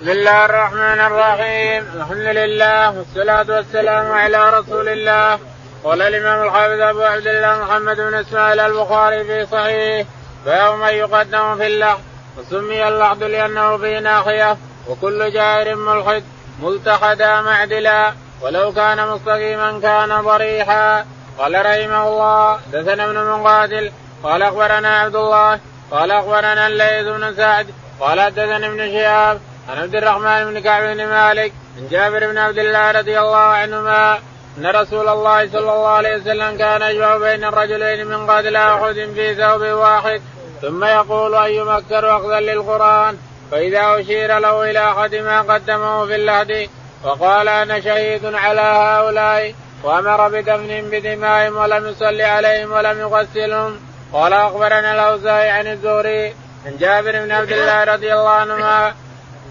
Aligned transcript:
بسم 0.00 0.10
الله 0.10 0.44
الرحمن 0.44 1.00
الرحيم. 1.00 1.84
الحمد 1.94 2.28
لله 2.40 2.98
والصلاة 2.98 3.56
والسلام 3.56 4.12
على 4.12 4.50
رسول 4.50 4.88
الله. 4.88 5.38
قال 5.84 6.02
الإمام 6.02 6.42
الحافظ 6.42 6.80
أبو 6.80 7.02
عبد 7.02 7.26
الله 7.26 7.64
محمد 7.64 7.96
بن 7.96 8.14
إسماعيل 8.14 8.60
البخاري 8.60 9.24
في 9.24 9.46
صحيح 9.46 10.06
باب 10.46 10.74
من 10.78 10.88
يقدم 10.88 11.56
في 11.56 11.66
اللحظ 11.66 12.00
وسمي 12.38 12.88
اللحظ 12.88 13.22
لأنه 13.22 13.76
في 13.76 14.00
ناحية 14.00 14.56
وكل 14.88 15.32
جائر 15.32 15.76
ملحد 15.76 16.24
ملتحدا 16.62 17.40
معدلا 17.40 18.12
ولو 18.42 18.72
كان 18.72 19.08
مستقيما 19.08 19.80
كان 19.80 20.20
ضريحا. 20.20 21.04
قال 21.38 21.54
رحمه 21.66 22.08
الله 22.08 22.58
دثنا 22.72 23.04
ابن 23.04 23.18
مقاتل 23.30 23.92
قال 24.22 24.42
أخبرنا 24.42 25.00
عبد 25.00 25.16
الله 25.16 25.60
قال 25.90 26.10
أخبرنا 26.10 26.66
الليث 26.66 27.06
بن 27.06 27.34
سعد 27.36 27.66
قال 28.00 28.20
حدثني 28.20 28.66
ابن 28.66 28.92
شهاب 28.92 29.40
عن 29.70 29.78
عبد 29.78 29.94
الرحمن 29.94 30.44
بن 30.44 30.60
كعب 30.60 30.82
بن 30.82 31.06
مالك 31.06 31.52
عن 31.78 31.88
جابر 31.88 32.26
بن 32.26 32.38
عبد 32.38 32.58
الله 32.58 32.90
رضي 32.90 33.20
الله 33.20 33.36
عنهما 33.36 34.18
أن 34.58 34.66
رسول 34.66 35.08
الله 35.08 35.48
صلى 35.48 35.60
الله 35.60 35.88
عليه 35.88 36.16
وسلم 36.16 36.58
كان 36.58 36.82
يجمع 36.82 37.16
بين 37.16 37.44
الرجلين 37.44 38.06
من 38.06 38.30
قتل 38.30 38.56
أحد 38.56 38.94
في 39.14 39.34
ثوب 39.34 39.62
واحد. 39.62 40.22
ثم 40.62 40.84
يقول 40.84 41.34
أيما 41.34 41.78
أكثر 41.78 42.16
أخذا 42.16 42.40
للقرآن؟ 42.40 43.18
فإذا 43.50 44.00
أشير 44.00 44.38
له 44.38 44.70
إلى 44.70 44.90
أحد 44.90 45.14
ما 45.14 45.40
قدمه 45.40 46.06
في 46.06 46.14
اللحد 46.14 46.68
وقال 47.04 47.48
أنا 47.48 47.80
شهيد 47.80 48.34
على 48.34 48.60
هؤلاء. 48.60 49.54
وأمر 49.82 50.28
بدفن 50.28 50.90
بدمائهم 50.90 51.56
ولم 51.56 51.86
يصلي 51.86 52.24
عليهم 52.24 52.72
ولم 52.72 53.00
يغسلهم. 53.00 53.80
قال 54.12 54.32
أخبرنا 54.32 54.94
الأوزاعي 54.94 55.50
عن 55.50 55.66
الزهري 55.66 56.34
عن 56.66 56.76
جابر 56.80 57.12
بن 57.12 57.32
عبد 57.32 57.52
الله 57.52 57.84
رضي 57.84 58.12
الله 58.12 58.30
عنهما 58.30 58.92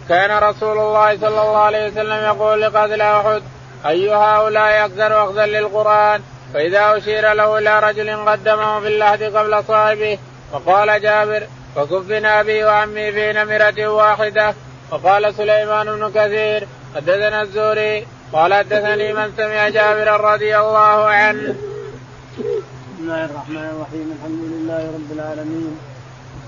كان 0.10 0.44
رسول 0.44 0.78
الله 0.78 1.18
صلى 1.18 1.28
الله 1.28 1.58
عليه 1.58 1.88
وسلم 1.88 2.24
يقول 2.24 2.62
لقتل 2.62 3.02
أحد 3.02 3.42
اي 3.86 4.14
هؤلاء 4.14 4.86
أكثر 4.86 5.24
اخذا 5.24 5.46
للقرآن 5.46 6.22
فإذا 6.54 6.98
أشير 6.98 7.34
له 7.34 7.58
إلى 7.58 7.80
رجل 7.80 8.30
قدمه 8.30 8.80
في 8.80 8.88
اللحد 8.88 9.24
قبل 9.24 9.64
صاحبه 9.68 10.18
وقال 10.54 11.02
جابر 11.02 11.44
فكفنا 11.76 12.40
أبي 12.40 12.64
وعمي 12.64 13.12
في 13.12 13.34
نمرة 13.34 13.88
واحدة 13.88 14.54
وقال 14.92 15.36
سليمان 15.36 15.86
بن 15.86 16.12
كثير 16.16 16.68
حدثنا 16.96 17.42
الزهري 17.42 18.08
قال 18.34 18.54
حدثني 18.54 19.14
من 19.14 19.34
سمع 19.38 19.70
جابرا 19.70 20.34
رضي 20.34 20.58
الله 20.58 21.06
عنه. 21.06 21.56
بسم 22.40 23.00
الله 23.00 23.26
الرحمن 23.26 23.70
الرحيم 23.74 24.18
الحمد 24.18 24.44
لله 24.54 24.92
رب 24.96 25.12
العالمين 25.12 25.80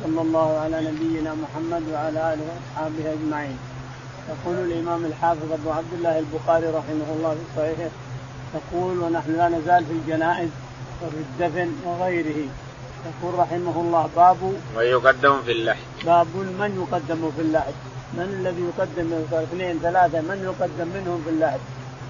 صلى 0.04 0.22
الله 0.22 0.60
على 0.60 0.78
نبينا 0.90 1.32
محمد 1.44 1.84
وعلى 1.94 2.34
آله 2.34 2.44
وأصحابه 2.50 3.14
أجمعين. 3.14 3.58
يقول 4.30 4.56
الإمام 4.56 5.06
الحافظ 5.06 5.52
أبو 5.52 5.72
عبد 5.72 5.94
الله 5.94 6.20
البخاري 6.20 6.68
رحمه 6.68 7.10
الله 7.16 7.30
في 7.30 7.46
صحيحه 7.58 7.92
يقول 8.58 9.00
ونحن 9.00 9.32
لا 9.38 9.50
نزال 9.50 9.86
في 9.86 9.92
الجنائز 9.92 10.50
وفي 11.02 11.18
الدفن 11.18 11.70
وغيره. 11.86 12.40
يقول 13.10 13.40
رحمه 13.40 13.76
الله 13.82 14.10
باب 14.16 14.38
من 14.78 14.84
يقدم 14.84 15.42
في 15.46 15.52
اللحد. 15.52 15.86
باب 16.06 16.28
من 16.36 16.72
يقدم 16.82 17.32
في 17.36 17.42
اللحد. 17.42 17.74
من 18.14 18.28
الذي 18.40 18.62
يقدم 18.70 19.10
اثنين 19.34 19.80
ثلاثة. 19.80 20.22
من 20.22 20.40
يقدم 20.44 20.88
منهم 20.96 21.22
في 21.26 21.30
اللحد؟ 21.30 21.60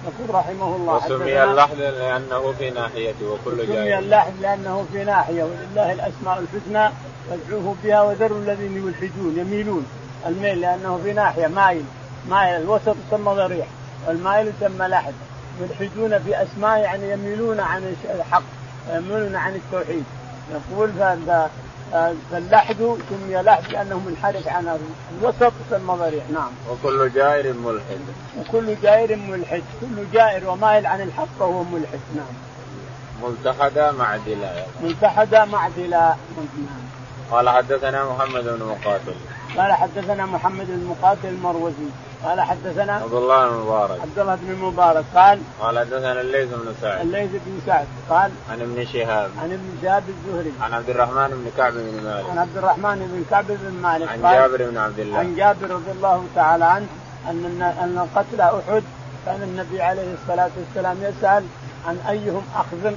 يقول 0.08 0.34
رحمه 0.34 0.76
الله 0.76 0.96
وسمي 0.96 1.44
اللحد 1.44 1.76
لأنه 1.76 2.52
في 2.58 2.70
ناحيته 2.70 3.26
وكل 3.32 3.56
جائز 3.56 3.70
سمي 3.70 3.98
اللحد 3.98 4.32
لأنه 4.40 4.86
في 4.92 5.04
ناحية 5.04 5.42
ولله 5.42 5.92
الأسماء 5.92 6.36
الحسنى 6.38 6.94
فادعوه 7.30 7.74
بها 7.84 8.02
وذروا 8.02 8.38
الذين 8.38 8.76
يلحدون 8.76 9.38
يميلون 9.38 9.86
الميل 10.26 10.60
لأنه 10.60 11.00
في 11.04 11.12
ناحية 11.12 11.46
مايل 11.46 11.84
مايل 12.28 12.60
الوسط 12.60 12.96
يسمى 13.08 13.34
ضريح 13.34 13.66
والمايل 14.06 14.46
يسمى 14.48 14.86
لحد 14.86 15.14
يلحدون 15.60 16.18
في 16.18 16.42
اسماء 16.42 16.78
يعني 16.78 17.10
يميلون 17.12 17.60
عن 17.60 17.94
الحق 18.14 18.42
ويميلون 18.90 19.36
عن 19.36 19.54
التوحيد 19.54 20.04
يقول 20.52 20.92
فاللحد 22.30 22.96
سمي 23.10 23.42
لحد 23.42 23.72
لأنه 23.72 23.98
منحرف 24.06 24.48
عن 24.48 24.78
الوسط 25.18 25.52
يسمى 25.66 25.94
ضريح 25.94 26.24
نعم. 26.30 26.50
وكل 26.70 27.12
جائر 27.14 27.52
ملحد. 27.52 28.00
وكل 28.38 28.76
جائر 28.82 29.16
ملحد، 29.16 29.62
كل 29.80 30.04
جائر 30.12 30.50
ومائل 30.50 30.86
عن 30.86 31.00
الحق 31.00 31.28
فهو 31.40 31.62
ملحد 31.64 32.00
نعم. 32.16 32.26
ملتحدا 33.22 33.92
معدلا. 33.92 34.64
ملتحدا 34.82 35.44
معدلا 35.44 36.14
نعم. 36.56 36.91
قال 37.32 37.48
حدثنا 37.48 38.04
محمد 38.04 38.44
بن 38.44 38.62
مقاتل. 38.66 39.14
قال 39.56 39.72
حدثنا 39.72 40.26
محمد 40.26 40.66
بن 40.66 40.84
مقاتل 40.84 41.28
المروزي. 41.28 41.88
قال 42.24 42.40
حدثنا 42.40 42.92
عبد 42.92 43.14
الله 43.14 43.48
بن 43.48 43.54
المبارك 43.54 44.00
عبد 44.00 44.18
الله 44.18 44.34
بن 44.34 44.50
المبارك 44.50 45.04
قال 45.14 45.38
قال 45.60 45.78
حدثنا 45.78 46.20
الليث 46.20 46.48
بن 46.48 46.74
سعد. 46.80 47.00
الليث 47.00 47.30
بن 47.30 47.60
سعد 47.66 47.86
قال 48.10 48.30
عن 48.50 48.60
ابن 48.60 48.86
شهاب. 48.92 49.30
عن 49.42 49.52
ابن 49.52 49.68
شهاب 49.82 50.02
الزهري. 50.08 50.52
عن 50.60 50.74
عبد 50.74 50.90
الرحمن 50.90 51.28
بن 51.28 51.50
كعب 51.56 51.72
بن 51.72 52.02
مالك. 52.04 52.30
عن 52.30 52.38
عبد 52.38 52.56
الرحمن 52.56 52.98
بن 53.12 53.24
كعب 53.30 53.44
بن 53.48 53.72
مالك 53.82 54.08
عن 54.08 54.22
جابر 54.22 54.70
بن 54.70 54.78
عبد 54.78 54.98
الله. 54.98 55.18
عن 55.18 55.36
جابر 55.36 55.70
رضي 55.70 55.90
الله 55.90 56.24
تعالى 56.34 56.64
عنه 56.64 56.86
أن 57.30 57.62
أن 57.62 58.08
قتل 58.16 58.40
أحد. 58.40 58.82
كان 59.26 59.42
النبي 59.42 59.82
عليه 59.82 60.14
الصلاة 60.14 60.50
والسلام 60.58 60.96
يسأل 61.02 61.44
عن 61.86 61.96
أيهم 62.08 62.42
أخذ 62.56 62.92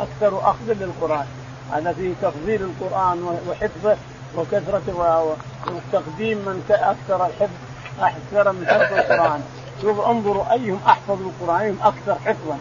أكثر 0.00 0.38
أخذ 0.50 0.68
للقرآن. 0.68 1.26
هذا 1.72 1.92
فيه 1.92 2.12
تفضيل 2.22 2.62
القرآن 2.62 3.38
وحفظه 3.48 3.96
وكثرة 4.36 4.82
وتقديم 5.66 6.38
من 6.38 6.62
أكثر 6.70 7.26
الحفظ 7.26 7.54
أكثر 8.00 8.52
من 8.52 8.66
حفظ 8.66 8.92
القرآن. 8.92 9.42
شوف 9.82 10.00
انظروا 10.00 10.52
أيهم 10.52 10.80
أحفظ 10.86 11.18
القرآن 11.20 11.60
أيهم 11.60 11.78
أكثر 11.82 12.14
حفظا. 12.14 12.58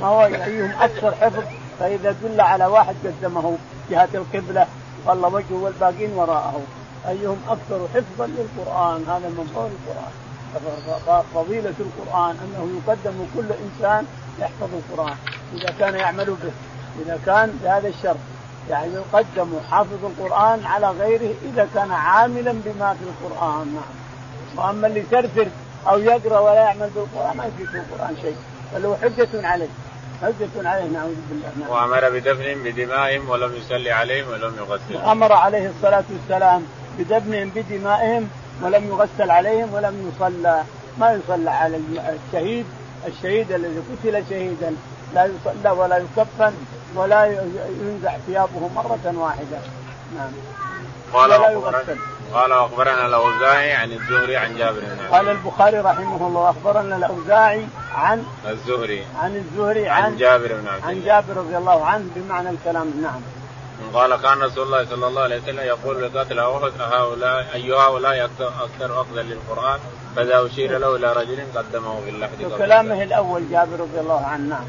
ما 0.00 0.06
هو 0.06 0.24
أيهم 0.24 0.70
أكثر 0.80 1.14
حفظ؟ 1.14 1.42
فإذا 1.80 2.14
دل 2.22 2.40
على 2.40 2.66
واحد 2.66 2.94
قدمه 3.04 3.56
جهة 3.90 4.08
القبلة 4.14 4.66
والله 5.06 5.28
وجهه 5.28 5.54
والباقين 5.62 6.12
وراءه. 6.12 6.60
أيهم 7.08 7.38
أكثر 7.48 7.88
حفظا 7.94 8.26
للقرآن؟ 8.26 9.04
هذا 9.08 9.28
من 9.28 9.50
فضل 9.54 9.70
القرآن. 9.76 10.12
فضيلة 11.34 11.74
القرآن 11.80 12.36
أنه 12.44 12.80
يقدم 12.86 13.26
كل 13.34 13.46
إنسان 13.64 14.06
يحفظ 14.38 14.68
القرآن 14.74 15.16
إذا 15.54 15.74
كان 15.78 15.94
يعمل 15.94 16.24
به 16.24 16.52
إذا 17.02 17.18
كان 17.26 17.58
بهذا 17.64 17.88
الشرط. 17.88 18.16
يعني 18.70 18.92
يقدم 18.94 19.60
حافظ 19.70 20.04
القرآن 20.04 20.66
على 20.66 20.90
غيره 20.90 21.34
إذا 21.52 21.68
كان 21.74 21.92
عاملا 21.92 22.52
بما 22.52 22.94
في 22.94 23.04
القرآن 23.04 23.74
نعم. 23.74 24.66
وأما 24.66 24.86
اللي 24.86 25.00
يثرثر 25.00 25.46
أو 25.88 25.98
يقرأ 25.98 26.38
ولا 26.38 26.54
يعمل 26.54 26.90
بالقرآن 26.94 27.36
ما 27.36 27.44
يفيد 27.44 27.74
القرآن 27.74 28.16
شيء. 28.22 28.36
بل 28.74 28.86
هو 28.86 28.96
حجة 28.96 29.48
عليه. 29.48 29.68
حجة 30.22 30.68
عليه 30.68 30.84
نعوذ 30.84 31.14
بالله 31.30 31.48
نعم. 31.60 31.70
وأمر 31.70 32.10
بدفن 32.10 32.62
بدمائهم 32.64 33.30
ولم 33.30 33.54
يصلي 33.56 33.90
عليهم 33.90 34.28
ولم 34.28 34.56
يغسلهم 34.58 35.08
أمر 35.08 35.32
عليه 35.32 35.70
الصلاة 35.70 36.04
والسلام 36.10 36.66
بدفنهم 36.98 37.50
بدمائهم 37.54 38.28
ولم 38.62 38.88
يغسل 38.88 39.30
عليهم 39.30 39.74
ولم 39.74 40.12
يصلى. 40.12 40.62
ما 40.98 41.12
يصلى 41.12 41.50
على 41.50 41.80
الشهيد 42.28 42.66
الشهيد 43.06 43.52
الذي 43.52 43.78
قتل 43.78 44.24
شهيدا. 44.30 44.76
لا 45.14 45.24
يصلى 45.24 45.70
ولا 45.70 45.96
يكفن. 45.96 46.52
ولا 46.94 47.24
ينزع 47.80 48.16
ثيابه 48.26 48.68
مرة 48.74 49.14
واحدة. 49.16 49.58
نعم. 50.16 50.32
قال 51.12 51.30
ولا 51.32 51.50
يغسل. 51.50 51.98
قال 52.34 52.52
أخبرنا 52.52 53.06
الأوزاعي 53.06 53.72
عن 53.72 53.92
الزهري 53.92 54.36
عن 54.36 54.56
جابر 54.56 54.80
بن 54.80 55.06
قال 55.10 55.28
البخاري 55.28 55.78
رحمه 55.78 56.26
الله 56.26 56.50
أخبرنا 56.50 56.96
الأوزاعي 56.96 57.66
عن 57.94 58.24
الزهري. 58.48 59.06
عن 59.18 59.36
الزهري 59.36 59.88
عن, 59.88 60.02
عن 60.02 60.16
جابر 60.16 60.54
بن 60.54 60.68
عبد 60.68 60.84
عن 60.84 61.02
جابر 61.04 61.36
رضي 61.36 61.56
الله 61.56 61.84
عنه 61.84 62.06
بمعنى 62.16 62.50
الكلام. 62.50 62.92
نعم. 63.02 63.20
قال 63.94 64.16
كان 64.16 64.42
رسول 64.42 64.66
الله 64.66 64.84
صلى 64.84 65.06
الله 65.06 65.22
عليه 65.22 65.42
وسلم 65.42 65.60
يقول 65.60 66.02
لقاتل 66.02 66.38
احد 66.38 66.72
هؤلاء 66.80 67.46
أي 67.54 67.72
هؤلاء 67.72 68.24
أكثر 68.40 69.00
اخذا 69.00 69.22
للقرآن 69.22 69.78
فإذا 70.16 70.46
أشير 70.46 70.78
له 70.78 70.96
إلى 70.96 71.12
رجل 71.12 71.38
قدمه 71.54 72.00
في 72.00 72.10
اللحد 72.10 72.58
كلامه 72.58 73.02
الأول 73.02 73.50
جابر 73.50 73.80
رضي 73.80 74.00
الله 74.00 74.26
عنه. 74.26 74.48
نعم. 74.48 74.64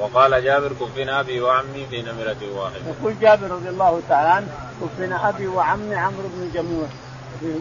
وقال 0.00 0.44
جابر 0.44 0.72
كفنا 0.80 1.20
أبي 1.20 1.40
وعمي 1.40 1.86
في 1.90 2.02
نمرة 2.02 2.60
واحدة. 2.60 2.80
يقول 3.00 3.14
جابر 3.20 3.50
رضي 3.50 3.68
الله 3.68 4.00
تعالى 4.08 4.28
عنه 4.28 4.48
كفنا 4.80 5.28
أبي 5.28 5.46
وعمي 5.46 5.94
عمرو 5.94 6.28
بن 6.34 6.50
جموح 6.54 6.88
في 7.40 7.54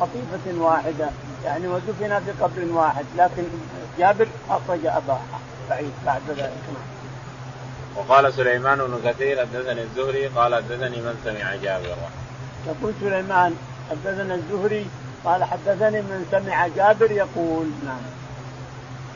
قطيفة 0.00 0.64
واحدة 0.64 1.08
يعني 1.44 1.68
ودفن 1.68 2.20
في 2.20 2.30
قبر 2.40 2.64
واحد 2.72 3.04
لكن 3.16 3.42
جابر 3.98 4.26
أخرج 4.50 4.86
اباه 4.86 5.20
بعيد 5.70 5.92
بعد 6.06 6.20
ذلك 6.28 6.52
وقال 7.96 8.32
سليمان 8.34 8.78
بن 8.78 9.10
كثير 9.10 9.40
حدثني 9.40 9.82
الزهري 9.82 10.26
قال 10.26 10.54
حدثني 10.54 10.96
من 10.96 11.20
سمع 11.24 11.54
جابر. 11.54 11.96
يقول 12.66 12.92
سليمان 13.00 13.54
حدثنا 13.90 14.34
الزهري 14.34 14.86
قال 15.24 15.44
حدثني 15.44 16.02
من 16.02 16.26
سمع 16.30 16.66
جابر 16.66 17.10
يقول 17.10 17.66
نعم. 17.86 18.00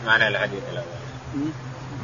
معنى 0.07 0.29
الحديث 0.29 0.63
الأول. 0.73 1.51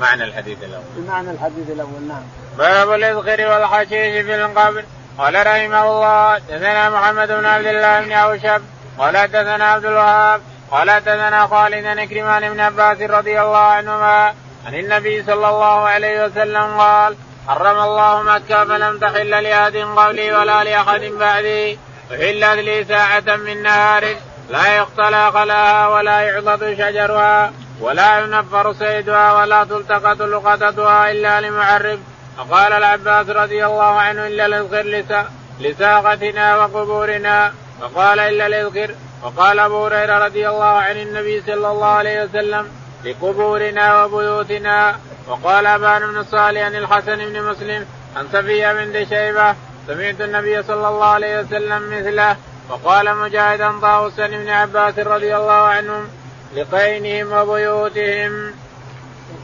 معنى 0.01 0.25
الحديث 0.25 0.59
الأول. 0.63 0.85
بمعنى 0.97 1.31
الحديث 1.31 1.71
الأول 1.71 2.03
نعم. 2.09 2.23
باب 2.59 2.93
الإذخر 2.93 3.47
والحشيش 3.47 4.25
في 4.25 4.35
القبر 4.35 4.85
قال 5.19 5.35
رحمه 5.35 5.85
الله 5.91 6.35
حدثنا 6.35 6.91
محمد 6.91 7.29
بن 7.29 7.47
عبد 7.47 7.67
الله 7.67 8.01
بن 8.01 8.13
اوشب 8.13 8.63
قال 8.99 9.17
حدثنا 9.17 9.65
عبد 9.65 9.85
الوهاب. 9.85 10.41
قال 10.71 10.91
حدثنا 10.91 11.47
خالد 11.47 11.85
بن 11.85 12.05
كرمان 12.05 12.53
بن 12.53 12.61
عباس 12.61 13.01
رضي 13.01 13.41
الله 13.41 13.59
عنهما 13.59 14.35
عن 14.67 14.75
النبي 14.75 15.23
صلى 15.23 15.49
الله 15.49 15.89
عليه 15.89 16.25
وسلم 16.25 16.81
قال 16.81 17.17
حرم 17.49 17.79
الله 17.79 18.23
مكة 18.23 18.65
فلم 18.65 18.99
تحل 18.99 19.31
لأحد 19.43 19.77
قبلي 19.77 20.33
ولا 20.33 20.65
لأحد 20.65 21.01
بعدي. 21.01 21.79
أحلت 22.11 22.45
لي 22.45 22.85
ساعة 22.85 23.37
من 23.37 23.63
نهار 23.63 24.17
لا 24.51 24.77
يقتلى 24.77 25.33
خلاها 25.33 25.89
ولا 25.89 26.21
يعضد 26.21 26.75
شجرها. 26.75 27.53
ولا 27.81 28.19
ينفر 28.19 28.73
صيدها 28.73 29.33
ولا 29.33 29.65
تلتقط 29.65 30.23
لقطتها 30.23 31.11
إلا 31.11 31.41
لمعرف. 31.41 31.99
فقال 32.39 32.73
العباس 32.73 33.29
رضي 33.29 33.67
الله 33.67 34.01
عنه 34.01 34.27
إلا 34.27 34.47
الاذخر 34.47 35.27
لساقتنا 35.61 36.57
وقبورنا. 36.57 37.53
فقال 37.81 38.19
إلا 38.19 38.47
الاذخر 38.47 38.95
وقال 39.23 39.59
أبو 39.59 39.87
هريرة 39.87 40.25
رضي 40.25 40.49
الله 40.49 40.65
عن 40.65 40.97
النبي 40.97 41.43
صلى 41.47 41.71
الله 41.71 41.87
عليه 41.87 42.25
وسلم 42.25 42.69
لقبورنا 43.05 44.05
وبيوتنا. 44.05 44.97
وقال 45.29 45.67
أبان 45.67 46.13
بن 46.13 46.25
صالح 46.25 46.63
عن 46.63 46.77
الحسن 46.77 47.17
بن 47.17 47.43
مسلم 47.43 47.87
عن 48.17 48.29
صفية 48.33 48.73
بنت 48.73 49.09
شيبة 49.09 49.55
سمعت 49.87 50.21
النبي 50.21 50.63
صلى 50.63 50.89
الله 50.89 51.07
عليه 51.07 51.41
وسلم 51.41 51.99
مثله. 51.99 52.37
وقال 52.71 53.17
مجاهدا 53.17 53.81
طاووسا 53.81 54.27
بن 54.27 54.49
عباس 54.49 54.99
رضي 54.99 55.37
الله 55.37 55.53
عنهم 55.53 56.09
لقينهم 56.57 57.33
وبيوتهم. 57.33 58.55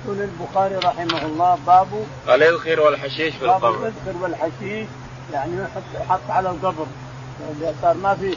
يقول 0.05 0.21
البخاري 0.21 0.75
رحمه 0.77 1.27
الله 1.27 1.59
باب 1.67 1.89
الإذخر 2.29 2.81
والحشيش 2.81 3.35
في 3.35 3.45
القبر. 3.45 3.71
باب 3.71 3.83
الإذخر 3.83 4.23
والحشيش 4.23 4.87
يعني 5.33 5.53
يحط 5.63 6.09
حط 6.09 6.31
على 6.31 6.51
القبر 6.51 6.87
صار 7.83 7.95
ما 7.95 8.15
في 8.15 8.37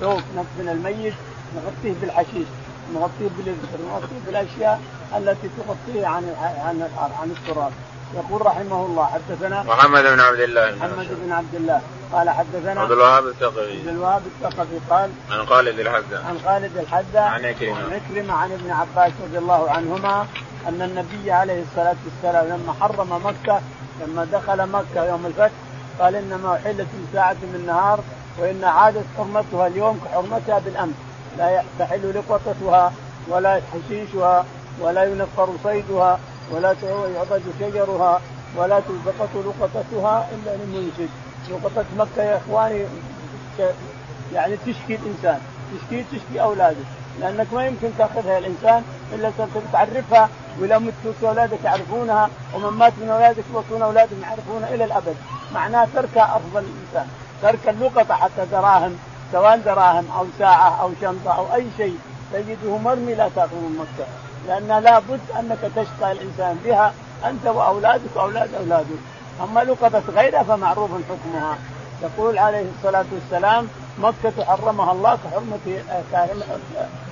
ثوب 0.00 0.20
من 0.58 0.68
الميت 0.68 1.14
نغطيه 1.56 2.00
بالحشيش 2.00 2.46
نغطيه 2.94 3.28
بالإذخر 3.36 3.78
نغطيه 3.88 4.26
بالأشياء 4.26 4.80
التي 5.16 5.48
تغطيه 5.58 6.06
عن 6.06 6.34
عن 6.38 6.88
عن 7.20 7.30
التراب 7.30 7.72
يقول 8.14 8.46
رحمه 8.46 8.86
الله 8.86 9.06
حدثنا 9.06 9.62
محمد 9.62 10.02
بن 10.02 10.20
عبد 10.20 10.40
الله 10.40 10.74
محمد 10.74 11.08
بن 11.24 11.32
عبد 11.32 11.54
الله. 11.54 11.80
قال 12.12 12.30
حدثنا 12.30 12.80
عبد 12.80 12.92
الوهاب 12.92 13.26
الثقفي. 13.26 13.78
عبد 13.78 13.88
الوهاب 13.88 14.22
الثقفي 14.26 14.78
قال 14.90 15.10
عن 15.30 15.46
خالد 15.46 15.80
الحذا 15.80 16.24
عن 16.28 16.38
خالد 16.44 16.78
الحذا 16.78 17.20
عن 17.20 17.44
عكرمه 17.44 17.78
عن 17.78 17.92
عكرمه 17.92 18.34
عن 18.34 18.52
ابن 18.52 18.70
عباس 18.70 19.12
رضي 19.24 19.38
الله 19.38 19.70
عنهما 19.70 20.26
أن 20.68 20.82
النبي 20.82 21.32
عليه 21.32 21.62
الصلاة 21.62 21.96
والسلام 22.04 22.46
لما 22.46 22.72
حرم 22.80 23.26
مكة 23.26 23.60
لما 24.00 24.24
دخل 24.24 24.66
مكة 24.66 25.04
يوم 25.04 25.26
الفتح 25.26 25.54
قال 26.00 26.14
إنما 26.14 26.54
أحلت 26.54 26.86
ساعه 27.12 27.36
من 27.42 27.54
النهار 27.54 28.00
وإن 28.38 28.64
عادت 28.64 29.04
حرمتها 29.18 29.66
اليوم 29.66 30.00
كحرمتها 30.04 30.58
بالأمس. 30.58 30.94
لا 31.38 31.62
تحل 31.78 32.14
لقطتها 32.14 32.92
ولا 33.28 33.60
حشيشها 33.72 34.44
ولا 34.80 35.04
ينفر 35.04 35.48
صيدها 35.64 36.18
ولا 36.50 36.74
يعضد 37.14 37.42
شجرها 37.60 38.20
ولا 38.56 38.80
تلتقط 38.80 39.30
لقطتها 39.34 40.28
إلا 40.34 40.56
للمنشد 40.56 41.10
لقطة 41.50 41.84
مكة 41.98 42.22
يا 42.22 42.36
إخواني 42.36 42.84
يعني 44.34 44.56
تشكي 44.56 44.94
الإنسان 44.94 45.40
تشكي 45.74 46.04
تشكي 46.12 46.42
أولاده. 46.42 46.84
لأنك 47.20 47.52
ما 47.52 47.66
يمكن 47.66 47.90
تأخذها 47.98 48.38
الإنسان 48.38 48.84
إلا 49.12 49.30
تعرفها 49.72 50.28
ولا 50.60 50.78
مت 50.78 50.92
أولادك 51.22 51.64
يعرفونها 51.64 52.30
ومن 52.54 52.78
مات 52.78 52.92
من 53.02 53.08
أولادك 53.08 53.44
يوصون 53.54 53.82
أولادهم 53.82 54.22
يعرفونها 54.22 54.74
إلى 54.74 54.84
الأبد. 54.84 55.16
معناه 55.54 55.88
تركها 55.94 56.36
أفضل 56.36 56.64
الإنسان 56.64 57.06
ترك 57.42 57.68
اللقطة 57.68 58.14
حتى 58.14 58.46
دراهم 58.52 58.98
سواء 59.32 59.56
دراهم 59.58 60.10
أو 60.18 60.26
ساعة 60.38 60.82
أو 60.82 60.90
شنطة 61.00 61.36
أو 61.36 61.54
أي 61.54 61.66
شيء. 61.76 61.98
تجده 62.32 62.78
مرمي 62.78 63.14
لا 63.14 63.28
تأخذ 63.36 63.56
من 63.56 63.86
مكه 64.46 64.58
لأن 64.60 64.82
لابد 64.84 65.20
أنك 65.38 65.58
تشقى 65.76 66.12
الإنسان 66.12 66.58
بها 66.64 66.92
أنت 67.26 67.46
وأولادك 67.46 68.16
وأولاد 68.16 68.54
أولادك. 68.54 69.00
أما 69.44 69.60
لقطه 69.60 70.02
غيرها 70.16 70.42
فمعروف 70.42 70.90
حكمها. 70.90 71.58
يقول 72.02 72.38
عليه 72.38 72.64
الصلاة 72.78 73.04
والسلام 73.12 73.68
مكة 73.98 74.44
حرمها 74.44 74.92
الله 74.92 75.18
كحرمة 75.24 75.58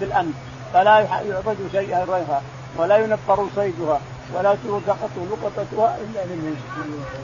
بالامس 0.00 0.34
فلا 0.72 0.98
يعبد 0.98 1.56
شيئا 1.72 2.04
غيرها 2.04 2.42
ولا 2.76 2.96
ينفر 2.96 3.46
صيدها 3.56 4.00
ولا 4.34 4.56
تلقط 4.64 5.10
لقطتها 5.30 5.96
إلا 5.98 6.24
لمن 6.24 6.56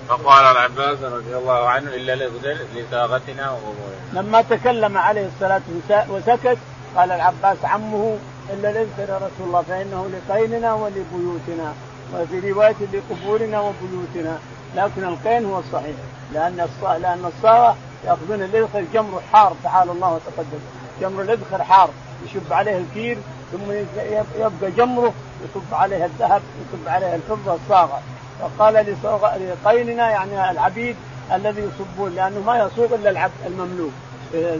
فقال 0.08 0.44
العباس 0.44 0.98
رضي 1.02 1.36
الله 1.36 1.68
عنه 1.68 1.90
إلا 1.94 2.28
لساقتنا 2.74 3.50
وامورنا 3.50 4.12
لما 4.12 4.42
تكلم 4.42 4.98
عليه 4.98 5.26
الصلاة 5.26 5.62
والسلام 5.74 6.10
وسكت 6.10 6.58
قال 6.96 7.12
العباس 7.12 7.56
عمه 7.64 8.16
إلا 8.52 8.68
ليس 8.72 8.88
يا 9.08 9.16
رسول 9.16 9.46
الله 9.46 9.62
فإنه 9.62 10.10
لقيننا 10.28 10.74
ولبيوتنا 10.74 11.72
وفي 12.14 12.50
رواية 12.52 12.74
لقبورنا 12.92 13.60
وبيوتنا. 13.60 14.38
لكن 14.76 15.04
القين 15.04 15.44
هو 15.44 15.58
الصحيح 15.58 15.96
لأن 16.32 16.60
الص... 16.60 16.84
لأن 16.84 17.24
الصاغه 17.36 17.76
يأخذون 18.04 18.42
الاذخر 18.42 18.84
جمر 18.94 19.20
حار 19.32 19.56
تعالى 19.64 19.92
الله 19.92 20.12
وتقدم. 20.12 20.58
جمر 21.00 21.22
الاذخر 21.22 21.62
حار 21.64 21.90
يشب 22.26 22.52
عليه 22.52 22.78
الكير 22.78 23.18
ثم 23.52 23.72
يبقى 24.38 24.70
جمره 24.76 25.12
يصب 25.44 25.74
عليها 25.74 26.06
الذهب 26.06 26.42
يصب 26.60 26.88
عليها 26.88 27.14
الفضة 27.16 27.54
الصاغه 27.54 28.00
فقال 28.40 28.96
لقيننا 29.64 30.10
يعني 30.10 30.50
العبيد 30.50 30.96
الذي 31.32 31.60
يصبون 31.62 32.14
لأنه 32.14 32.40
ما 32.40 32.58
يصوغ 32.58 32.94
إلا 32.94 33.10
العبد 33.10 33.32
المملوك. 33.46 33.92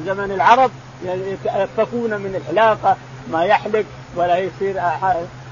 زمن 0.06 0.31
العرب 0.31 0.70
يتفقون 1.04 2.10
من 2.10 2.34
الحلاقة 2.42 2.96
ما 3.30 3.44
يحلق 3.44 3.84
ولا 4.16 4.38
يصير 4.38 4.80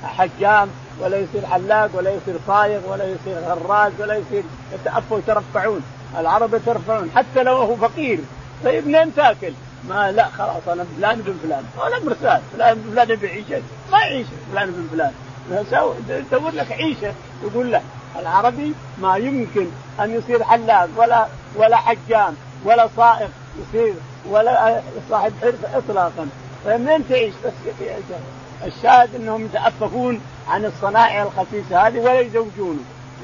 حجام 0.04 0.68
ولا 1.00 1.16
يصير 1.16 1.46
حلاق 1.46 1.90
ولا 1.94 2.10
يصير 2.10 2.34
صايغ 2.46 2.80
ولا 2.88 3.04
يصير 3.04 3.38
غراز 3.38 3.92
ولا 3.98 4.14
يصير 4.14 4.42
يتأفوا 4.72 5.18
يترفعون 5.18 5.82
العرب 6.18 6.54
يترفعون 6.54 7.10
حتى 7.16 7.42
لو 7.42 7.56
هو 7.56 7.76
فقير. 7.76 8.18
طيب 8.64 8.86
منين 8.86 9.14
تاكل؟ 9.14 9.52
ما 9.88 10.12
لا 10.12 10.28
خلاص 10.28 10.68
أنا 10.68 10.84
فلان 10.96 11.20
بن 11.20 11.34
فلان. 11.42 11.64
ولا 11.78 12.00
مرسال 12.04 12.40
فلان 12.52 12.74
بن 12.74 12.90
فلان 12.90 13.10
يبي 13.10 13.28
عيشه. 13.28 13.62
ما 13.92 13.98
يعيش 13.98 14.26
فلان 14.52 14.70
بن 14.70 14.88
فلان. 14.92 15.12
دور 16.32 16.50
لك 16.50 16.72
عيشه 16.72 17.12
يقول 17.44 17.72
له 17.72 17.82
العربي 18.20 18.74
ما 18.98 19.16
يمكن 19.16 19.66
أن 20.00 20.14
يصير 20.14 20.44
حلاق 20.44 20.88
ولا 20.96 21.26
ولا 21.56 21.76
حجام 21.76 22.34
ولا 22.64 22.88
صائغ 22.96 23.28
يصير 23.60 23.94
ولا 24.30 24.82
صاحب 25.10 25.32
حرفة 25.42 25.78
اطلاقا. 25.78 26.28
تعيش 27.08 27.34
بس 27.44 27.52
الشاهد 28.66 29.14
أنهم 29.14 29.44
يتأففون 29.44 30.20
عن 30.48 30.64
الصنائع 30.64 31.22
الخسيسه 31.22 31.86
هذه 31.86 31.98
ولا 31.98 32.20
يزوجونه 32.20 32.80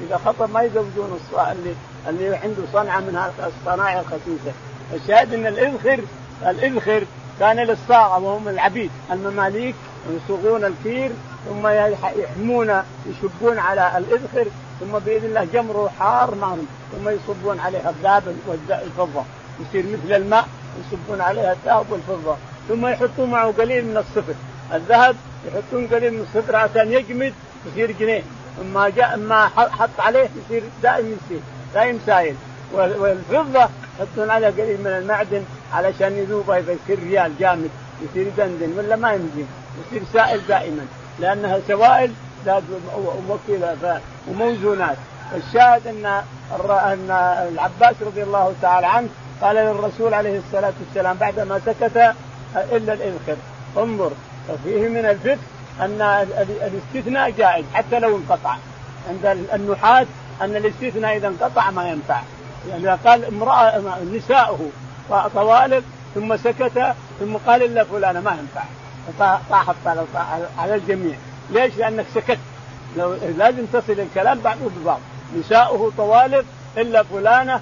إذا 0.07 0.17
خطب 0.25 0.51
ما 0.51 0.61
يزوجون 0.61 1.19
اللي 1.51 1.73
اللي 2.07 2.35
عنده 2.35 2.63
صنعة 2.73 2.99
من 2.99 3.31
الصنائع 3.39 3.99
الخسيسه 3.99 4.51
الشاهد 4.93 5.33
أن 5.33 5.45
الاذخر 5.47 5.99
الإذخر 6.47 7.03
كان 7.39 7.55
للصاغة 7.55 8.23
وهم 8.23 8.47
العبيد. 8.47 8.91
المماليك 9.11 9.75
يصوغون 10.09 10.65
الكير 10.65 11.11
ثم 11.49 11.67
يحمون 12.15 12.83
يشبون 13.05 13.59
على 13.59 13.97
الإذخر 13.97 14.47
ثم 14.79 14.99
بإذن 14.99 15.25
الله 15.25 15.47
جمره 15.53 15.91
حار 15.99 16.35
نار 16.35 16.57
ثم 16.91 17.09
يصبون 17.09 17.59
عليها 17.59 17.89
الذهب 17.89 18.35
والفضة. 18.47 19.23
يصير 19.59 19.85
مثل 19.85 20.15
الماء 20.15 20.47
يصبون 20.79 21.21
عليها 21.21 21.53
الذهب 21.53 21.85
والفضة. 21.91 22.35
ثم 22.69 22.87
يحطون 22.87 23.29
معه 23.29 23.51
قليل 23.51 23.85
من 23.85 23.97
الصفر. 23.97 24.33
الذهب 24.73 25.15
يحطون 25.47 25.87
قليل 25.87 26.13
من 26.13 26.21
الصفر 26.21 26.55
عشان 26.55 26.91
يجمد 26.91 27.33
يصير 27.65 27.91
جنيه. 27.91 28.23
إما 28.61 28.89
جاء 28.89 29.13
إما 29.13 29.47
حط 29.47 29.99
عليه 29.99 30.29
يصير 30.45 30.63
دائم 30.83 31.17
يصير 31.17 31.39
دائم 31.73 31.99
سايل 32.05 32.35
والفضة 32.73 33.69
يحطون 33.99 34.29
عليها 34.29 34.49
قليل 34.49 34.79
من 34.81 34.87
المعدن 34.87 35.43
علشان 35.73 36.17
يذوبها 36.17 36.57
يصير 36.57 36.99
ريال 37.03 37.31
جامد 37.39 37.69
يصير 38.01 38.27
دندن 38.37 38.77
ولا 38.77 38.95
ما 38.95 39.13
يمدين 39.13 39.47
يصير 39.87 40.01
سائل 40.13 40.41
دائما. 40.47 40.85
لأنها 41.19 41.59
سوائل 41.67 42.11
وموكله 42.95 44.01
وموزونات. 44.27 44.97
الشاهد 45.35 45.87
أن 45.87 46.05
أن 46.69 47.11
العباس 47.53 47.95
رضي 48.01 48.23
الله 48.23 48.53
تعالى 48.61 48.87
عنه 48.87 49.07
قال 49.41 49.55
للرسول 49.55 50.13
عليه 50.13 50.39
الصلاة 50.39 50.73
والسلام 50.79 51.17
بعدما 51.17 51.61
سكت 51.65 52.13
إلا 52.55 52.93
الاذخر 52.93 53.35
انظر 53.77 54.11
ففيه 54.47 54.87
من 54.87 55.05
الفقه 55.05 55.37
أن 55.81 56.01
الاستثناء 56.61 57.29
جائز 57.29 57.65
حتى 57.73 57.99
لو 57.99 58.17
انقطع. 58.17 58.55
عند 59.09 59.47
النحاة 59.53 60.05
أن 60.41 60.55
الاستثناء 60.55 61.17
إذا 61.17 61.27
انقطع 61.27 61.71
ما 61.71 61.89
ينفع. 61.89 62.21
يعني 62.69 62.87
قال 63.05 63.25
امرأة 63.25 63.81
نساؤه 64.13 64.69
طوالب 65.35 65.83
ثم 66.15 66.37
سكت 66.37 66.95
ثم 67.19 67.37
قال 67.47 67.63
إلا 67.63 67.83
فلانة 67.83 68.19
ما 68.19 68.31
ينفع. 68.31 68.63
طاحت 69.49 69.75
على 70.57 70.75
الجميع. 70.75 71.15
ليش؟ 71.49 71.77
لأنك 71.77 72.05
سكت. 72.15 72.39
لو 72.97 73.15
لازم 73.37 73.65
تصل 73.73 73.99
الكلام 73.99 74.39
بعضه 74.39 74.69
ببعض 74.81 74.99
نساؤه 75.39 75.91
طوالب 75.97 76.45
إلا 76.77 77.03
فلانة 77.03 77.61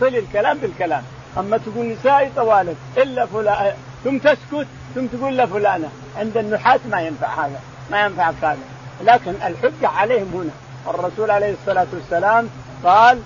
صل 0.00 0.06
الكلام 0.06 0.58
بالكلام. 0.58 1.02
أما 1.38 1.56
تقول 1.56 1.86
نسائي 1.86 2.30
طوالب 2.36 2.76
إلا 2.96 3.26
فلان 3.26 3.72
ثم 4.04 4.18
تسكت 4.18 4.66
ثم 4.94 5.06
تقول 5.06 5.38
لفلانه 5.38 5.88
عند 6.18 6.36
النحاة 6.36 6.80
ما 6.90 7.00
ينفع 7.00 7.46
هذا 7.46 7.60
ما 7.90 8.04
ينفعك 8.04 8.34
هذا 8.42 8.58
لكن 9.04 9.30
الحجة 9.30 9.88
عليهم 9.88 10.30
هنا. 10.34 10.50
الرسول 10.94 11.30
عليه 11.30 11.54
الصلاة 11.60 11.86
والسلام 11.92 12.48
قال 12.84 13.18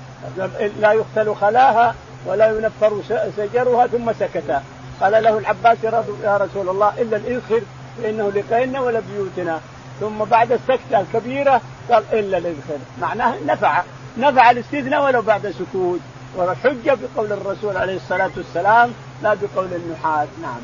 لا 0.81 0.93
يقتل 0.93 1.35
خلاها 1.35 1.95
ولا 2.27 2.59
ينفر 2.59 3.01
شجرها 3.37 3.87
ثم 3.87 4.13
سكتا. 4.13 4.63
قال 5.01 5.13
له 5.25 5.39
العباس 5.39 5.79
يا 6.25 6.37
رسول 6.37 6.69
الله 6.69 6.93
إلا 6.99 7.17
الاذخر 7.17 7.61
فإنه 8.03 8.31
لقينا 8.31 8.81
ولا 8.81 9.01
بيوتنا 9.01 9.61
ثم 10.01 10.25
بعد 10.25 10.53
السكتة 10.53 11.01
الكبيرة 11.01 11.61
قال 11.91 12.05
إلا 12.13 12.39
الاذخر 12.39 12.79
معناه 13.01 13.35
نفع 13.47 13.83
نفع 14.19 14.51
الاستثناء 14.51 15.05
ولو 15.05 15.23
بعد 15.23 15.51
سكوت. 15.51 16.01
والحجه 16.37 16.99
بقول 17.03 17.33
الرسول 17.33 17.77
عليه 17.77 17.97
الصلاة 17.97 18.31
والسلام 18.37 18.93
لا 19.23 19.35
بقول 19.35 19.69
النحاة 19.73 20.27
نعم. 20.43 20.61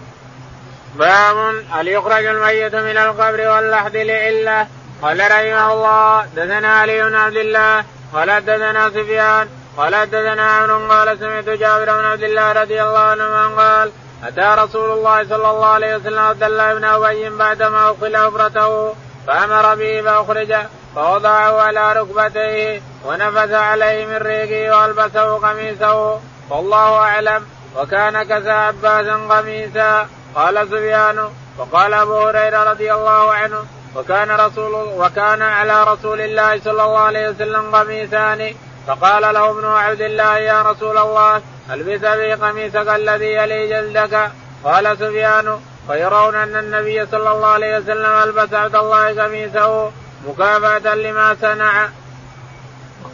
باب 0.98 1.54
هل 1.70 1.88
يخرج 1.88 2.24
الميت 2.24 2.74
من 2.74 2.96
القبر 2.96 3.48
واللحد 3.48 3.96
لعلة 3.96 4.66
قال 5.02 5.20
رحمه 5.20 5.72
الله 5.72 6.26
دثنا 6.36 6.68
علي 6.68 7.02
بن 7.02 7.14
عبد 7.14 7.36
الله 7.36 7.84
قال 8.12 8.44
دثنا 8.44 8.90
سفيان 8.90 9.48
قال 9.76 10.10
دثنا 10.10 10.42
عمرو 10.42 10.92
قال 10.92 11.18
سمعت 11.18 11.48
جابر 11.48 11.84
بن 11.84 12.04
عبد 12.04 12.22
الله 12.22 12.52
رضي 12.52 12.82
الله 12.82 12.98
عنه 12.98 13.56
قال 13.56 13.92
أتى 14.24 14.62
رسول 14.62 14.90
الله 14.90 15.24
صلى 15.24 15.50
الله 15.50 15.66
عليه 15.66 15.96
وسلم 15.96 16.18
عبد 16.18 16.42
الله 16.42 16.74
بن 16.74 16.84
أبي 16.84 17.30
بعدما 17.30 17.88
أقل 17.88 18.16
ابرته 18.16 18.94
فأمر 19.26 19.74
به 19.74 20.02
فأخرج 20.02 20.54
فوضعه 20.94 21.62
على 21.62 21.92
ركبتيه 21.92 22.82
ونفث 23.06 23.52
عليه 23.52 24.06
من 24.06 24.16
ريقه 24.16 24.76
وألبسه 24.76 25.38
قميصه. 25.38 26.20
والله 26.50 26.96
أعلم. 26.96 27.46
وكان 27.76 28.22
كسى 28.22 28.50
عباسا 28.50 29.16
قميصا. 29.30 30.06
قال 30.34 30.68
سفيان. 30.68 31.28
وقال 31.58 31.94
أبو 31.94 32.18
هريرة 32.18 32.70
رضي 32.70 32.92
الله 32.92 33.32
عنه. 33.32 33.64
وكان 33.96 34.30
رسول 34.30 34.74
وكان 34.74 35.42
على 35.42 35.84
رسول 35.84 36.20
الله 36.20 36.60
صلى 36.60 36.84
الله 36.84 36.98
عليه 36.98 37.28
وسلم 37.28 37.76
قميصان. 37.76 38.54
فقال 38.86 39.22
له 39.22 39.50
ابن 39.50 39.64
عبد 39.64 40.00
الله 40.00 40.38
يا 40.38 40.62
رسول 40.62 40.98
الله 40.98 41.42
ألبس 41.70 42.00
بي 42.00 42.32
قميصك 42.34 42.88
الذي 42.88 43.34
يلي 43.34 43.68
جلدك. 43.68 44.30
قال 44.64 44.98
سفيان. 44.98 45.60
فيرون 45.88 46.34
أن 46.34 46.56
النبي 46.56 47.06
صلى 47.06 47.30
الله 47.32 47.48
عليه 47.48 47.78
وسلم 47.78 48.12
ألبس 48.22 48.54
عبد 48.54 48.76
الله 48.76 49.22
قميصه. 49.22 49.92
مكافاه 50.28 50.94
لما 50.94 51.36
صنع. 51.40 51.88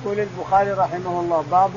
يقول 0.02 0.20
البخاري 0.20 0.72
رحمه 0.72 1.20
الله 1.20 1.44
باب 1.50 1.70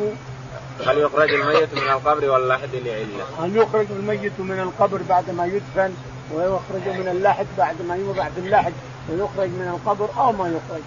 هل 0.88 0.98
يخرج 0.98 1.34
الميت 1.34 1.74
من 1.74 1.90
القبر 1.90 2.30
واللحد 2.30 2.70
لعلة؟ 2.74 3.24
هل 3.44 3.56
يخرج 3.58 3.86
الميت 3.90 4.40
من 4.40 4.60
القبر 4.60 5.02
بعد 5.10 5.32
ما 5.32 5.46
يدفن 5.46 5.94
ويخرج 6.34 7.00
من 7.00 7.08
اللحد 7.12 7.46
بعد 7.58 7.76
ما 7.88 7.96
يوضع 7.96 8.30
في 8.30 8.40
اللحد 8.40 8.74
ويخرج 9.10 9.50
من 9.50 9.68
القبر 9.76 10.10
أو 10.18 10.32
ما 10.32 10.48
يخرج 10.48 10.82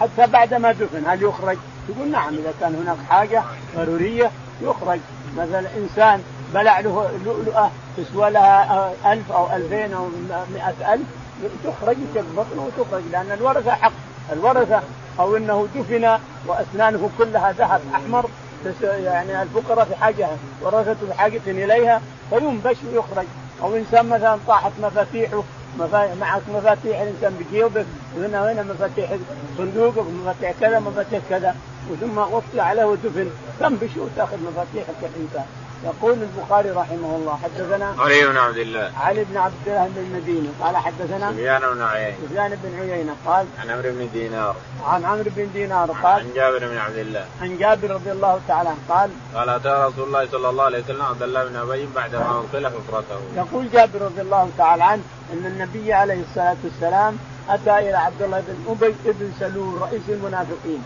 حتى 0.00 0.32
بعد 0.32 0.54
ما 0.54 0.72
دفن 0.72 1.02
هل 1.06 1.22
يخرج؟ 1.22 1.58
يقول 1.88 2.08
نعم 2.08 2.34
إذا 2.34 2.54
كان 2.60 2.74
هناك 2.74 2.96
حاجة 3.10 3.42
ضرورية 3.76 4.30
يخرج 4.62 5.00
مثلا 5.36 5.64
إنسان 5.76 6.22
بلع 6.54 6.80
له 6.80 7.10
لؤلؤة 7.24 7.70
تسوى 7.96 8.30
لها 8.30 8.92
ألف 9.12 9.32
أو 9.32 9.56
ألفين 9.56 9.94
أو 9.94 10.08
مئة 10.54 10.94
ألف 10.94 11.06
تخرج 11.64 11.96
بطنه 12.16 12.70
وتخرج 12.78 13.02
لأن 13.12 13.32
الورثة 13.32 13.70
حق. 13.70 13.92
الورثة 14.32 14.82
أو 15.20 15.36
أنه 15.36 15.68
دفن 15.74 16.18
وأسنانه 16.46 17.10
كلها 17.18 17.52
ذهب 17.52 17.80
أحمر 17.94 18.30
يعني 18.82 19.42
الفقراء 19.42 19.84
في 19.84 19.96
حاجة 19.96 20.28
ورثته 20.62 21.06
بحاجة 21.08 21.40
إليها 21.46 22.00
فينبش 22.30 22.76
ويخرج. 22.92 23.26
أو 23.62 23.76
إنسان 23.76 24.08
مثلا 24.08 24.38
طاحت 24.46 24.72
مفاتيحه 24.82 25.42
معك 26.20 26.42
مفاتيح 26.54 27.00
الانسان 27.00 27.34
بجيوبك 27.40 27.86
وهنا 28.16 28.42
وهنا 28.42 28.62
مفاتيح 28.62 29.10
صندوقك 29.58 29.98
ومفاتيح 29.98 30.52
كذا 30.60 30.80
مفاتيح 30.80 31.20
كذا 31.30 31.56
وثم 31.90 32.18
وطي 32.18 32.60
عليه 32.60 32.84
ودفن 32.84 33.30
تنبش 33.60 33.96
وتأخذ 33.96 34.36
مفاتيحك 34.36 34.94
الانسان 35.02 35.44
يقول 35.84 36.18
البخاري 36.22 36.70
رحمه 36.70 37.16
الله 37.16 37.38
حدثنا 37.44 37.94
علي 37.98 38.26
بن 38.26 38.36
عبد 38.36 38.56
الله. 38.56 38.92
علي 39.00 39.24
بن 39.24 39.36
عبد 39.36 39.54
الله 39.66 39.88
بن 39.94 40.02
المديني 40.02 40.48
قال 40.62 40.76
حدثنا 40.76 41.32
سفيان 41.32 41.60
بن 41.74 41.82
عيينة. 41.82 42.16
سفيان 42.28 42.58
بن 42.62 42.80
عيينة 42.80 43.16
قال 43.26 43.46
عن 43.58 43.70
عمرو 43.70 43.90
بن 43.90 44.08
دينار. 44.12 44.56
عن 44.84 45.04
عمرو 45.04 45.30
بن 45.36 45.48
دينار 45.52 45.90
قال 45.90 46.20
عن 46.20 46.30
جابر 46.34 46.58
بن 46.58 46.78
عبد 46.78 46.98
الله. 46.98 47.24
عن 47.42 47.58
جابر 47.58 47.90
رضي 47.90 48.12
الله 48.12 48.40
تعالى 48.48 48.68
عنه 48.68 48.78
قال 48.88 49.10
قال 49.34 49.48
أتى 49.48 49.68
رسول 49.88 50.08
الله 50.08 50.26
صلى 50.32 50.48
الله 50.50 50.64
عليه 50.64 50.82
وسلم 50.84 51.02
عبد 51.02 51.22
الله 51.22 51.44
بن 51.44 51.56
أبي 51.56 51.88
بعدما 51.94 52.44
ادخل 52.52 52.66
حفرته. 52.66 53.20
يقول 53.36 53.70
جابر 53.70 54.02
رضي 54.02 54.20
الله 54.20 54.50
تعالى 54.58 54.84
عنه 54.84 55.02
أن 55.32 55.46
النبي 55.46 55.92
عليه 55.92 56.22
الصلاة 56.30 56.56
والسلام 56.64 57.18
أتى 57.48 57.78
إلى 57.78 57.96
عبد 57.96 58.22
الله 58.22 58.40
بن 58.40 58.56
أبي 58.68 58.94
بن 59.04 59.32
سلول 59.40 59.82
رئيس 59.82 60.02
المنافقين. 60.08 60.82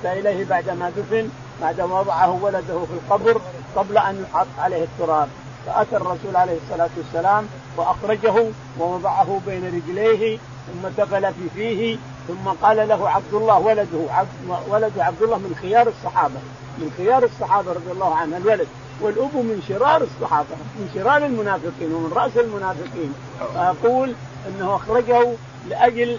أتى 0.00 0.20
إليه 0.20 0.44
بعدما 0.44 0.92
دفن 0.96 1.28
بعدما 1.62 2.00
وضعه 2.00 2.38
ولده 2.42 2.84
في 2.84 2.92
القبر. 2.92 3.40
قبل 3.76 3.98
أن 3.98 4.24
يحط 4.30 4.46
عليه 4.58 4.84
التراب. 4.84 5.28
فأتى 5.66 5.96
الرسول 5.96 6.36
عليه 6.36 6.56
الصلاة 6.64 6.88
والسلام 6.96 7.46
وأخرجه 7.76 8.44
ووضعه 8.80 9.40
بين 9.46 9.66
رجليه 9.66 10.38
ثم 10.66 10.88
تفل 10.96 11.32
في 11.34 11.48
فيه 11.54 11.96
ثم 12.28 12.48
قال 12.62 12.88
له 12.88 13.08
عبد 13.08 13.34
الله 13.34 13.58
ولده 13.58 14.12
عبد 14.12 14.28
ولد 14.68 14.98
عبد 14.98 15.22
الله 15.22 15.38
من 15.38 15.56
خيار 15.62 15.88
الصحابة. 15.88 16.40
من 16.78 16.92
خيار 16.96 17.22
الصحابة 17.24 17.72
رضي 17.72 17.92
الله 17.92 18.14
عنه 18.14 18.36
الولد. 18.36 18.68
والأب 19.00 19.34
من 19.34 19.62
شرار 19.68 20.02
الصحابة 20.02 20.48
من 20.78 20.90
شرار 20.94 21.26
المنافقين 21.26 21.92
ومن 21.94 22.12
رأس 22.12 22.36
المنافقين. 22.36 23.14
فأقول 23.54 24.14
إنه 24.48 24.76
أخرجه 24.76 25.28
لأجل 25.68 26.18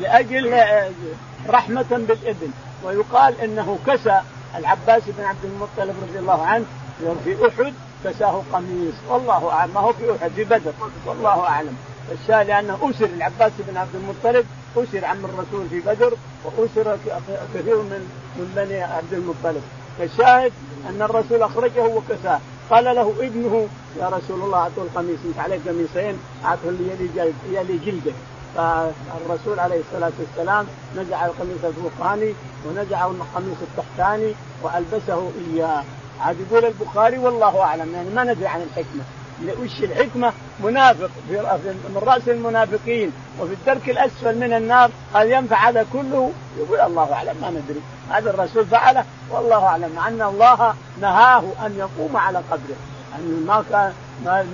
لأجل 0.00 0.60
رحمة 1.48 1.86
بالابن 1.90 2.50
ويقال 2.84 3.40
إنه 3.40 3.78
كسى 3.86 4.20
العباس 4.58 5.02
بن 5.06 5.24
عبد 5.24 5.44
المطلب 5.44 5.96
رضي 6.08 6.18
الله 6.18 6.46
عنه 6.46 6.64
في 7.24 7.48
أحد 7.48 7.74
كساه 8.04 8.42
قميص. 8.52 8.94
والله 9.08 9.50
أعلم. 9.50 9.74
ما 9.74 9.80
هو 9.80 9.92
في 9.92 10.12
أحد 10.16 10.30
في 10.30 10.44
بدر. 10.44 10.72
والله 11.06 11.40
أعلم. 11.40 11.76
الشاهد 12.12 12.46
لأنه 12.46 12.78
أسر 12.82 13.04
العباس 13.04 13.52
بن 13.58 13.76
عبد 13.76 13.94
المطلب 13.94 14.46
أسر 14.76 15.04
عم 15.04 15.24
الرسول 15.24 15.68
في 15.70 15.80
بدر 15.80 16.14
وأسر 16.44 16.98
كثير 17.54 17.76
من 17.76 18.10
من 18.36 18.52
بني 18.56 18.82
عبد 18.82 19.12
المطلب. 19.12 19.62
فالشاهد 19.98 20.52
أن 20.88 21.02
الرسول 21.02 21.42
أخرجه 21.42 21.82
وكساه. 21.82 22.40
قال 22.70 22.84
له 22.84 23.14
ابنه 23.20 23.68
يا 24.00 24.08
رسول 24.08 24.42
الله 24.42 24.58
اعطوا 24.58 24.82
القميص 24.82 25.18
أنت 25.24 25.38
عليك 25.38 25.68
قميصين 25.68 26.18
اعطه 26.44 26.68
اللي 26.68 27.08
يلي 27.52 27.78
جلده 27.78 28.12
فالرسول 28.54 29.60
عليه 29.60 29.80
الصلاة 29.80 30.12
والسلام 30.18 30.66
نزع 30.96 31.26
القميص 31.26 31.64
الفوقاني 31.64 32.34
ونزع 32.66 33.06
القميص 33.06 33.56
التحتاني 33.62 34.34
وألبسه 34.62 35.30
إياه. 35.54 35.84
عاد 36.20 36.36
يقول 36.40 36.64
البخاري 36.64 37.18
والله 37.18 37.60
أعلم 37.60 37.94
يعني 37.94 38.10
ما 38.10 38.24
ندري 38.24 38.46
عن 38.46 38.62
الحكمة. 38.62 39.02
وش 39.62 39.82
الحكمة؟ 39.82 40.32
منافق 40.64 41.10
في 41.28 41.36
من 41.88 42.02
رأس 42.06 42.28
المنافقين. 42.28 43.12
وفي 43.40 43.52
الدرك 43.52 43.90
الأسفل 43.90 44.38
من 44.38 44.52
النار 44.52 44.90
هل 45.14 45.32
ينفع 45.32 45.68
هذا 45.68 45.86
كله؟ 45.92 46.30
يقول 46.58 46.80
الله 46.80 47.12
أعلم 47.12 47.36
ما 47.42 47.50
ندري. 47.50 47.80
هذا 48.10 48.30
الرسول 48.30 48.66
فعله 48.66 49.04
والله 49.30 49.64
أعلم 49.66 49.92
مع 49.96 50.08
أن 50.08 50.22
الله 50.22 50.74
نهاه 51.00 51.44
أن 51.66 51.76
يقوم 51.78 52.16
على 52.16 52.38
قبره. 52.38 52.76
أن 53.18 53.44
ما 53.46 53.64
كان 53.70 53.92
ما 54.24 54.44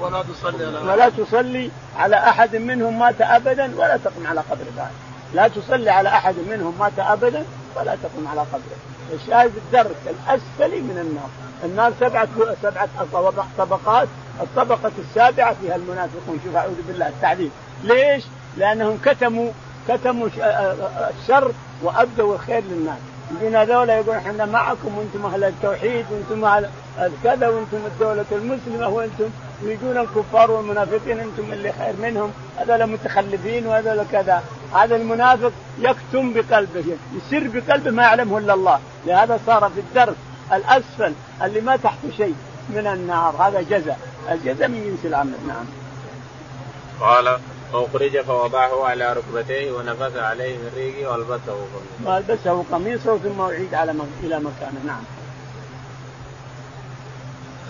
ولا 0.00 0.22
تصلي 0.22 0.66
على 0.66 0.90
ولا 0.92 1.08
تصلي 1.08 1.70
على 1.96 2.16
أحد 2.16 2.56
منهم 2.56 2.98
مات 2.98 3.20
أبدا 3.20 3.76
ولا 3.76 3.96
تقم 3.96 4.26
على 4.26 4.40
قبر 4.40 4.64
بعد. 4.76 4.90
لا 5.34 5.48
تصلي 5.48 5.90
على 5.90 6.08
أحد 6.08 6.34
منهم 6.50 6.74
مات 6.78 6.98
أبدا 6.98 7.44
ولا 7.76 7.96
تقم 8.02 8.28
على 8.28 8.40
قبره. 8.40 8.78
الشاهد 9.14 9.52
الدرك 9.56 9.96
الأسفل 10.06 10.82
من 10.82 10.98
النار. 11.00 11.28
النار 11.64 11.92
سبعة 12.00 12.28
سبعة 12.62 12.88
طبقات. 13.58 14.08
الطبقة 14.40 14.92
السابعة 14.98 15.54
فيها 15.62 15.76
المنافقون. 15.76 16.40
شوف 16.44 16.56
أعوذ 16.56 16.82
بالله 16.88 17.08
التعذيب. 17.08 17.50
ليش؟ 17.84 18.24
لأنهم 18.56 18.98
كتموا 19.04 19.50
كتموا 19.88 20.28
الشر 21.20 21.52
وأبدوا 21.82 22.34
الخير 22.34 22.62
للناس. 22.70 22.98
يجون 23.30 23.56
هذول 23.56 23.88
يقول 23.88 24.16
إحنا 24.16 24.46
معكم 24.46 24.98
وأنتم 24.98 25.26
أهل 25.26 25.44
التوحيد 25.44 26.06
وأنتم 26.10 26.44
أهل 26.44 26.70
كذا 27.24 27.48
وأنتم 27.48 27.78
الدولة 27.86 28.24
المسلمة 28.32 28.88
وأنتم 28.88 29.30
ويجون 29.64 29.98
الكفار 29.98 30.50
والمنافقين 30.50 31.20
أنتم 31.20 31.52
اللي 31.52 31.72
خير 31.72 31.94
منهم. 32.02 32.32
هذول 32.58 32.86
متخلفين 32.86 33.66
وهذول 33.66 34.04
كذا. 34.12 34.42
هذا 34.74 34.96
المنافق 34.96 35.52
يكتم 35.78 36.32
بقلبه 36.32 36.84
يسر 37.16 37.48
بقلبه 37.48 37.90
ما 37.90 38.02
يعلمه 38.02 38.38
إلا 38.38 38.54
الله. 38.54 38.80
لهذا 39.06 39.40
صار 39.46 39.70
في 39.74 39.80
الدرس 39.80 40.16
الأسفل 40.52 41.12
اللي 41.42 41.60
ما 41.60 41.76
تحته 41.76 42.10
شيء 42.16 42.34
من 42.68 42.86
النار. 42.86 43.34
هذا 43.42 43.60
جزاء. 43.60 43.98
الجزاء 44.30 44.68
من 44.68 44.84
جنس 44.84 45.06
العمل. 45.06 45.34
نعم. 45.48 45.64
قال 47.00 47.38
فأخرج 47.72 48.20
فوضعه 48.20 48.84
على 48.84 49.12
ركبتيه 49.12 49.72
ونفث 49.72 50.16
عليه 50.16 50.56
من 50.56 50.70
ريقه 50.76 51.10
وألبسه 51.10 51.52
قميصه. 51.52 52.10
وألبسه 52.10 52.64
قميصه 52.72 53.18
ثم 53.18 53.40
أعيد 53.40 53.74
على 53.74 53.94
إلى 54.22 54.36
مكانه 54.36 54.80
نعم. 54.86 55.02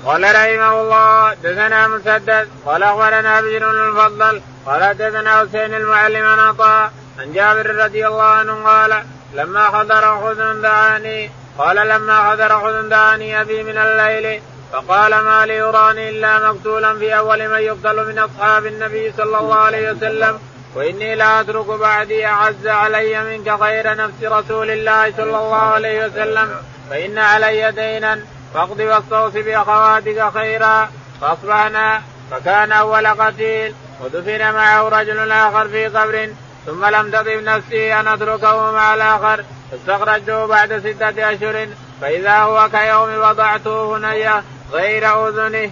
قال 0.05 0.23
رحمه 0.23 0.81
الله 0.81 1.35
دثنا 1.35 1.89
مسدد 1.89 2.49
قال 2.67 2.83
أخبرنا 2.83 3.41
بشر 3.41 3.71
المفضل 3.71 4.43
قال 4.67 4.97
دثنا 4.97 5.41
حسين 5.41 5.75
المعلم 5.75 6.27
عن 6.27 6.39
عطاء 6.39 6.93
عن 7.19 7.33
جابر 7.33 7.75
رضي 7.75 8.07
الله 8.07 8.23
عنه 8.23 8.65
قال 8.65 9.03
لما 9.35 9.65
حضر 9.65 10.21
خذ 10.21 10.63
دعاني 10.63 11.31
قال 11.59 11.77
لما 11.77 12.31
حضر 12.31 12.61
خذ 12.61 12.89
دعاني 12.89 13.41
أبي 13.41 13.63
من 13.63 13.79
الليل 13.79 14.43
فقال 14.73 15.11
ما 15.21 15.47
لي 15.47 15.57
يراني 15.57 16.09
إلا 16.09 16.53
مقتولا 16.53 16.99
في 16.99 17.17
أول 17.19 17.49
من 17.49 17.59
يقتل 17.59 18.07
من 18.07 18.19
أصحاب 18.19 18.67
النبي 18.67 19.13
صلى 19.17 19.39
الله 19.39 19.55
عليه 19.55 19.91
وسلم 19.91 20.39
وإني 20.75 21.15
لا 21.15 21.41
أترك 21.41 21.67
بعدي 21.67 22.27
أعز 22.27 22.67
علي 22.67 23.25
منك 23.25 23.49
غير 23.49 23.97
نفس 23.97 24.23
رسول 24.23 24.71
الله 24.71 25.13
صلى 25.17 25.37
الله 25.39 25.57
عليه 25.57 26.07
وسلم 26.07 26.51
فإن 26.91 27.19
علي 27.19 27.73
دينا 27.73 28.21
فاقض 28.55 28.81
واستوص 28.81 29.33
بأخواتك 29.33 30.31
خيرا 30.35 30.89
فأصبحنا 31.21 32.03
فكان 32.31 32.73
أول 32.73 33.07
قتيل 33.07 33.75
ودفن 34.01 34.53
معه 34.53 34.89
رجل 34.89 35.33
آخر 35.33 35.69
في 35.69 35.87
قبر 35.87 36.29
ثم 36.67 36.85
لم 36.85 37.11
تطب 37.11 37.29
نفسي 37.29 37.95
أن 37.95 38.09
أتركه 38.09 38.73
مع 38.73 38.95
الآخر 38.95 39.45
فاستخرجته 39.71 40.47
بعد 40.47 40.79
ستة 40.79 41.33
أشهر 41.33 41.69
فإذا 42.01 42.39
هو 42.39 42.69
كيوم 42.69 43.19
وضعته 43.19 43.97
هنيه 43.97 44.43
غير 44.73 45.29
أذنه. 45.29 45.71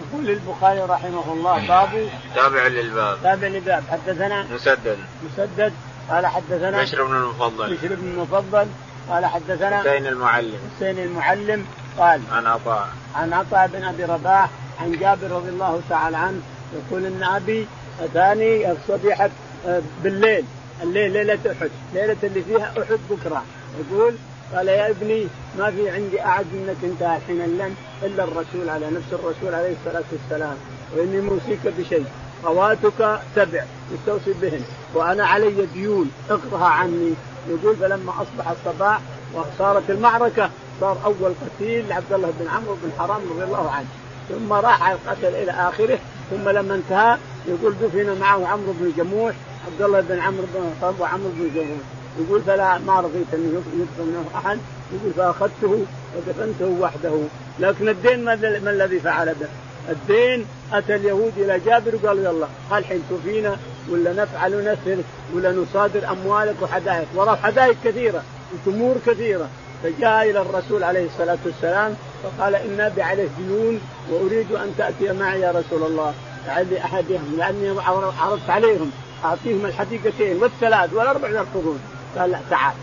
يقول 0.00 0.30
البخاري 0.30 0.80
رحمه 0.80 1.32
الله 1.32 1.66
باب 1.68 2.08
تابع 2.34 2.66
للباب. 2.66 3.18
تابع 3.22 3.48
للباب. 3.48 3.82
حدثنا 3.90 4.46
مسدد. 4.54 4.98
مسدد. 5.24 5.72
قال 6.10 6.26
حدثنا 6.26 6.82
بشر 6.82 7.04
بن 7.04 7.16
المفضل. 7.16 7.76
بشر 7.76 7.94
بن 7.94 8.08
المفضل. 8.08 8.66
قال 9.10 9.26
حدثنا 9.26 9.80
حسين 9.80 10.06
المعلم. 10.06 10.58
حسين 10.76 10.98
المعلم. 10.98 11.66
قال 11.98 12.20
عن 12.32 12.46
عطاء. 12.46 12.88
عن 13.14 13.32
عطاء 13.32 13.66
بن 13.66 13.84
أبي 13.84 14.04
رباح 14.04 14.50
عن 14.80 14.92
جابر 14.92 15.30
رضي 15.30 15.48
الله 15.48 15.80
تعالى 15.90 16.16
عنه 16.16 16.40
يقول 16.74 17.06
إن 17.06 17.22
أبي 17.22 17.66
أتاني 18.00 18.72
الصبيحه 18.72 19.30
آه، 19.66 19.82
بالليل. 20.02 20.44
الليل 20.82 21.12
ليلة 21.12 21.38
أحد. 21.52 21.70
ليلة 21.94 22.16
اللي 22.22 22.42
فيها 22.42 22.72
أحد 22.82 22.98
بكرة. 23.10 23.44
يقول 23.80 24.14
قال 24.52 24.68
يا 24.68 24.90
ابني 24.90 25.26
ما 25.58 25.70
في 25.70 25.90
عندي 25.90 26.20
اعز 26.20 26.44
منك 26.52 26.76
أنت 26.84 27.02
الحين 27.02 27.40
اللن 27.40 27.74
إلا 28.02 28.24
الرسول 28.24 28.68
على 28.68 28.86
نفس 28.90 29.12
الرسول 29.12 29.54
عليه 29.54 29.74
الصلاة 29.80 30.04
والسلام. 30.12 30.56
وإني 30.96 31.20
موصيك 31.20 31.60
بشيء 31.78 32.04
خواتك 32.44 33.20
سبع 33.36 33.64
تستوصي 33.90 34.32
بهن 34.42 34.62
وأنا 34.94 35.26
علي 35.26 35.66
ديون 35.74 36.10
اقرها 36.30 36.66
عني. 36.66 37.14
يقول 37.48 37.76
فلما 37.76 38.12
أصبح 38.12 38.50
الصباح 38.50 39.00
وصارت 39.34 39.90
المعركة 39.90 40.50
صار 40.80 40.98
أول 41.04 41.32
قتيل 41.44 41.88
لعبد 41.88 42.12
الله 42.12 42.32
بن 42.40 42.48
عمرو 42.48 42.76
بن 42.82 42.90
حرام 42.98 43.20
رضي 43.30 43.44
الله 43.44 43.70
عنه. 43.70 43.88
ثم 44.28 44.52
راح 44.52 44.88
القتل 44.88 45.34
إلى 45.34 45.50
آخره 45.50 45.98
ثم 46.30 46.48
لما 46.48 46.74
انتهى 46.74 47.18
يقول 47.46 47.74
دفن 47.82 48.20
معه 48.20 48.46
عمرو 48.46 48.72
بن 48.72 48.92
جموح 48.96 49.34
عبد 49.66 49.82
الله 49.82 50.00
بن 50.00 50.18
عمرو 50.18 50.44
بن 50.54 50.94
وعمرو 51.00 51.28
بن 51.28 51.50
جموح. 51.54 52.03
يقول 52.18 52.42
فلا 52.42 52.78
ما 52.78 53.00
رضيت 53.00 53.34
أن 53.34 53.62
يدفن 53.74 54.06
منه 54.06 54.24
أحد. 54.34 54.58
يقول 54.92 55.12
فأخذته 55.16 55.84
ودفنته 56.16 56.66
وحده. 56.80 57.20
لكن 57.58 57.88
الدين 57.88 58.24
ما 58.24 58.70
الذي 58.70 59.00
فعل 59.00 59.34
به؟ 59.34 59.46
الدين 59.90 60.46
أتى 60.72 60.94
اليهود 60.94 61.32
إلى 61.36 61.60
جابر 61.60 61.94
وقالوا 62.02 62.22
يلا 62.22 62.78
الحين 62.78 63.02
توفينا 63.10 63.56
ولا 63.90 64.12
نفعل 64.12 64.72
نسر 64.72 65.02
ولا 65.34 65.52
نصادر 65.52 66.10
أموالك 66.10 66.54
وحدائق؟ 66.62 67.06
وراه 67.14 67.36
حدائق 67.36 67.76
كثيرة 67.84 68.22
وتمور 68.54 68.96
كثيرة. 69.06 69.48
فجاء 69.82 70.30
إلى 70.30 70.40
الرسول 70.40 70.84
عليه 70.84 71.06
الصلاة 71.06 71.38
والسلام 71.44 71.94
فقال 72.22 72.54
إن 72.54 72.80
أبي 72.80 73.02
عليه 73.02 73.28
ديون 73.38 73.80
وأريد 74.10 74.52
أن 74.52 74.74
تأتي 74.78 75.12
معي 75.12 75.40
يا 75.40 75.50
رسول 75.50 75.82
الله. 75.90 76.14
لعلي 76.46 76.78
احدهم 76.78 77.36
لأني 77.38 77.80
عرضت 78.20 78.50
عليهم 78.50 78.90
أعطيهم 79.24 79.66
الحديقتين 79.66 80.42
والثلاث 80.42 80.92
والأربع 80.92 81.28
يرفضون 81.28 81.80
قال 82.18 82.30
لا 82.30 82.38
تعال. 82.50 82.74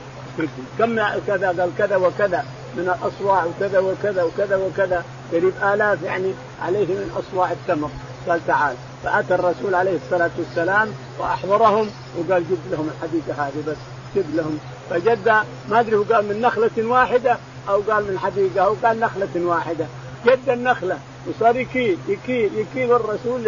كم 0.79 0.95
كذا؟ 1.27 1.47
قال 1.47 1.69
كذا 1.77 1.95
وكذا. 1.95 2.45
من 2.75 2.95
الأصواع 2.95 3.45
وكذا 3.45 3.79
وكذا 3.79 4.23
وكذا 4.23 4.55
وكذا. 4.55 5.03
قريب 5.31 5.53
آلاف 5.63 6.03
يعني 6.03 6.33
عليه 6.61 6.85
من 6.85 7.11
أصواع 7.19 7.51
التمر. 7.51 7.89
قال 8.27 8.47
تعال. 8.47 8.75
فأتى 9.03 9.35
الرسول 9.35 9.75
عليه 9.75 9.97
الصلاة 10.05 10.29
والسلام 10.37 10.91
وأحضرهم 11.19 11.89
وقال 12.17 12.43
جد 12.43 12.71
لهم 12.71 12.89
الحديقه 12.95 13.47
هذه 13.47 13.63
بس 13.67 13.77
جد 14.15 14.35
لهم. 14.35 14.59
فجد 14.89 15.29
ما 15.69 15.79
أدري 15.79 15.95
هو 15.95 16.03
قال 16.03 16.25
من 16.25 16.41
نخلة 16.41 16.71
واحدة 16.77 17.37
أو 17.69 17.81
قال 17.89 18.03
من 18.03 18.19
حديقة 18.19 18.65
أو 18.65 18.75
قال 18.83 18.99
نخلة 18.99 19.45
واحدة. 19.45 19.85
جد 20.25 20.49
النخلة. 20.49 20.97
وصار 21.27 21.55
يكيل 21.55 21.97
يكيل 22.07 22.51
يكيل 22.55 22.91
والرسول 22.91 23.47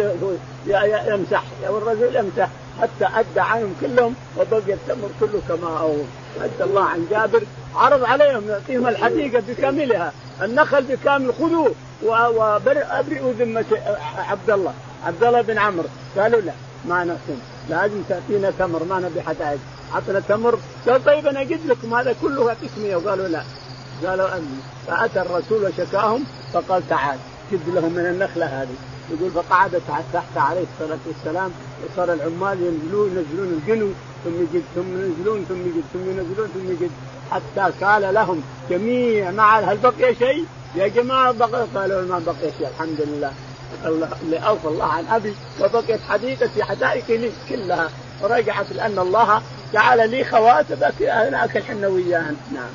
يمسح 1.06 1.42
والرسول 1.68 2.16
يمسح. 2.16 2.48
حتى 2.82 3.20
أدى 3.20 3.40
عنهم 3.40 3.74
كلهم 3.80 4.14
وبقي 4.38 4.72
التمر 4.72 5.08
كله 5.20 5.40
كما 5.48 5.68
هو. 5.68 5.96
ادى 6.40 6.64
الله 6.64 6.84
عن 6.84 7.06
جابر 7.10 7.42
عرض 7.74 8.04
عليهم 8.04 8.48
يعطيهم 8.48 8.88
الحديقة 8.88 9.42
بكاملها 9.48 10.12
النخل 10.42 10.82
بكامل 10.82 11.34
خذوه. 11.34 11.72
وأبرئوا 12.02 13.32
ذمة 13.32 13.64
عبد 14.18 14.50
الله 14.50 14.74
عبد 15.06 15.24
الله 15.24 15.40
بن 15.40 15.58
عمرو. 15.58 15.88
قالوا 16.18 16.40
لا 16.40 16.52
ما 16.88 17.04
نحسن. 17.04 17.38
لازم 17.70 18.02
تأتينا 18.08 18.52
تمر 18.58 18.84
ما 18.84 19.00
نبي 19.00 19.22
حدائق 19.22 19.58
عطنا 19.94 20.20
تمر. 20.20 20.58
قال 20.88 21.04
طيب 21.04 21.26
أنا 21.26 21.40
أجد 21.40 21.66
لكم 21.66 21.94
هذا 21.94 22.14
كله 22.22 22.56
قسمي 22.62 22.94
وقالوا 22.94 23.28
لا. 23.28 23.42
قالوا 24.06 24.36
أمي. 24.36 24.60
فأتى 24.86 25.20
الرسول 25.20 25.64
وشكاهم 25.64 26.24
فقال 26.52 26.88
تعال 26.88 27.18
جد 27.52 27.68
لهم 27.74 27.92
من 27.92 28.06
النخلة 28.06 28.46
هذه. 28.46 28.76
يقول 29.10 29.30
فقعد 29.30 29.82
تحت 30.12 30.36
عليه 30.36 30.64
الصلاة 30.74 30.98
والسلام 31.06 31.50
وصار 31.84 32.12
العمال 32.12 32.62
ينزلون 32.62 33.10
ينزلون 33.16 33.62
القنو 33.62 33.88
ثم 34.24 34.42
يجد 34.42 34.64
ثم 34.74 34.80
ينزلون 34.80 35.44
ثم 35.48 35.60
يجد 35.60 35.84
ثم 35.92 36.10
ينزلون 36.10 36.48
ثم 36.54 36.70
يجد 36.70 36.90
حتى 37.30 37.84
قال 37.84 38.14
لهم 38.14 38.42
جميع 38.70 39.30
مع 39.30 39.58
هل 39.58 39.78
بقي 39.78 40.14
شيء؟ 40.14 40.46
يا 40.74 40.88
جماعة 40.88 41.32
بقي 41.32 41.66
قالوا 41.74 42.02
ما 42.02 42.18
بقي 42.18 42.52
شيء 42.58 42.68
الحمد 42.68 43.00
لله 43.00 43.32
اللي 44.22 44.38
اوفى 44.38 44.68
الله 44.68 44.84
عن 44.84 45.06
أبي 45.06 45.34
وبقيت 45.60 46.00
حديقتي 46.08 46.64
حدائقي 46.64 47.16
لي 47.16 47.32
كلها 47.48 47.90
ورجعت 48.22 48.72
لأن 48.72 48.98
الله 48.98 49.42
جعل 49.72 50.10
لي 50.10 50.24
خواتم 50.24 50.76
هناك 51.00 51.56
إحنا 51.56 51.88
وياهن 51.88 52.36
نعم. 52.54 52.70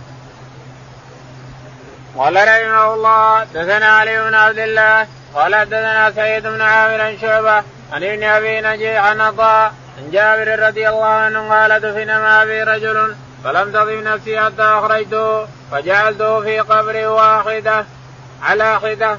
قال 2.17 2.35
رحمه 2.35 2.93
الله 2.93 3.43
دثنا 3.43 3.85
علي 3.85 4.21
بن 4.21 4.33
عبد 4.33 4.59
الله 4.59 5.07
قال 5.35 5.65
دثنا 5.65 6.11
سيد 6.11 6.43
بن 6.43 6.61
عامر 6.61 7.17
شعبة 7.21 7.63
عن 7.93 8.03
ابن 8.03 8.23
أبي 8.23 8.61
نجيح 8.61 9.03
عن 9.05 9.21
عطاء 9.21 9.73
عن 9.97 10.11
جابر 10.11 10.67
رضي 10.67 10.89
الله 10.89 11.05
عنه 11.05 11.53
قال 11.53 11.79
دفن 11.79 12.07
ما 12.07 12.43
أبي 12.43 12.63
رجل 12.63 13.15
فلم 13.43 13.71
تضم 13.71 14.03
نفسي 14.03 14.39
حتى 14.39 14.63
اخرجته 14.63 15.45
فجعلته 15.71 16.41
في 16.41 16.59
قبر 16.59 17.07
واحدة 17.07 17.85
على 18.41 18.79
حدة. 18.79 19.17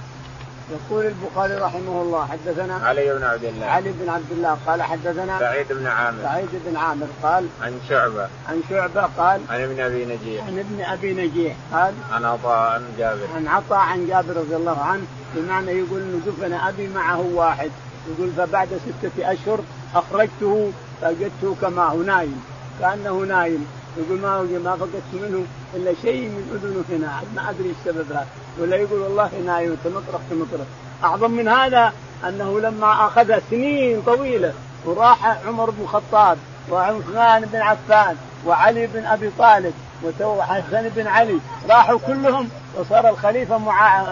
يقول 0.70 1.06
البخاري 1.06 1.54
رحمه 1.54 2.02
الله 2.02 2.26
حدثنا 2.26 2.74
علي 2.86 3.14
بن 3.14 3.24
عبد 3.24 3.44
الله. 3.44 3.66
علي 3.66 3.92
بن 3.92 4.10
عبد 4.10 4.30
الله 4.30 4.58
قال 4.66 4.82
حدثنا 4.82 5.38
سعيد 5.38 5.72
بن 5.72 5.86
عامر. 5.86 6.22
سعيد 6.22 6.48
بن 6.52 6.76
عامر 6.76 7.06
قال 7.22 7.46
عن 7.62 7.80
شعبة. 7.88 8.28
عن 8.48 8.62
شعبة 8.70 9.08
قال 9.18 9.40
عن 9.50 9.62
ابن 9.62 9.80
أبي 9.80 10.04
نجيح. 10.04 10.46
عن 10.46 10.58
ابن 10.58 10.84
أبي 10.92 11.12
نجيح 11.12 11.56
قال 11.72 11.94
عن 12.12 12.24
عطاء 12.24 12.70
عن 12.72 12.84
جابر. 12.98 13.26
عن 13.36 13.48
عطاء 13.48 13.78
عن 13.78 14.06
جابر 14.06 14.36
رضي 14.36 14.56
الله 14.56 14.84
عنه 14.84 15.02
بمعنى 15.36 15.70
يقول 15.70 16.20
دفن 16.26 16.52
أبي 16.52 16.88
معه 16.88 17.20
واحد. 17.34 17.70
يقول 18.08 18.30
فبعد 18.36 18.68
ستة 18.68 19.32
أشهر 19.32 19.60
أخرجته 19.94 20.72
فوجدته 21.00 21.56
كما 21.60 21.82
هو 21.82 22.02
نايم. 22.02 22.44
كأنه 22.80 23.24
نايم. 23.24 23.66
يقول 23.96 24.20
ما 24.20 24.42
ما 24.64 24.76
فقدت 24.76 25.02
منه 25.12 25.44
إلا 25.74 25.94
شيء 26.02 26.28
من 26.28 26.50
اذنه 26.54 26.84
هنا 26.98 27.22
ما 27.36 27.50
أدري 27.50 27.70
السبب 27.70 28.12
هذا 28.12 28.26
ولا 28.58 28.76
يقول 28.76 29.00
والله 29.00 29.30
نايم 29.46 29.76
تمطرق 29.84 30.20
تمطرق 30.30 30.66
أعظم 31.04 31.30
من 31.30 31.48
هذا 31.48 31.92
أنه 32.28 32.60
لما 32.60 33.06
أخذ 33.06 33.38
سنين 33.50 34.02
طويلة 34.02 34.52
وراح 34.84 35.46
عمر 35.46 35.70
بن 35.70 35.82
الخطاب 35.82 36.38
وعثمان 36.70 37.44
بن 37.52 37.58
عفان 37.58 38.16
وعلي 38.46 38.86
بن 38.86 39.04
أبي 39.04 39.30
طالب 39.38 39.74
وحسن 40.20 40.88
بن 40.88 41.06
علي. 41.06 41.38
راحوا 41.68 41.98
كلهم 42.06 42.48
وصار 42.78 43.08
الخليفة 43.08 43.58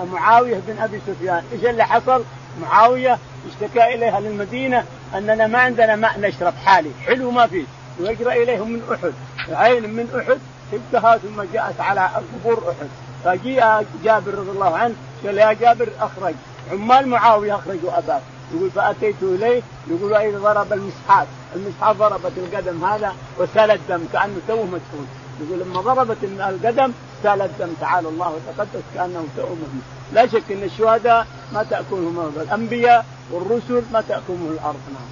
معاوية 0.05 0.61
بن 0.67 0.83
أبي 0.83 1.01
سفيان، 1.07 1.43
إيش 1.53 1.65
اللي 1.65 1.85
حصل؟ 1.85 2.25
معاوية 2.61 3.19
اشتكى 3.49 3.95
إليها 3.95 4.21
للمدينة 4.21 4.85
أننا 5.15 5.47
ما 5.47 5.59
عندنا 5.59 5.97
ماء 5.97 6.21
نشرب 6.21 6.55
حالي، 6.65 6.91
حلو 7.07 7.31
ما 7.31 7.47
فيه، 7.47 7.65
ويجرى 8.01 8.43
إليهم 8.43 8.71
من 8.73 8.83
أحد، 8.93 9.13
عين 9.57 9.95
من 9.95 10.09
أحد 10.21 10.39
شبتها 10.73 11.17
ثم 11.17 11.43
جاءت 11.53 11.81
على 11.81 12.11
قبور 12.45 12.65
أحد، 12.71 12.89
فجاء 13.25 13.87
جابر 14.05 14.35
رضي 14.35 14.51
الله 14.51 14.77
عنه 14.77 14.95
قال 15.25 15.39
يا 15.39 15.53
جابر 15.53 15.89
أخرج. 16.01 16.35
عمال 16.73 17.09
معاوية 17.09 17.55
اخرجوا 17.55 17.99
اباك 17.99 18.23
يقول 18.55 18.71
فأتيت 18.71 19.17
إليه 19.23 19.63
يقول 19.91 20.15
اذا 20.15 20.39
ضرب 20.39 20.73
المسحات 20.73 21.27
المسحات 21.57 21.97
ضربت 21.97 22.33
القدم 22.37 22.85
هذا 22.85 23.15
وسال 23.39 23.71
الدم 23.71 24.01
كأنه 24.13 24.37
تو 24.49 24.63
مسحول 24.63 25.07
يقول 25.41 25.61
لما 25.61 25.81
ضربت 25.81 26.17
القدم 26.25 26.93
سال 27.23 27.43
الدم 27.43 27.73
تعالى 27.81 28.09
الله 28.09 28.29
وتقدس 28.29 28.83
كانه 28.95 29.25
تؤمن 29.37 29.83
لا 30.13 30.27
شك 30.27 30.43
إن 30.51 30.63
الشهداء 30.63 31.27
ما 31.53 31.63
تأكلهم 31.63 32.33
الأنبياء 32.37 33.07
والرسل 33.31 33.83
ما 33.93 34.01
تأكلهم 34.01 34.59
الأرض. 34.59 34.81
نعم. 34.93 35.09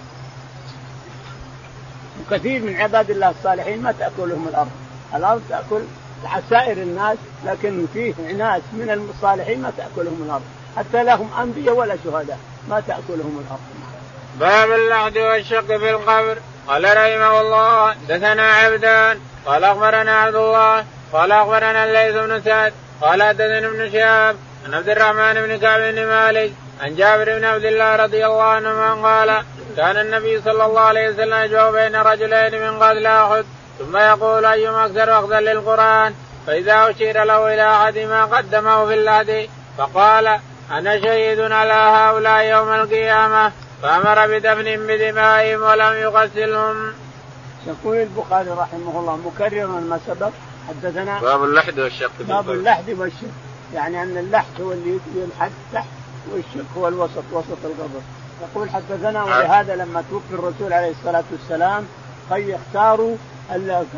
وكثير 2.21 2.63
من 2.63 2.77
عباد 2.77 3.11
الله 3.11 3.31
الصالحين 3.31 3.83
ما 3.83 3.93
تأكلهم 3.93 4.49
الأرض. 4.49 4.71
الأرض 5.15 5.43
تأكل 5.49 5.81
سائر 6.51 6.83
الناس 6.83 7.19
لكن 7.45 7.87
فيه 7.95 8.15
ناس 8.39 8.63
من 8.73 9.09
الصالحين 9.15 9.63
ما 9.63 9.73
تأكلهم 9.77 10.23
الأرض. 10.27 10.43
حتى 10.77 11.05
لهم 11.05 11.31
أنبياء 11.43 11.75
ولا 11.75 11.97
شهداء 12.05 12.39
ما 12.69 12.81
تأكلهم 12.81 13.45
الأرض. 13.47 13.61
باب 14.41 14.71
اللحد 14.71 15.19
والشق 15.19 15.67
في 15.67 15.91
القبر. 15.91 16.39
قال 16.69 16.85
رحمه 16.85 17.41
الله 17.41 17.95
دثنا 18.09 18.53
عبدان 18.53 19.19
قال 19.47 19.65
أخبرنا 19.65 20.19
عبد 20.19 20.35
الله 20.35 20.85
قال 21.13 21.33
أخبرنا 21.33 21.85
الليث 21.85 22.17
بن 22.17 22.41
سعد 22.41 22.73
قال 23.01 23.23
حدثنا 23.23 23.67
ابن 23.67 23.93
شهاب 23.93 24.37
عن 24.67 24.75
عبد 24.75 24.89
الرحمن 24.89 25.35
بن 25.35 25.59
كعب 25.59 25.81
بن 25.81 26.07
مالك 26.07 26.53
عن 26.81 26.95
جابر 26.95 27.39
بن 27.39 27.45
عبد 27.45 27.65
الله 27.65 27.97
رضي 27.97 28.27
الله 28.27 28.43
عنهما 28.43 29.09
قال 29.09 29.43
كان 29.77 29.97
النبي 29.97 30.41
صلى 30.41 30.65
الله 30.65 30.81
عليه 30.81 31.09
وسلم 31.09 31.39
يجمع 31.45 31.71
بين 31.71 31.97
رجلين 31.97 32.63
من 32.63 32.83
قتل 32.83 33.07
أحد 33.07 33.45
ثم 33.79 33.97
يقول 33.97 34.45
أيما 34.45 34.87
أكثر 34.87 35.19
اخذا 35.19 35.41
للقرآن 35.41 36.15
فإذا 36.47 36.91
أشير 36.91 37.25
له 37.25 37.55
إلى 37.55 37.75
أحد 37.75 37.99
ما 37.99 38.25
قدمه 38.25 38.87
في 38.87 38.95
الهدي 38.95 39.51
فقال 39.79 40.39
أنا 40.71 41.01
شهيد 41.01 41.41
على 41.41 41.73
هؤلاء 41.73 42.45
يوم 42.45 42.73
القيامة 42.73 43.53
فأمر 43.83 44.27
بدفن 44.27 44.87
بدمائهم 44.87 45.63
ولم 45.63 45.93
يغسلهم. 45.93 46.93
يقول 47.67 47.97
البخاري 47.97 48.51
رحمه 48.51 49.01
الله 49.01 49.17
مكررا 49.17 49.81
ما 49.81 50.01
سبق 50.07 50.31
حدثنا 50.69 51.21
باب 51.21 51.45
اللحد 51.45 51.79
والشق 51.79 52.11
باب 52.21 52.51
اللحد 52.51 52.91
والشق. 52.91 53.29
يعني 53.75 54.03
أن 54.03 54.17
اللحد 54.17 54.61
هو 54.61 54.73
اللي 54.73 54.99
ينحد 55.15 55.51
تحت 55.73 55.87
والشق 56.33 56.67
هو 56.79 56.89
الوسط 56.89 57.25
وسط 57.33 57.65
القبر. 57.65 58.01
يقول 58.43 58.71
حدثنا 58.71 59.25
ولهذا 59.25 59.77
لما 59.77 60.05
توفي 60.11 60.35
الرسول 60.35 60.73
عليه 60.73 60.91
الصلاة 60.91 61.25
والسلام 61.33 61.87
يختاروا 62.33 63.17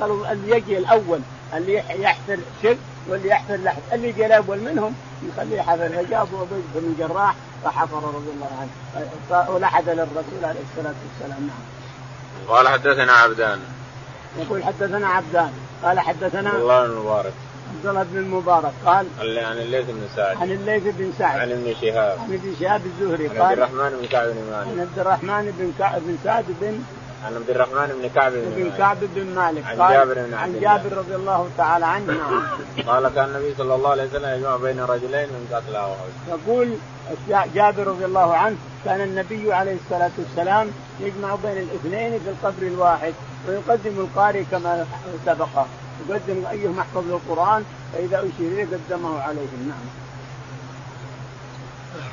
قالوا 0.01 0.33
اللي 0.33 0.57
يجي 0.57 0.79
الأول 0.79 1.21
اللي 1.55 1.75
يحفر 1.75 2.39
شق 2.63 2.77
واللي 3.09 3.29
يحفر 3.29 3.57
لحد. 3.57 3.83
اللي 3.93 4.09
يجي 4.09 4.27
الأول 4.27 4.59
منهم 4.59 4.95
يخليه 5.23 5.63
حفر 5.63 5.89
فجابوا 5.89 6.43
ابو 6.43 6.55
بن 6.75 6.95
الجراح 6.99 7.35
فحفر 7.65 7.97
رضي 7.97 8.31
الله 8.35 8.51
عنه. 8.61 9.51
ولحد 9.51 9.89
للرسول 9.89 10.45
عليه 10.45 10.61
الصلاة 10.71 10.95
والسلام. 11.05 11.41
نعم. 11.41 11.78
قال 12.49 12.69
حدثنا 12.69 13.13
عبدان. 13.13 13.61
يقول 14.39 14.65
حدثنا 14.65 15.09
عبدان. 15.09 15.53
قال 15.83 16.01
حدثنا 16.01 16.51
عبد 16.51 16.61
الله 16.61 16.87
بن 16.87 16.93
المبارك 16.93 17.33
عبد 17.75 17.87
الله 17.87 18.03
بن 18.03 18.19
المبارك 18.19 18.73
قال 18.87 19.07
عن 19.21 19.57
الليث 19.57 19.87
بن 19.87 20.09
سعد. 20.17 20.37
عن 20.37 20.51
الليث 20.51 20.83
بن 20.83 21.13
سعد. 21.19 21.41
عن 21.41 21.51
ابن 21.51 21.75
شهاب. 21.81 22.19
عن 22.19 22.33
ابن 22.33 22.55
شهاب 22.61 22.83
الزهري. 22.87 23.29
قال 23.29 23.41
عن 23.41 23.45
عبد 23.45 23.59
الرحمن 23.59 23.99
بن 24.01 24.07
كعب 24.07 24.29
بن 24.29 24.51
مالك. 24.51 24.69
عن 24.69 24.81
عبد 24.81 24.99
الرحمن 24.99 25.55
بن 25.59 25.73
كعب 25.79 26.01
بن 26.01 26.19
سعد 26.25 26.45
بن 26.61 26.85
عن 27.25 27.35
عبد 27.35 27.51
الرحمن 27.51 27.99
بن 28.03 28.09
كعب 28.15 28.33
بن, 28.33 28.63
بن 28.63 28.71
كعب 28.79 28.97
بن 29.01 29.35
مالك. 29.35 29.65
عن 29.67 29.77
جابر 29.77 30.15
بن 30.15 30.35
عن 30.35 30.61
جابر 30.61 30.97
رضي 30.97 31.15
الله 31.15 31.49
تعالى 31.57 31.87
عنه. 31.87 32.13
قال 32.87 33.09
كان 33.09 33.25
النبي 33.25 33.55
صلى 33.59 33.75
الله 33.75 33.91
عليه 33.91 34.05
وسلم 34.05 34.29
يجمع 34.29 34.57
بين 34.57 34.81
رجلين 34.81 35.29
من 35.29 35.49
قتل 35.53 35.77
يقول 36.29 36.69
جابر 37.55 37.87
رضي 37.87 38.05
الله 38.05 38.35
عنه 38.35 38.57
كان 38.85 39.01
النبي 39.01 39.53
عليه 39.53 39.77
الصلاة 39.85 40.11
والسلام 40.19 40.71
يجمع 41.01 41.35
بين 41.35 41.59
الاثنين 41.59 42.21
في 42.21 42.31
القبر 42.31 42.63
الواحد 42.63 43.15
ويقدم 43.49 43.99
القارئ 43.99 44.43
كما 44.51 44.87
سبق. 45.27 45.65
يقدم 46.09 46.47
ايهم 46.51 46.79
احفظ 46.79 47.05
للقران 47.09 47.65
فإذا 47.93 48.19
اشير 48.19 48.53
اليه 48.53 48.65
قدمه 48.65 49.21
عليهم. 49.21 49.69
نعم. 49.69 50.08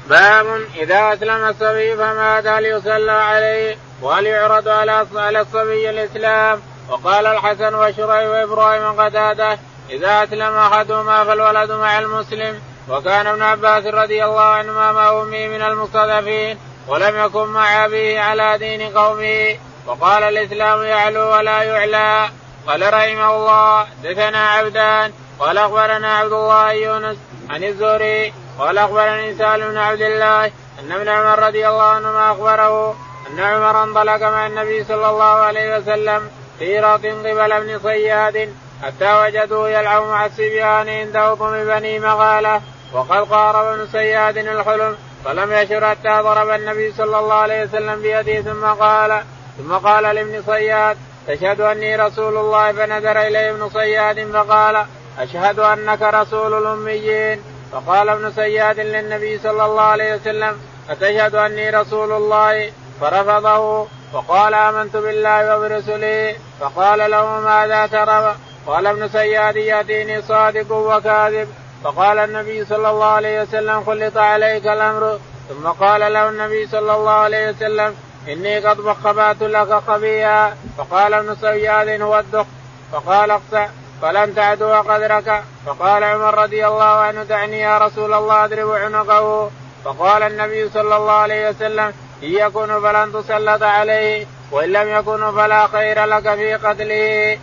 باب 0.10 0.62
إذا 0.76 1.14
أسلم 1.14 1.46
الصبي 1.46 1.96
فمات 1.96 2.48
هل 2.48 2.66
يصلى 2.66 3.12
عليه 3.12 3.78
وهل 4.02 4.26
يعرض 4.26 4.68
على 5.16 5.42
الصبي 5.42 5.90
الإسلام؟ 5.90 6.62
وقال 6.90 7.26
الحسن 7.26 7.76
وشريح 7.76 8.30
وإبراهيم 8.30 9.02
قتادة 9.02 9.60
إذا 9.90 10.24
أسلم 10.24 10.58
أحدهما 10.58 11.24
فالولد 11.24 11.72
مع 11.72 12.00
المسلم. 12.00 12.62
وكان 12.90 13.28
ابن 13.28 13.42
عباس 13.42 13.86
رضي 13.86 14.26
الله 14.26 14.42
عنهما 14.42 14.92
مع 14.92 15.10
أمه 15.10 15.48
من 15.48 15.62
المستضعفين 15.62 16.58
ولم 16.88 17.26
يكن 17.26 17.48
مع 17.48 17.86
أبيه 17.86 18.20
على 18.20 18.58
دين 18.58 18.82
قومه. 18.82 19.58
وقال 19.88 20.24
الإسلام 20.24 20.84
يعلو 20.84 21.32
ولا 21.32 21.64
يعلى. 21.64 22.30
قال 22.68 22.94
رحمه 22.94 23.36
الله 23.36 23.88
دثنا 24.04 24.50
عبدان 24.50 25.12
قال 25.40 25.58
أخبرنا 25.58 26.18
عبد 26.18 26.34
الله 26.34 26.72
يونس 26.72 27.18
عن 27.50 27.64
الزهري 27.64 28.34
قال 28.60 28.78
أخبرني 28.78 29.36
سالم 29.36 29.70
بن 29.70 29.78
عبد 29.78 30.02
الله 30.02 30.46
أن 30.80 30.92
ابن 30.92 31.10
عمر 31.10 31.40
رضي 31.40 31.68
الله 31.68 31.84
عنهما 31.84 32.32
أخبره 32.32 32.96
أن 33.30 33.40
عمر 33.40 33.84
انطلق 33.84 34.22
مع 34.22 34.48
النبي 34.48 34.84
صلى 34.84 35.10
الله 35.10 35.24
عليه 35.24 35.78
وسلم 35.78 36.30
في 36.60 36.80
راق 36.80 37.02
قبل 37.06 37.52
ابن 37.52 37.80
صياد 37.80 38.54
حتى 38.84 39.20
وجدوه 39.20 39.70
يلعب 39.70 40.04
مع 40.04 40.26
الصبيان 40.26 40.90
عند 40.90 41.16
هضم 41.18 41.66
بني 41.66 42.00
مغالة 42.00 42.62
وقد 42.94 43.30
قارب 43.30 43.66
ابن 43.66 43.88
صياد 43.88 44.38
الحلم 44.38 44.98
فلم 45.26 45.52
يشر 45.52 45.90
حتى 45.90 46.20
ضرب 46.22 46.50
النبي 46.50 46.92
صلى 46.92 47.20
الله 47.20 47.36
عليه 47.36 47.64
وسلم 47.64 48.02
بيده 48.02 48.42
ثم 48.42 48.66
قال 48.66 49.22
ثم 49.58 49.74
قال 49.74 50.04
لابن 50.04 50.44
صياد 50.46 50.98
تشهد 51.28 51.62
أني 51.62 51.96
رسول 51.96 52.38
الله. 52.38 52.72
فنذر 52.72 53.22
إليه 53.22 53.52
ابن 53.52 53.70
صياد 53.70 54.32
فقال 54.32 54.86
أشهد 55.20 55.60
أنك 55.60 56.02
رسول 56.02 56.54
الأميين. 56.54 57.55
فقال 57.72 58.10
ابن 58.10 58.32
صياد 58.32 58.80
للنبي 58.80 59.38
صلى 59.38 59.66
الله 59.66 59.82
عليه 59.82 60.16
وسلم 60.16 60.60
أتشهد 60.90 61.36
أني 61.36 61.70
رسول 61.70 62.12
الله؟ 62.12 62.72
فرفضه 63.02 63.88
وقال 64.14 64.54
آمنت 64.54 64.98
بالله 64.98 65.58
وبرسله. 65.58 66.36
فقال 66.60 67.12
له 67.12 67.40
ماذا 67.40 67.88
ترى؟ 67.88 68.36
قال 68.68 68.88
ابن 68.88 69.08
سياد 69.08 69.56
يأتيني 69.56 70.22
صادق 70.22 70.72
وكاذب. 70.72 71.48
فقال 71.84 72.18
النبي 72.18 72.66
صلى 72.66 72.90
الله 72.90 73.06
عليه 73.06 73.42
وسلم 73.42 73.84
خلط 73.84 74.18
عليك 74.18 74.68
الأمر. 74.68 75.20
ثم 75.50 75.68
قال 75.68 76.14
له 76.14 76.30
النبي 76.30 76.68
صلى 76.68 76.96
الله 76.96 77.12
عليه 77.12 77.50
وسلم 77.50 77.96
إني 78.28 78.60
قد 78.60 78.94
خبات 79.04 79.42
لك 79.42 79.72
قبيها 79.88 80.56
فقال 80.78 81.14
ابن 81.14 81.36
سياد 81.36 82.02
هو 82.02 82.20
الدخ 82.20 82.46
فقال 82.92 83.32
اقطع. 83.32 83.68
فلن 84.02 84.36
تعدو 84.36 84.74
قدرك 84.74 85.44
فقال 85.66 86.04
عمر 86.04 86.44
رضي 86.44 86.68
الله 86.68 86.84
عنه 86.84 87.24
دعني 87.24 87.60
يا 87.60 87.78
رسول 87.78 88.14
الله 88.14 88.46
أضرب 88.46 88.72
عنقه 88.72 89.52
فقال 89.84 90.24
النبي 90.24 90.70
صلى 90.70 90.96
الله 90.98 91.12
عليه 91.12 91.50
وسلم 91.50 91.94
إن 92.24 92.30
يكن 92.30 92.82
فلن 92.82 93.14
تسلط 93.14 93.64
عليه 93.64 94.26
وإن 94.52 94.70
لم 94.70 94.88
يكن 94.88 95.32
فلا 95.32 95.68
خير 95.68 96.06
لك 96.06 96.36
في 96.36 96.56
قتله. 96.56 97.40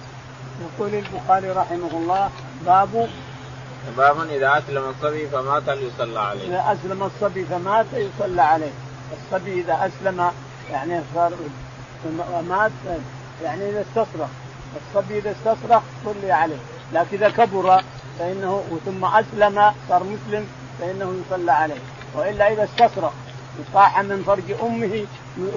يقول 0.63 0.95
البخاري 0.95 1.51
رحمه 1.51 1.91
الله 1.93 2.31
باب 2.67 3.09
باب 3.97 4.17
إذا 4.31 4.59
أسلم 4.59 4.85
الصبي 4.91 5.27
فمات 5.27 5.63
يصلى 5.69 6.21
عليه. 6.21 6.49
إذا 6.49 6.73
أسلم 6.73 7.03
الصبي 7.03 7.45
فمات 7.45 7.87
يصلى 7.93 8.43
عليه. 8.43 8.73
الصبي 9.13 9.61
إذا 9.61 9.91
أسلم 9.91 10.31
يعني 10.71 11.01
صار 11.15 11.33
مات 12.49 12.71
يعني 13.43 13.71
إذا 13.71 13.81
استصرخ 13.81 14.29
الصبي 14.77 15.19
إذا 15.19 15.31
استصرخ 15.31 15.83
صلي 16.05 16.33
عليه. 16.33 16.57
لكن 16.93 17.17
إذا 17.17 17.29
كبر 17.29 17.83
فإنه 18.19 18.65
ثم 18.85 19.05
أسلم 19.05 19.73
صار 19.89 20.05
مسلم 20.05 20.47
فإنه 20.81 21.15
يصلى 21.27 21.53
عليه. 21.53 21.81
وإلا 22.15 22.53
إذا 22.53 22.65
استصرخ 22.65 23.13
صاح 23.75 24.01
من 24.01 24.23
فرج 24.27 24.53
أمه 24.63 25.05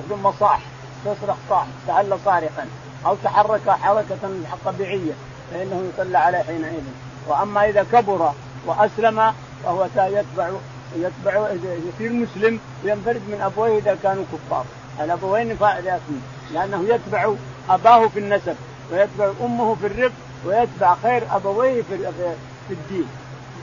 ثم 0.09 0.31
صاح 0.39 0.59
تصرخ 1.05 1.35
صاح 1.49 1.65
تعل 1.87 2.17
صارخا. 2.25 2.65
أو 3.05 3.15
تحرك 3.23 3.69
حركة 3.69 4.29
طبيعيه 4.65 5.13
فإنه 5.51 5.91
يصلى 5.93 6.17
عليه 6.17 6.39
حينئذ. 6.39 6.83
وأما 7.27 7.69
إذا 7.69 7.85
كبر 7.91 8.31
وأسلم 8.65 9.33
فهو 9.63 9.87
يتبع 9.95 10.49
يتبع 10.95 11.49
يصير 11.63 12.13
مسلم 12.13 12.59
وينفرد 12.83 13.21
من 13.27 13.41
أبويه 13.41 13.77
إذا 13.77 13.97
كانوا 14.03 14.23
كفار. 14.33 14.65
الأبوين 14.99 15.57
لأنه 16.53 16.85
يتبع 16.89 17.33
أباه 17.69 18.07
في 18.07 18.19
النسب. 18.19 18.55
ويتبع 18.91 19.31
أمه 19.41 19.75
في 19.75 19.87
الرق 19.87 20.11
ويتبع 20.45 20.95
خير 21.03 21.23
أبويه 21.31 21.81
في 22.67 22.73
الدين. 22.73 23.07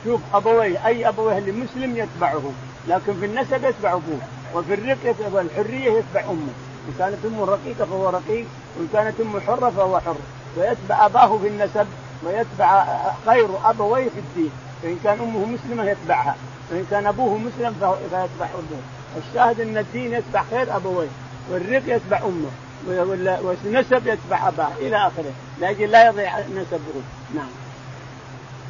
شوف 0.05 0.21
أبويه 0.35 0.87
أي 0.87 1.09
أبويه 1.09 1.39
اللي 1.39 1.53
مسلم 1.53 1.97
يتبعه 1.97 2.43
لكن 2.89 3.15
في 3.21 3.27
النسب 3.27 3.65
يتبع 3.65 3.93
أبوه 3.93 4.19
وفي 4.55 4.75
الرق 4.75 4.97
يتبع 5.05 5.41
الحريه 5.41 5.91
يتبع 5.93 6.21
أمه. 6.21 6.53
إن 6.89 6.95
كانت 6.99 7.17
أمه 7.25 7.45
رقيقة 7.45 7.85
فهو 7.85 8.09
رقيق 8.09 8.47
وإن 8.79 8.89
كانت 8.93 9.21
أمه 9.21 9.41
حرة 9.41 9.71
فهو 9.71 10.01
حر. 10.01 10.17
ويتبع 10.57 11.07
أباه 11.07 11.39
في 11.39 11.49
النسب 11.49 11.87
ويتبع 12.25 12.85
خير 13.27 13.49
أبويه 13.65 14.09
في 14.09 14.19
الدين. 14.19 14.51
فإن 14.83 14.99
كان 15.05 15.19
أمه 15.21 15.47
مسلمة 15.47 15.85
يتبعها. 15.85 16.37
وان 16.73 16.87
كان 16.91 17.07
أبوه 17.07 17.39
مسلم 17.39 17.73
فيتبع 17.73 18.47
ابوه 18.55 18.81
الشاهد 19.29 19.61
إن 19.61 19.79
الدين 19.79 20.13
يتبع 20.13 20.43
خير 20.51 20.77
أبويه 20.77 21.09
والرق 21.51 21.83
يتبع 21.87 22.19
أمه. 22.19 22.51
والنسب 22.88 24.07
يتبع 24.07 24.49
اباه 24.49 24.73
إلى 24.79 24.97
آخره. 24.97 25.33
لاجل 25.61 25.90
لا 25.90 26.07
يضيع 26.07 26.38
نسبه 26.38 27.03
نعم. 27.35 27.51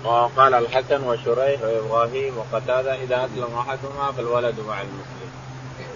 وقال 0.04 0.54
الحسن 0.54 1.04
وشريح 1.04 1.62
وإبراهيم 1.62 2.34
وقتادة 2.38 2.94
إذا 2.94 3.24
أسلم 3.24 3.58
أحدهما 3.58 4.12
فالولد 4.16 4.54
مع 4.68 4.80
المسلم. 4.80 5.32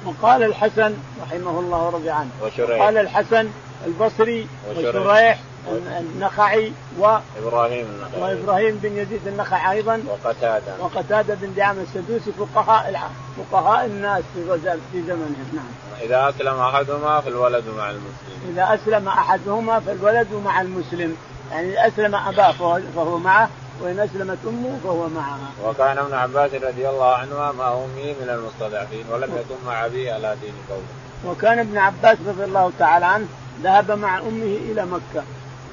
وقال 0.06 0.42
الحسن 0.42 0.94
رحمه 1.22 1.60
الله 1.60 1.86
ورضي 1.86 2.10
عنه. 2.10 2.30
وشريح. 2.42 2.82
قال 2.82 2.96
الحسن 2.98 3.50
البصري 3.86 4.46
وشريح 4.70 5.38
النخعي 5.72 6.72
و 6.98 7.16
إبراهيم 7.38 7.86
النخعي 7.86 8.22
وإبراهيم 8.22 8.78
بن 8.82 8.96
يزيد 8.96 9.26
النخعي 9.26 9.72
أيضا 9.72 10.02
وقتادة 10.06 10.72
وقتادة 10.80 11.34
بن 11.34 11.54
دعامة 11.54 11.82
السدوسي 11.82 12.32
فقهاء 12.32 13.10
فقهاء 13.36 13.86
الناس 13.86 14.22
في 14.34 14.58
في 14.92 15.02
زمنهم 15.02 15.50
نعم. 15.54 15.86
إذا 16.02 16.28
أسلم 16.28 16.60
أحدهما 16.60 17.20
فالولد 17.20 17.64
مع 17.78 17.90
المسلم. 17.90 18.52
إذا 18.52 18.74
أسلم 18.74 19.08
أحدهما 19.08 19.80
فالولد 19.80 20.28
مع 20.44 20.60
المسلم 20.60 21.16
يعني 21.52 21.86
أسلم 21.86 22.14
أباه 22.14 22.52
فهو 22.94 23.18
معه 23.18 23.50
وإن 23.82 23.98
أسلمت 23.98 24.38
أمه 24.46 24.78
فهو 24.84 25.08
معها. 25.08 25.48
وكان 25.64 25.98
ابن 25.98 26.14
عباس 26.14 26.54
رضي 26.54 26.88
الله 26.88 27.14
عنهما 27.14 27.52
مع 27.52 27.72
أمه 27.72 28.14
من 28.20 28.28
المستضعفين 28.28 29.04
ولم 29.12 29.30
يكن 29.36 29.66
مع 29.66 29.86
أبيه 29.86 30.12
على 30.12 30.36
دين 30.42 30.54
قومه. 30.68 31.32
وكان 31.32 31.58
ابن 31.58 31.78
عباس 31.78 32.18
رضي 32.26 32.44
الله 32.44 32.72
تعالى 32.78 33.06
عنه 33.06 33.26
ذهب 33.62 33.90
مع 33.90 34.18
أمه 34.18 34.56
إلى 34.70 34.86
مكة 34.86 35.24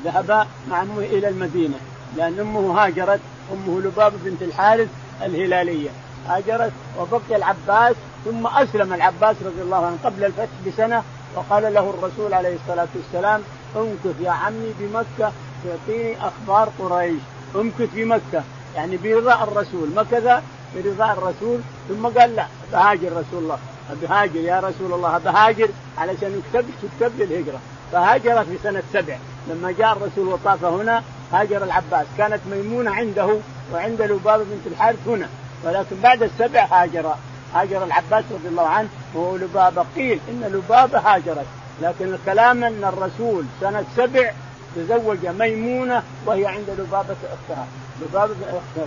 ذهب 0.03 0.47
مع 0.69 0.81
أمه 0.81 0.99
إلى 0.99 1.29
المدينة. 1.29 1.77
لأن 2.17 2.39
أمه 2.39 2.85
هاجرت 2.85 3.19
أمه 3.53 3.81
لبابة 3.81 4.15
بنت 4.25 4.41
الحارث 4.41 4.87
الهلالية. 5.21 5.89
هاجرت 6.27 6.71
وبقي 6.99 7.35
العباس 7.35 7.95
ثم 8.25 8.47
أسلم 8.47 8.93
العباس 8.93 9.35
رضي 9.45 9.61
الله 9.61 9.85
عنه 9.85 9.97
قبل 10.03 10.25
الفتح 10.25 10.51
بسنة 10.67 11.03
وقال 11.35 11.73
له 11.73 11.89
الرسول 11.89 12.33
عليه 12.33 12.55
الصلاة 12.55 12.87
والسلام 12.95 13.41
امكث 13.75 14.21
يا 14.21 14.31
عمي 14.31 14.73
بمكة 14.79 15.31
تعطيني 15.63 16.17
أخبار 16.27 16.69
قريش. 16.79 17.21
امكث 17.55 17.89
في 17.93 18.05
مكة 18.05 18.43
يعني 18.75 18.97
برضا 18.97 19.43
الرسول. 19.43 19.89
مكث 19.95 20.41
برضا 20.75 21.13
الرسول. 21.13 21.59
ثم 21.89 22.07
قال 22.07 22.35
لا 22.35 22.45
بهاجر 22.71 23.11
رسول 23.11 23.43
الله. 23.43 23.59
بهاجر 24.01 24.39
يا 24.39 24.59
رسول 24.59 24.93
الله 24.93 25.17
بهاجر 25.17 25.69
علشان 25.97 26.41
يكتب 26.53 26.65
تكتب 26.81 27.21
الهجره 27.21 27.59
فهاجر 27.91 28.43
في 28.43 28.57
سنة 28.63 28.83
سبع. 28.93 29.17
لما 29.47 29.71
جاء 29.71 29.93
الرسول 29.93 30.27
وطاف 30.27 30.65
هنا 30.65 31.03
هاجر 31.33 31.63
العباس. 31.63 32.05
كانت 32.17 32.39
ميمونة 32.51 32.91
عنده 32.91 33.37
وعند 33.73 34.01
لبابة 34.01 34.43
بنت 34.43 34.67
الحارث 34.67 35.07
هنا. 35.07 35.27
ولكن 35.63 35.95
بعد 36.03 36.23
السبع 36.23 36.65
هاجر 36.65 37.15
هاجر 37.53 37.83
العباس 37.83 38.23
رضي 38.31 38.47
الله 38.47 38.67
عنه 38.67 38.89
وهو 39.13 39.35
لبابة. 39.35 39.85
قيل 39.95 40.19
إن 40.29 40.41
لبابة 40.53 40.99
هاجرت. 40.99 41.45
لكن 41.81 42.13
الكلام 42.13 42.63
أن 42.63 42.83
الرسول 42.83 43.45
سنة 43.61 43.83
سبع 43.97 44.31
تزوج 44.75 45.27
ميمونة 45.27 46.03
وهي 46.25 46.45
عند 46.45 46.69
لبابة 46.69 47.15
أختها. 47.33 47.67
لبابة 48.01 48.35
أختها. 48.43 48.85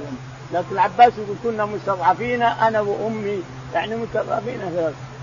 لكن 0.53 0.66
العباس 0.73 1.12
يقول 1.19 1.37
كنا 1.45 1.64
مستضعفين 1.64 2.42
أنا 2.42 2.81
وأمي. 2.81 3.42
يعني 3.75 3.97
مستضعفين 3.97 4.59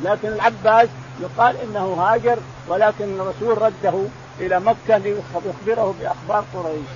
لكن 0.04 0.28
العباس 0.28 0.90
يقال 1.22 1.56
إنه 1.64 1.94
هاجر 1.94 2.38
ولكن 2.68 3.20
الرسول 3.20 3.62
رده. 3.62 3.94
إلى 4.40 4.60
مكة 4.60 4.98
ليخبره 4.98 5.96
بأخبار 6.00 6.44
قريش. 6.54 6.88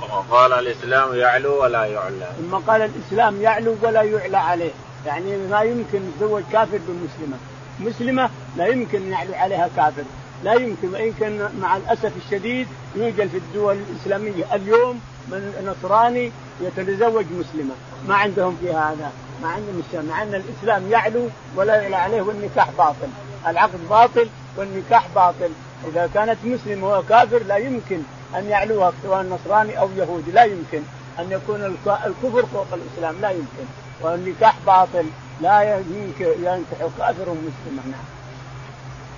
وقال 0.00 0.52
الإسلام 0.52 1.14
يعلو 1.14 1.62
ولا 1.62 1.84
يعلى. 1.84 2.28
ثم 2.38 2.54
قال 2.54 2.82
الإسلام 2.82 3.42
يعلو 3.42 3.76
ولا 3.82 4.02
يعلى 4.02 4.36
عليه، 4.36 4.70
يعني 5.06 5.36
ما 5.36 5.62
يمكن 5.62 6.00
يتزوج 6.08 6.42
كافر 6.52 6.78
بمسلمه، 6.88 7.36
مسلمة 7.80 8.30
لا 8.56 8.66
يمكن 8.66 9.10
يعلو 9.10 9.34
عليها 9.34 9.68
كافر، 9.76 10.04
لا 10.44 10.52
يمكن 10.52 10.94
وإن 10.94 11.12
كان 11.20 11.50
مع 11.60 11.76
الأسف 11.76 12.12
الشديد 12.24 12.68
يوجد 12.96 13.28
في 13.28 13.36
الدول 13.36 13.76
الإسلامية. 13.90 14.54
اليوم 14.54 15.00
من 15.28 15.74
نصراني 15.76 16.32
يتزوج 16.60 17.24
مسلمة. 17.24 17.74
ما 18.08 18.14
عندهم 18.14 18.56
في 18.60 18.70
هذا. 18.70 19.12
ما 19.42 19.48
عندهم 19.48 19.82
الشام 19.88 20.04
مع 20.04 20.22
أن 20.22 20.34
الإسلام 20.34 20.90
يعلو 20.90 21.28
ولا 21.56 21.82
يعلى 21.82 21.96
عليه 21.96 22.22
والنكاح 22.22 22.70
باطل. 22.78 23.08
العقد 23.46 23.88
باطل 23.90 24.28
والنكاح 24.56 25.08
باطل. 25.14 25.50
إذا 25.88 26.10
كانت 26.14 26.38
مسلمه 26.44 26.88
وهو 26.88 27.02
كافر 27.02 27.42
لا 27.42 27.56
يمكن 27.56 28.02
أن 28.36 28.44
يعلوها 28.44 28.92
سواء 29.02 29.22
نصراني 29.22 29.78
أو 29.78 29.88
يهودي 29.96 30.30
لا 30.30 30.44
يمكن. 30.44 30.82
أن 31.18 31.32
يكون 31.32 31.76
الكفر 32.06 32.46
فوق 32.46 32.66
الإسلام 32.72 33.20
لا 33.20 33.30
يمكن. 33.30 33.66
والنكاح 34.00 34.54
باطل 34.66 35.06
لا 35.40 35.62
يمكن 35.62 36.26
ينكح 36.38 36.78
كافر 36.98 37.28
مسلمه 37.28 37.82
نعم. 37.86 38.04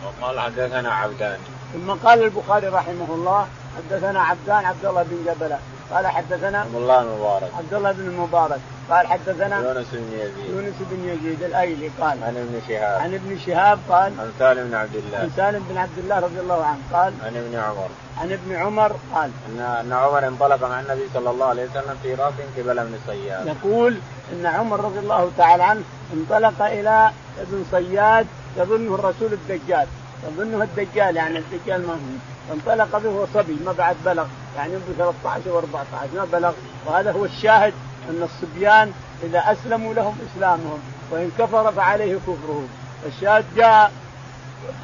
وقال 0.04 0.40
حدثنا 0.40 0.92
عبدان. 0.92 1.38
ثم 1.72 1.90
قال 1.90 2.24
البخاري 2.24 2.68
رحمه 2.68 3.08
الله 3.10 3.46
حدثنا 3.76 4.22
عبدان 4.22 4.64
عبد 4.64 4.84
الله 4.84 5.02
بن 5.02 5.16
جبله 5.26 5.58
قال 5.90 6.06
حدثنا 6.06 6.60
عبد 6.60 6.74
الله 6.74 7.02
المبارك. 7.02 7.50
عبد 7.58 7.74
الله 7.74 7.92
بن 7.92 8.06
المبارك. 8.06 8.60
قال 8.90 9.06
حدثنا 9.06 9.60
يونس 9.60 9.86
بن 9.92 10.12
يزيد. 10.12 10.50
يونس 10.50 10.74
بن 10.80 11.08
يزيد 11.08 11.42
الأيلي 11.42 11.90
قال 12.00 12.24
عن 12.24 12.36
ابن 12.36 12.60
شهاب. 12.68 13.00
عن 13.00 13.14
ابن 13.14 13.38
شهاب 13.46 13.78
قال 13.88 14.12
عن 14.20 14.32
سالم 14.38 14.68
بن 14.68 14.74
عبد 14.74 14.96
الله. 14.96 15.18
عن 15.18 15.30
سالم 15.36 15.64
بن 15.70 15.76
عبد 15.76 15.98
الله 15.98 16.18
رضي 16.18 16.40
الله 16.40 16.64
عنه 16.64 16.78
قال 16.92 17.12
عن 17.24 17.36
ابن 17.36 17.54
عمر. 17.54 17.88
عن 18.20 18.32
ابن 18.32 18.56
عمر 18.56 18.96
قال 19.14 19.30
إن 19.48 19.60
إن 19.60 19.92
عمر 19.92 20.28
انطلق 20.28 20.68
مع 20.68 20.80
النبي 20.80 21.08
صلى 21.14 21.30
الله 21.30 21.46
عليه 21.46 21.64
وسلم 21.64 21.96
في 22.02 22.14
راس 22.14 22.34
قبل 22.58 22.78
ابن 22.78 22.98
صياد. 23.06 23.46
يقول 23.46 23.98
إن 24.32 24.46
عمر 24.46 24.80
رضي 24.80 24.98
الله 24.98 25.30
تعالى 25.36 25.62
عنه 25.62 25.82
انطلق 26.14 26.62
إلى 26.62 27.10
ابن 27.40 27.64
صياد 27.70 28.26
يظنه 28.56 28.94
الرسول 28.94 29.32
الدجال. 29.32 29.86
يظنه 30.28 30.62
الدجال 30.62 31.16
يعني 31.16 31.38
الدجال 31.38 31.86
ما 31.86 31.92
هو. 31.92 31.98
فانطلق 32.48 32.98
به 32.98 33.08
وهو 33.08 33.26
صبي 33.34 33.56
ما 33.64 33.72
بعد 33.72 33.96
بلغ. 34.04 34.26
يعني 34.56 34.76
ب 34.76 34.80
13 34.98 35.50
و 35.50 35.58
14 35.58 36.08
ما 36.14 36.24
بلغ. 36.32 36.52
وهذا 36.86 37.12
هو 37.12 37.24
الشاهد 37.24 37.72
أن 38.10 38.22
الصبيان 38.22 38.92
إذا 39.22 39.38
أسلموا 39.38 39.94
لهم 39.94 40.16
إسلامهم 40.32 40.78
وإن 41.10 41.30
كفر 41.38 41.72
فعليه 41.72 42.16
كفره 42.16 42.64
الشاهد 43.06 43.44
جاء 43.56 43.92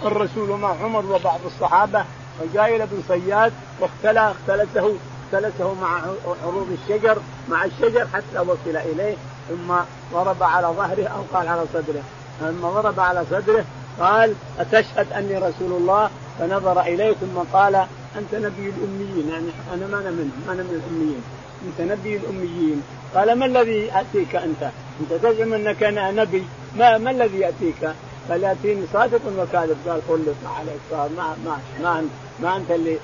الرسول 0.05 0.59
مع 0.59 0.75
عمر 0.83 1.07
وبعض 1.07 1.41
الصحابة 1.47 2.05
وجاء 2.43 2.77
إلى 2.77 2.83
ابن 2.83 3.03
صياد 3.09 3.53
واختلى 3.81 4.31
اختلسه 4.31 4.95
اختلسه 5.33 5.75
مع 5.75 6.01
عروض 6.45 6.79
الشجر 6.83 7.19
مع 7.49 7.65
الشجر 7.65 8.07
حتى 8.15 8.39
وصل 8.39 8.77
إليه 8.77 9.15
ثم 9.49 9.75
ضرب 10.13 10.43
على 10.43 10.67
ظهره 10.67 11.07
أو 11.09 11.23
قال 11.33 11.49
على 11.49 11.65
صدره. 11.75 12.03
لما 12.43 12.71
ضرب 12.71 13.01
على 13.01 13.25
صدره 13.31 13.65
قال 14.01 14.35
أتشهد 14.59 15.13
أني 15.13 15.39
رسول 15.39 15.73
الله؟ 15.73 16.11
فنظر 16.39 16.81
إليه 16.81 17.13
ثم 17.13 17.39
قال 17.53 17.87
أنت 18.17 18.35
نبي 18.35 18.73
الأميين 18.77 19.29
يعني 19.29 19.51
أنا 19.75 19.87
ما 19.87 19.99
أنا 20.01 20.11
منهم 20.11 20.43
أنا 20.49 20.63
من 20.63 20.83
الأميين. 20.83 21.23
أنت 21.67 21.91
نبي 21.93 22.17
الأميين. 22.17 22.83
قال 23.15 23.39
ما 23.39 23.47
الذي 23.47 23.87
يأتيك 23.87 24.37
أنت؟ 24.37 24.71
أنت 25.01 25.13
تزعم 25.23 25.53
أنك 25.53 25.83
أنا 25.83 26.11
نبي. 26.11 26.45
ما, 26.77 26.99
ما 26.99 27.11
الذي 27.11 27.39
يأتيك؟ 27.39 27.91
قال 28.31 28.43
يأتيني 28.43 28.87
صادق 28.93 29.21
وكاذب. 29.39 29.77
قال 29.87 30.01
قل 30.09 30.21
لك 30.27 30.51
عليك 30.59 31.13
ما 31.17 31.37
ما 31.45 31.59
ما 31.83 31.99
أنت, 31.99 32.11
ما 32.43 32.57
أنت 32.57 32.71
اللي 32.71 32.99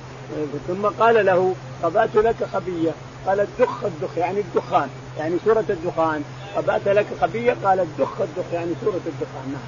ثم 0.69 0.87
قال 0.87 1.27
له 1.27 1.55
قبأت 1.83 2.17
لك 2.17 2.37
خبية. 2.53 2.91
قال 3.27 3.41
الدخ 3.41 3.85
الدخ 3.85 4.19
يعني 4.19 4.41
الدخان 4.41 4.89
يعني 5.19 5.37
سورة 5.45 5.65
الدخان. 5.71 6.25
قبأت 6.57 6.89
لك 6.89 7.07
خبية. 7.21 7.57
قال 7.65 7.81
الدخ 7.81 8.21
الدخ 8.21 8.53
يعني 8.53 8.73
سورة 8.85 9.01
الدخان. 9.07 9.53
نعم. 9.53 9.63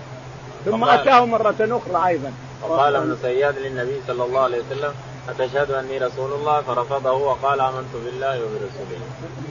ثم 0.64 0.84
أتاه 0.84 1.24
مرة 1.24 1.54
أخرى 1.60 2.08
أيضا. 2.08 2.32
وقال 2.62 2.96
ابن 2.96 3.16
سياد 3.22 3.58
للنبي 3.58 4.00
صلى 4.06 4.24
الله 4.24 4.40
عليه 4.40 4.58
وسلم. 4.58 4.92
أتشهد 5.28 5.70
أني 5.70 5.98
رسول 5.98 6.32
الله؟ 6.32 6.60
فرفضه 6.60 7.12
وقال 7.12 7.60
آمنت 7.60 7.92
بالله 8.04 8.40
وبرسوله. 8.44 8.98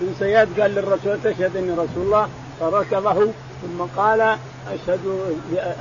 ابن 0.01 0.13
سياد 0.19 0.59
قال 0.59 0.75
للرسول 0.75 1.17
تشهد 1.23 1.57
أني 1.57 1.71
رسول 1.71 2.03
الله 2.05 2.29
فركضه 2.59 3.31
ثم 3.61 3.83
قال 3.97 4.21
أشهد 4.73 4.99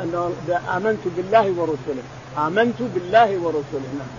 أن 0.02 0.32
آمنت 0.76 0.98
بالله 1.16 1.46
ورسوله. 1.58 2.02
آمنت 2.46 2.82
بالله 2.94 3.38
ورسوله 3.38 3.90
نعم. 3.98 4.12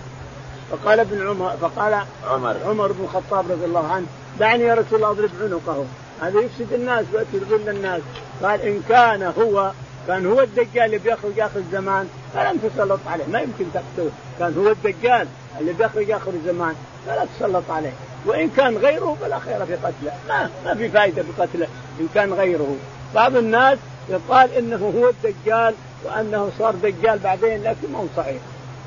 فقال 0.70 1.00
ابن 1.00 1.28
عمر 1.28 1.50
فقال 1.60 2.02
عمر. 2.30 2.56
عمر 2.66 2.92
بن 2.92 3.04
الخطاب 3.04 3.50
رضي 3.50 3.64
الله 3.64 3.86
عنه 3.86 4.06
دعني 4.38 4.64
يا 4.64 4.74
رسول 4.74 4.94
الله 4.94 5.10
أضرب 5.10 5.30
عنقه. 5.40 5.84
هذا 6.20 6.40
يفسد 6.40 6.72
الناس 6.72 7.04
ويأتي 7.12 7.36
يضل 7.36 7.68
الناس. 7.68 8.02
قال 8.42 8.60
إن 8.60 8.82
كان 8.88 9.22
هو 9.22 9.70
كان 10.08 10.26
هو 10.26 10.40
الدجال 10.40 10.84
اللي 10.84 10.98
بيخرج 10.98 11.40
اخر 11.40 11.58
الزمان 11.58 12.08
فلم 12.34 12.56
تسلط 12.56 13.00
عليه. 13.06 13.24
ما 13.32 13.40
يمكن 13.40 13.64
تقتله. 13.74 14.10
كان 14.38 14.54
هو 14.58 14.70
الدجال 14.70 15.28
اللي 15.60 15.72
بيخرج 15.72 16.10
اخر 16.10 16.30
الزمان 16.30 16.74
فلا 17.06 17.26
تسلط 17.36 17.70
عليه. 17.70 17.92
وإن 18.26 18.50
كان 18.50 18.76
غيره 18.76 19.16
فلا 19.20 19.38
خير 19.38 19.66
في 19.66 19.74
قتله. 19.74 20.12
ما 20.28 20.50
ما 20.64 20.74
في 20.74 20.88
فائده 20.88 21.22
في 21.22 21.42
قتله 21.42 21.66
إن 22.00 22.08
كان 22.14 22.32
غيره. 22.32 22.76
بعض 23.14 23.36
الناس 23.36 23.78
يقال 24.08 24.52
إنه 24.52 24.92
هو 24.96 25.08
الدجال 25.08 25.74
وأنه 26.04 26.50
صار 26.58 26.74
دجال 26.74 27.18
بعدين 27.18 27.62
لكن 27.62 27.92
ما 27.92 27.98
هو 27.98 28.06
صحيح. 28.16 28.40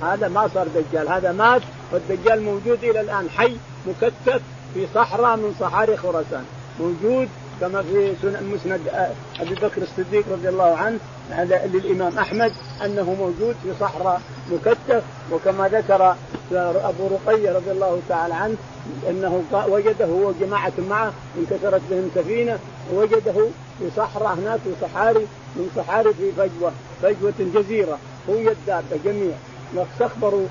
هذا 0.03 0.27
ما 0.27 0.49
صار 0.53 0.67
دجال. 0.67 1.09
هذا 1.09 1.31
مات 1.31 1.61
والدجال 1.91 2.41
موجود 2.41 2.83
إلى 2.83 3.01
الآن. 3.01 3.29
حي 3.29 3.57
مكتف 3.87 4.41
في 4.73 4.87
صحراء 4.95 5.37
من 5.37 5.55
صحاري 5.59 5.97
خراسان. 5.97 6.45
موجود 6.79 7.29
كما 7.61 7.81
في 7.81 8.13
سنن 8.21 8.51
مسند 8.53 8.81
أبي 9.39 9.55
بكر 9.55 9.81
الصديق 9.81 10.25
رضي 10.31 10.49
الله 10.49 10.75
عنه 10.77 10.99
للإمام 11.73 12.19
أحمد 12.19 12.51
أنه 12.85 13.13
موجود 13.13 13.55
في 13.63 13.73
صحراء 13.79 14.21
مكتف 14.51 15.03
وكما 15.31 15.67
ذكر 15.67 16.15
أبو 16.53 17.07
رقية 17.07 17.51
رضي 17.51 17.71
الله 17.71 17.99
تعالى 18.09 18.33
عنه 18.33 18.55
أنه 19.09 19.43
وجده 19.69 20.05
هو 20.05 20.27
وجماعه 20.29 20.73
معه 20.89 21.13
انكسرت 21.37 21.81
بهم 21.89 22.11
سفينة 22.15 22.59
ووجده 22.93 23.47
في 23.79 23.89
صحراء 23.97 24.33
هناك 24.33 24.59
في 24.59 24.71
صحاري 24.81 25.27
من 25.55 25.69
صحاري 25.75 26.13
في 26.13 26.31
فجوة 26.31 26.71
فجوة 27.01 27.33
جزيرة 27.39 27.97
هو 28.29 28.33
الدابة 28.35 28.97
جميع. 29.05 29.33
واستخبروا 29.75 30.45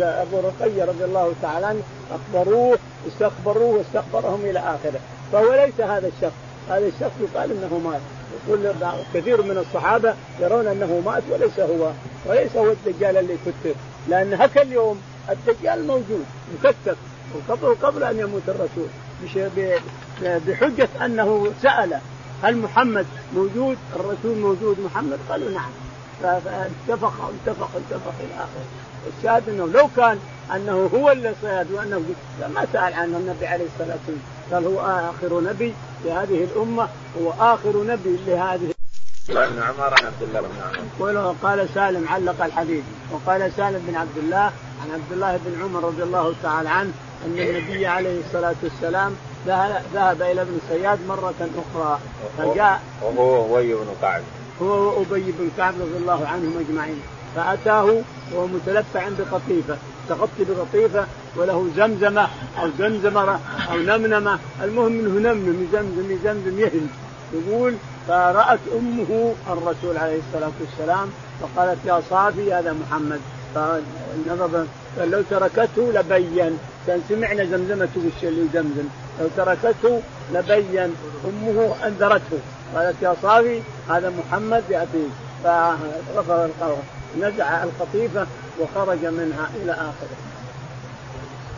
أبو 0.00 0.40
رقية 0.40 0.84
رضي 0.84 1.04
الله 1.04 1.32
تعالى 1.42 1.66
عنه 1.66 1.80
أخبروه 2.10 2.78
استخبروه 3.08 3.76
واستخبرهم 3.78 4.40
إلى 4.44 4.58
آخره. 4.58 5.00
فهو 5.32 5.54
ليس 5.54 5.80
هذا 5.80 6.08
الشخص. 6.08 6.45
هذا 6.68 6.86
الشخص 6.86 7.12
يقال 7.20 7.50
إنه 7.50 7.78
مات. 7.78 8.00
يقول 8.46 8.72
كثير 9.14 9.42
من 9.42 9.58
الصحابة 9.58 10.14
يرون 10.40 10.66
إنه 10.66 11.02
مات 11.06 11.22
وليس 11.30 11.60
هو 11.60 11.90
وليس 12.26 12.56
هو 12.56 12.70
الدجال 12.70 13.16
اللي 13.16 13.36
كتب. 13.46 13.74
لأن 14.08 14.34
هكا 14.34 14.62
اليوم 14.62 15.00
الدجال 15.30 15.86
موجود 15.86 16.24
مكتب 16.54 16.96
وقبل 17.34 17.74
قبل 17.74 18.04
أن 18.04 18.18
يموت 18.18 18.42
الرسول. 18.48 18.88
بحجة 20.46 20.88
أنه 21.04 21.52
سأل 21.62 21.98
هل 22.42 22.56
محمد 22.56 23.06
موجود؟ 23.34 23.76
الرسول 23.96 24.38
موجود. 24.38 24.80
محمد؟ 24.80 25.18
قالوا 25.30 25.50
نعم. 25.50 25.70
فاتفق 26.22 27.30
اتفق 27.46 27.70
اتفق 27.76 28.14
إلى 28.20 28.34
آخره. 28.34 28.66
الشاهد 29.18 29.48
إنه 29.48 29.66
لو 29.66 29.88
كان 29.96 30.18
أنه 30.54 30.90
هو 30.94 31.10
اللي 31.10 31.34
صياد 31.42 31.70
وأنه 31.72 32.02
ما 32.54 32.66
سأل 32.72 32.94
عنه 32.94 33.16
النبي 33.16 33.46
عليه 33.46 33.64
الصلاة 33.64 33.96
والسلام. 33.96 34.35
قال 34.52 34.66
هو 34.66 34.80
آخر 34.80 35.40
نبي 35.40 35.74
لهذه 36.04 36.44
الأمة 36.44 36.88
هو 37.22 37.30
آخر 37.30 37.84
نبي 37.84 38.16
لهذه 38.26 38.70
ابن 39.28 39.62
عمر 39.62 39.94
عن 40.00 40.06
عبد 40.06 40.22
الله 40.22 40.40
بن 40.40 40.48
عمر. 41.00 41.34
قال 41.42 41.68
سالم 41.74 42.08
علق 42.08 42.44
الحديث. 42.44 42.84
وقال 43.12 43.52
سالم 43.56 43.82
بن 43.88 43.96
عبد 43.96 44.18
الله 44.18 44.52
عن 44.82 44.90
عبد 44.94 45.12
الله 45.12 45.40
بن 45.44 45.62
عمر 45.62 45.84
رضي 45.84 46.02
الله 46.02 46.34
تعالى 46.42 46.68
عنه 46.68 46.92
أن 47.26 47.38
النبي 47.38 47.86
عليه 47.86 48.20
الصلاة 48.20 48.54
والسلام 48.62 49.16
ذهب 49.94 50.22
إلى 50.22 50.42
ابن 50.42 50.58
سياد 50.68 50.98
مرة 51.08 51.34
أخرى 51.40 51.98
فجاء 52.38 52.80
وهو 53.02 53.58
أبي 53.58 53.74
بن 53.74 53.86
كعب. 54.02 54.22
هو 54.62 54.66
وأبي 54.66 55.32
بن 55.38 55.50
كعب 55.56 55.74
رضي 55.80 55.96
الله 55.96 56.26
عنهم 56.26 56.58
أجمعين. 56.68 57.00
فأتاه 57.36 58.02
وهو 58.32 58.46
متلفع 58.46 59.08
بقطيفة 59.18 59.76
تغطي 60.08 60.44
بقطيفة 60.48 61.06
وله 61.36 61.68
زمزمة 61.76 62.28
أو 62.58 62.68
زمزمرة 62.78 63.40
أو 63.70 63.76
نمنمة 63.76 64.38
المهم 64.62 64.92
إنه 65.00 65.32
نمنم 65.32 65.68
يزمزم 65.68 66.10
يزمزم 66.10 66.60
يهل 66.60 66.86
يقول 67.32 67.74
فرأت 68.08 68.58
أمه 68.78 69.34
الرسول 69.50 69.96
عليه 69.96 70.18
الصلاة 70.28 70.52
والسلام 70.60 71.08
فقالت 71.40 71.78
يا 71.86 72.02
صافي 72.10 72.52
هذا 72.52 72.72
محمد. 72.72 73.20
فنظر 73.54 74.66
قال 74.98 75.10
لو 75.10 75.22
تركته 75.30 75.92
لبين. 75.92 76.58
كان 76.86 77.00
سمعنا 77.08 77.44
زمزمة 77.44 77.88
وش 77.96 78.24
اللي 78.24 78.40
يزمزم؟ 78.40 78.88
لو 79.20 79.26
تركته 79.36 80.00
لبين 80.32 80.94
أمه 81.24 81.74
أنذرته. 81.86 82.38
قالت 82.74 82.96
يا 83.02 83.14
صافي 83.22 83.60
هذا 83.88 84.12
محمد 84.18 84.62
يأتيك. 84.70 85.10
فرفض 85.44 86.30
القرار 86.30 86.82
نزع 87.20 87.62
القطيفة 87.62 88.26
وخرج 88.60 89.04
منها 89.04 89.50
إلى 89.62 89.72
آخره. 89.72 90.16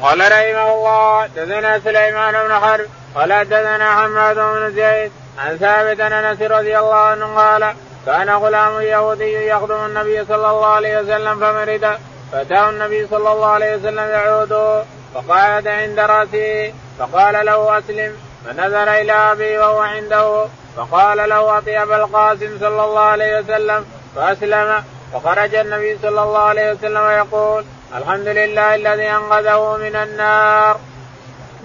قال 0.02 0.20
رحمه 0.20 0.74
الله 0.74 1.26
دثنا 1.26 1.80
سليمان 1.80 2.34
بن 2.48 2.54
حرب 2.54 2.86
قال 3.14 3.48
دثنا 3.48 4.02
حماد 4.02 4.36
بن 4.36 4.72
زيد 4.74 5.12
عن 5.38 5.56
ثابت 5.56 6.00
عن 6.00 6.12
أنس 6.12 6.42
رضي 6.42 6.78
الله 6.78 6.94
عنه 6.94 7.36
قال 7.36 7.74
كان 8.06 8.30
غلام 8.30 8.80
يهودي 8.80 9.46
يخدم 9.46 9.86
النبي 9.86 10.24
صلى 10.24 10.50
الله 10.50 10.66
عليه 10.66 11.00
وسلم 11.00 11.40
فمرض 11.40 11.98
فأتاه 12.32 12.70
النبي 12.70 13.06
صلى 13.06 13.32
الله 13.32 13.46
عليه 13.46 13.76
وسلم 13.76 14.08
يعوده 14.08 14.84
فقعد 15.14 15.68
عند 15.68 15.98
رأسه 15.98 16.72
فقال 16.98 17.46
له 17.46 17.78
أسلم 17.78 18.16
فنظر 18.46 18.92
إلى 18.92 19.12
أبي 19.12 19.58
وهو 19.58 19.80
عنده 19.80 20.46
فقال 20.76 21.28
له 21.28 21.58
اطي 21.58 21.82
ابا 21.82 21.96
القاسم 21.96 22.58
صلى 22.60 22.84
الله 22.84 23.00
عليه 23.00 23.38
وسلم 23.38 23.84
فأسلم. 24.16 24.84
فخرج 25.12 25.54
النبي 25.54 25.98
صلى 26.02 26.22
الله 26.22 26.38
عليه 26.38 26.72
وسلم 26.72 27.10
يقول 27.10 27.64
الحمد 27.94 28.28
لله 28.28 28.74
الذي 28.74 29.10
أنقذه 29.10 29.76
من 29.76 29.96
النار. 29.96 30.80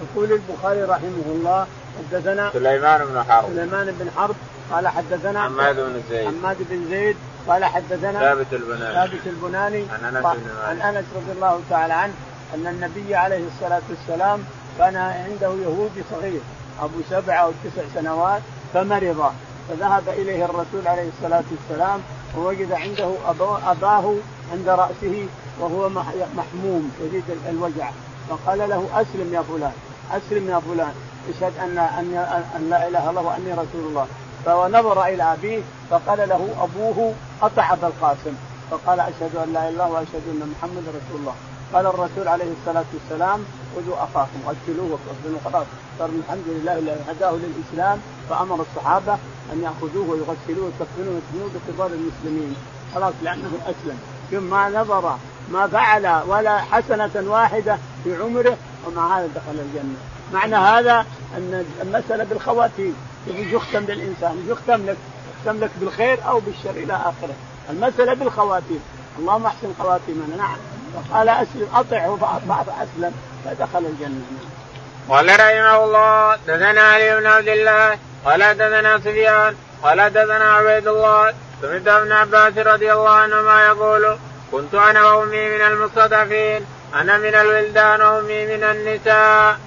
يقول 0.03 0.31
البخاري 0.31 0.83
رحمه 0.83 1.25
الله 1.27 1.67
حدثنا 1.97 2.49
سليمان 2.53 3.05
بن 3.05 3.23
حرب. 3.29 3.49
سليمان 3.55 3.95
بن 3.99 4.11
حرب 4.17 4.35
قال 4.71 4.87
حدثنا 4.87 5.43
حماد 5.43 5.75
بن 5.75 6.01
زيد. 6.09 6.27
حماد 6.27 6.57
بن 6.69 6.89
زيد 6.89 7.17
قال 7.47 7.65
حدثنا 7.65 8.19
ثابت 8.19 8.53
البناني. 8.53 8.93
ثابت 8.93 9.27
البناني. 9.27 9.85
عن 9.91 10.15
أنس 10.15 10.25
عن 10.67 10.81
أنس 10.81 11.05
رضي 11.15 11.31
الله 11.31 11.61
تعالى 11.69 11.93
عنه 11.93 12.13
أن 12.55 12.67
النبي 12.67 13.15
عليه 13.15 13.43
الصلاة 13.47 13.81
والسلام 13.89 14.43
كان 14.77 14.95
عنده 14.95 15.47
يهودي 15.47 16.03
صغير 16.11 16.41
أبو 16.81 16.99
سبع 17.09 17.43
أو 17.43 17.51
تسع 17.63 17.83
سنوات 17.95 18.41
فمرض. 18.73 19.33
فذهب 19.69 20.09
إليه 20.09 20.45
الرسول 20.45 20.87
عليه 20.87 21.09
الصلاة 21.17 21.43
والسلام 21.51 22.01
ووجد 22.37 22.71
عنده 22.71 23.09
اباه 23.65 24.15
عند 24.51 24.69
رأسه 24.69 25.27
وهو 25.59 25.89
محموم 26.37 26.91
شديد 26.99 27.23
الوجع. 27.49 27.89
فقال 28.29 28.59
له 28.59 28.89
أسلم 28.93 29.33
يا 29.33 29.41
فلان 29.41 29.71
أسلم 30.11 30.49
يا 30.49 30.59
فلان 30.59 30.93
اشهد 31.29 31.53
ان 31.63 31.77
ان 31.77 32.17
أن 32.55 32.69
لا 32.69 32.87
إله 32.87 33.09
إلا 33.09 33.09
الله 33.09 33.21
وأني 33.21 33.51
رسول 33.51 33.83
الله. 33.89 34.07
فنظر 34.45 35.05
إلى 35.05 35.33
أبيه 35.33 35.61
فقال 35.89 36.29
له 36.29 36.49
أبوه 36.61 37.13
قطع 37.41 37.73
ابا 37.73 37.87
القاسم. 37.87 38.35
فقال 38.71 38.99
أشهد 38.99 39.35
أن 39.35 39.53
لا 39.53 39.59
إله 39.59 39.69
إلا 39.69 39.69
الله 39.69 39.91
وأشهد 39.91 40.23
أن 40.31 40.53
محمد 40.57 40.83
رسول 40.87 41.19
الله. 41.19 41.35
قال 41.73 41.85
الرسول 41.85 42.27
عليه 42.27 42.51
الصلاة 42.59 42.85
والسلام 42.93 43.45
خذوا 43.75 43.95
أخاكم 44.03 44.39
غسلوه 44.47 44.91
وكفنوه 44.91 45.39
خلاص 45.45 45.65
صار 45.99 46.09
الحمد 46.09 46.43
لله 46.47 46.79
الذي 46.79 46.99
هداه 47.09 47.31
للإسلام 47.31 47.99
فأمر 48.29 48.61
الصحابة 48.61 49.13
أن 49.53 49.61
يأخذوه 49.63 50.09
ويغسلوه 50.09 50.65
ويكفنوه 50.65 51.13
ويكفنوه 51.15 51.49
بكبار 51.55 51.87
المسلمين. 51.87 52.55
خلاص 52.95 53.13
لأنه 53.23 53.51
أسلم. 53.65 53.99
ثم 54.31 54.43
ما 54.43 54.69
نظر 54.69 55.17
ما 55.51 55.67
فعل 55.67 56.21
ولا 56.27 56.57
حسنة 56.57 57.31
واحدة 57.31 57.77
في 58.03 58.15
عمره 58.15 58.57
ومع 58.87 59.19
هذا 59.19 59.27
دخل 59.27 59.59
الجنة. 59.59 59.97
معنى 60.33 60.55
هذا 60.55 61.05
أن 61.37 61.65
المسألة 61.81 62.23
بالخواتيم. 62.23 62.95
يختم 63.27 63.79
للانسان 63.79 64.45
يختم 64.47 64.85
لك 64.85 64.97
يختم 65.39 65.59
لك 65.59 65.71
بالخير 65.79 66.19
أو 66.27 66.39
بالشر 66.39 66.69
إلى 66.69 66.93
آخره. 66.93 67.35
المسألة 67.69 68.13
بالخواتيم. 68.13 68.79
اللهم 69.19 69.45
احسن 69.45 69.73
خواتيمنا. 69.79 70.35
نعم. 70.37 70.57
فقال 70.93 71.29
أسلم 71.29 71.67
اطعه 71.75 72.17
فاسلم 72.67 73.13
فدخل 73.45 73.85
الجنة. 73.85 74.25
قال 75.09 75.27
رحمه 75.29 75.83
الله 75.83 76.35
دثنا 76.47 76.81
علي 76.81 77.15
بن 77.19 77.25
عبد 77.25 77.47
الله 77.47 77.97
قال 78.25 78.57
دثنا 78.57 78.97
سفيان 78.99 79.55
قال 79.83 80.13
دثنا 80.13 80.53
عبيد 80.53 80.87
الله 80.87 81.33
سمعت 81.61 81.87
ابن 81.87 82.11
عباس 82.11 82.57
رضي 82.57 82.93
الله 82.93 83.09
عنهما 83.09 83.65
يقول 83.65 84.17
كنت 84.51 84.73
أنا 84.75 85.05
وأمي 85.05 85.49
من 85.49 85.61
المستضعفين 85.61 86.65
أنا 86.95 87.17
من 87.17 87.35
الولدان 87.35 88.01
وأمي 88.01 88.45
من 88.45 88.63
النساء. 88.63 89.57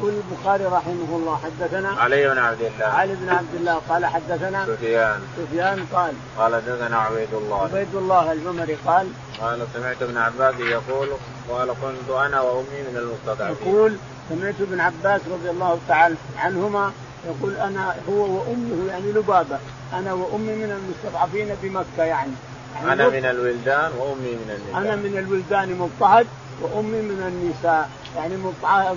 يقول 0.00 0.12
البخاري 0.14 0.64
رحمه 0.64 1.16
الله 1.16 1.38
حدثنا 1.44 1.88
علي 1.88 2.28
بن 2.28 2.38
عبد 2.38 2.62
الله. 2.62 2.86
علي 2.86 3.14
بن 3.14 3.28
عبد 3.28 3.54
الله 3.54 3.80
قال 3.88 4.06
حدثنا 4.06 4.66
سفيان. 4.66 5.20
سفيان 5.36 5.86
قال 5.92 6.12
قال 6.38 6.54
حدثنا 6.54 6.96
عبيد 6.96 7.34
الله. 7.34 7.62
عبيد 7.62 7.94
الله 7.94 8.32
العمري 8.32 8.76
قال 8.86 9.06
قال 9.40 9.66
سمعت 9.74 10.02
ابن 10.02 10.16
عباس 10.16 10.54
يقول 10.60 11.08
قال 11.50 11.68
كنت 11.68 12.16
أنا 12.16 12.40
وأمي 12.40 12.80
من 12.90 12.96
المستضعفين. 12.96 13.68
يقول 13.68 13.96
سمعت 14.28 14.54
ابن 14.60 14.80
عباس 14.80 15.20
رضي 15.32 15.50
الله 15.50 15.78
تعالى 15.88 16.14
عنهما 16.38 16.92
يقول 17.26 17.56
أنا 17.56 17.94
هو 18.08 18.38
وأمه 18.38 18.88
يعني 18.88 19.12
لبابة 19.12 19.58
أنا 19.92 20.12
وأمي 20.12 20.54
من 20.54 20.70
المستضعفين 20.70 21.56
بمكة 21.62 22.04
يعني, 22.04 22.32
يعني 22.74 22.92
أنا 22.92 23.08
من 23.08 23.24
الولدان 23.24 23.90
وأمي 23.98 24.32
من 24.32 24.56
النساء 24.56 24.82
أنا 24.82 24.96
من 24.96 25.18
الولدان 25.18 25.78
مضطهد 25.78 26.26
وأمي 26.62 27.00
من 27.00 27.22
النساء 27.28 27.90
يعني 28.16 28.34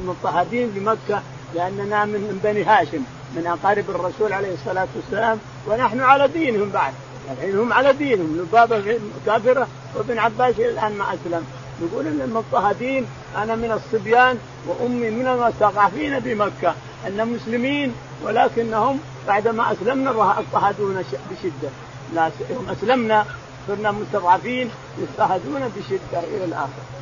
مضطهدين 0.06 0.70
بمكه 0.70 1.22
لأننا 1.56 2.06
من 2.06 2.40
بني 2.44 2.64
هاشم 2.64 3.04
من 3.36 3.48
أقارب 3.48 3.90
الرسول 3.90 4.34
عليه 4.34 4.54
الصلاة 4.54 4.88
والسلام 4.96 5.40
ونحن 5.68 6.00
على 6.00 6.28
دينهم 6.28 6.70
بعد. 6.70 6.94
الحين 7.32 7.60
هم 7.60 7.74
على 7.74 7.94
دينهم 7.94 8.38
لبابه 8.38 9.00
كافرة. 9.26 9.68
وابن 9.96 10.20
عباس 10.20 10.56
إلى 10.56 10.70
الآن 10.70 10.98
ما 10.98 11.06
أسلم. 11.14 11.46
يقول 11.82 12.08
إن 12.08 12.22
المضطهدين 12.22 13.06
أنا 13.38 13.56
من 13.56 13.72
الصبيان 13.72 14.38
وأمي 14.68 15.10
من 15.10 15.28
المستضعفين 15.28 16.20
بمكة. 16.20 16.76
أن 17.08 17.28
مسلمين 17.28 17.94
ولكنهم 18.24 19.00
بعدما 19.28 19.72
أسلمنا 19.72 20.10
اضطهدونا 20.10 21.04
بشدة. 21.32 21.70
لا 22.16 22.32
أسلمنا 22.72 23.26
صرنا 23.68 23.92
مستضعفين 23.92 24.70
يضطهدون 24.98 25.72
بشدة 25.78 26.20
إلى 26.20 26.46
الآخر. 26.46 26.99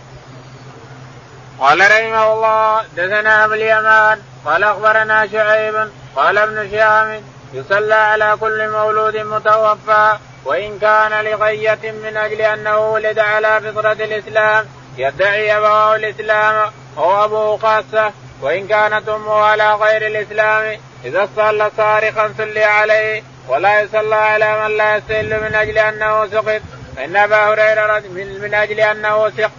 قال 1.60 1.80
رحمه 1.80 2.34
الله 2.34 2.84
دثنا 2.98 3.46
أبو 3.46 3.54
اليمان 3.54 4.22
قال 4.46 4.64
أخبرنا 4.64 5.28
شعيب 5.28 5.90
قال 6.16 6.38
ابن 6.38 6.72
شهاب 6.72 7.24
يصلى 7.54 7.94
على 7.94 8.38
كل 8.40 8.70
مولود 8.70 9.18
متوفى 9.18 10.18
وإن 10.46 10.80
كان 10.80 11.26
لغية 11.26 11.80
من 11.84 12.18
أجل 12.18 12.42
أنه 12.42 12.78
ولد 12.78 13.20
على 13.20 13.62
فطرة 13.62 13.92
الإسلام 13.92 14.66
يدعي 14.98 15.58
ابواه 15.58 15.96
الإسلام 15.96 16.72
أو 16.98 17.26
ابوه 17.26 17.58
خاصه 17.58 18.12
وإن 18.42 18.68
كانت 18.68 19.10
أمه 19.10 19.34
على 19.34 19.74
غير 19.74 20.08
الإسلام 20.08 20.80
إذا 21.06 21.30
صلى 21.36 21.72
صارخا 21.78 22.34
صلي 22.38 22.64
عليه 22.64 23.24
ولا 23.48 23.82
يصلى 23.82 24.16
على 24.16 24.64
من 24.64 24.78
لا 24.78 24.96
يستهل 24.96 25.42
من 25.42 25.56
أجل 25.56 25.78
أنه 25.78 26.28
سقط. 26.28 26.62
فان 26.96 27.16
أبا 27.16 27.38
هريرة 27.38 28.04
من 28.44 28.54
أجل 28.54 28.80
أنه 28.80 29.30
سق 29.30 29.52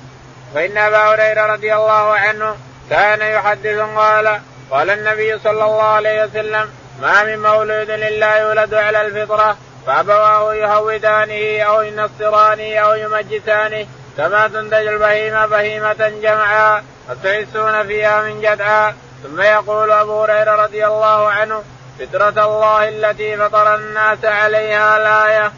فإن 0.55 0.79
أبا 0.79 0.99
هريرة 0.99 1.47
رضي 1.47 1.75
الله 1.75 2.15
عنه 2.15 2.57
كان 2.91 3.21
يحدث 3.21 3.79
قال 3.79 4.41
قال 4.71 4.91
النبي 4.91 5.39
صلى 5.39 5.65
الله 5.65 5.83
عليه 5.83 6.25
وسلم 6.25 6.71
ما 7.03 7.25
من 7.25 7.43
مولود 7.43 7.91
إلا 7.91 8.37
يولد 8.37 8.75
على 8.75 9.01
الفطرة 9.01 9.57
فأبواه 9.87 10.55
يهودانه 10.55 11.63
أو 11.63 11.83
ينصرانه 11.83 12.77
أو 12.77 12.95
يمجسانه 12.95 13.87
كما 14.17 14.49
تنتج 14.49 14.87
البهيمة 14.87 15.47
بهيمة 15.47 16.13
جمعا 16.23 16.83
فتحسون 17.09 17.87
فيها 17.87 18.23
من 18.23 18.41
جدعا 18.41 18.95
ثم 19.23 19.41
يقول 19.41 19.91
أبو 19.91 20.23
هريرة 20.23 20.57
رضي 20.57 20.87
الله 20.87 21.29
عنه 21.29 21.63
فطرة 21.99 22.45
الله 22.47 22.89
التي 22.89 23.37
فطر 23.37 23.75
الناس 23.75 24.25
عليها 24.25 24.97
الآية. 24.97 25.53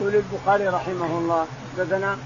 يقول 0.00 0.14
البخاري 0.14 0.68
رحمه 0.68 1.18
الله 1.18 1.46
حدثنا 1.78 2.18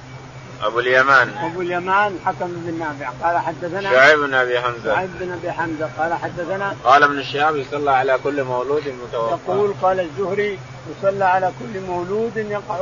أبو 0.62 0.80
اليمان. 0.80 1.28
أبو 1.38 1.60
اليمان 1.60 2.18
حكم 2.26 2.46
بن 2.46 2.78
نافع. 2.78 3.10
قال 3.22 3.38
حدثنا 3.38 3.90
شعيب 3.90 4.18
بن 4.18 4.34
أبي 4.34 4.60
حمزة. 4.60 4.94
شعيب 4.94 5.10
بن 5.20 5.32
أبي 5.32 5.52
حمزة. 5.52 5.90
قال 5.98 6.14
حدثنا 6.14 6.76
قال 6.84 7.02
ابن 7.02 7.18
الشهاب 7.18 7.56
يصلى 7.56 7.90
على 7.90 8.18
كل 8.24 8.44
مولود 8.44 8.82
متوفى. 9.08 9.34
يقول 9.46 9.74
قال 9.82 10.00
الزهري 10.00 10.58
يصلى 10.90 11.24
على 11.24 11.52
كل 11.60 11.80
مولود 11.80 12.36
يقع 12.36 12.76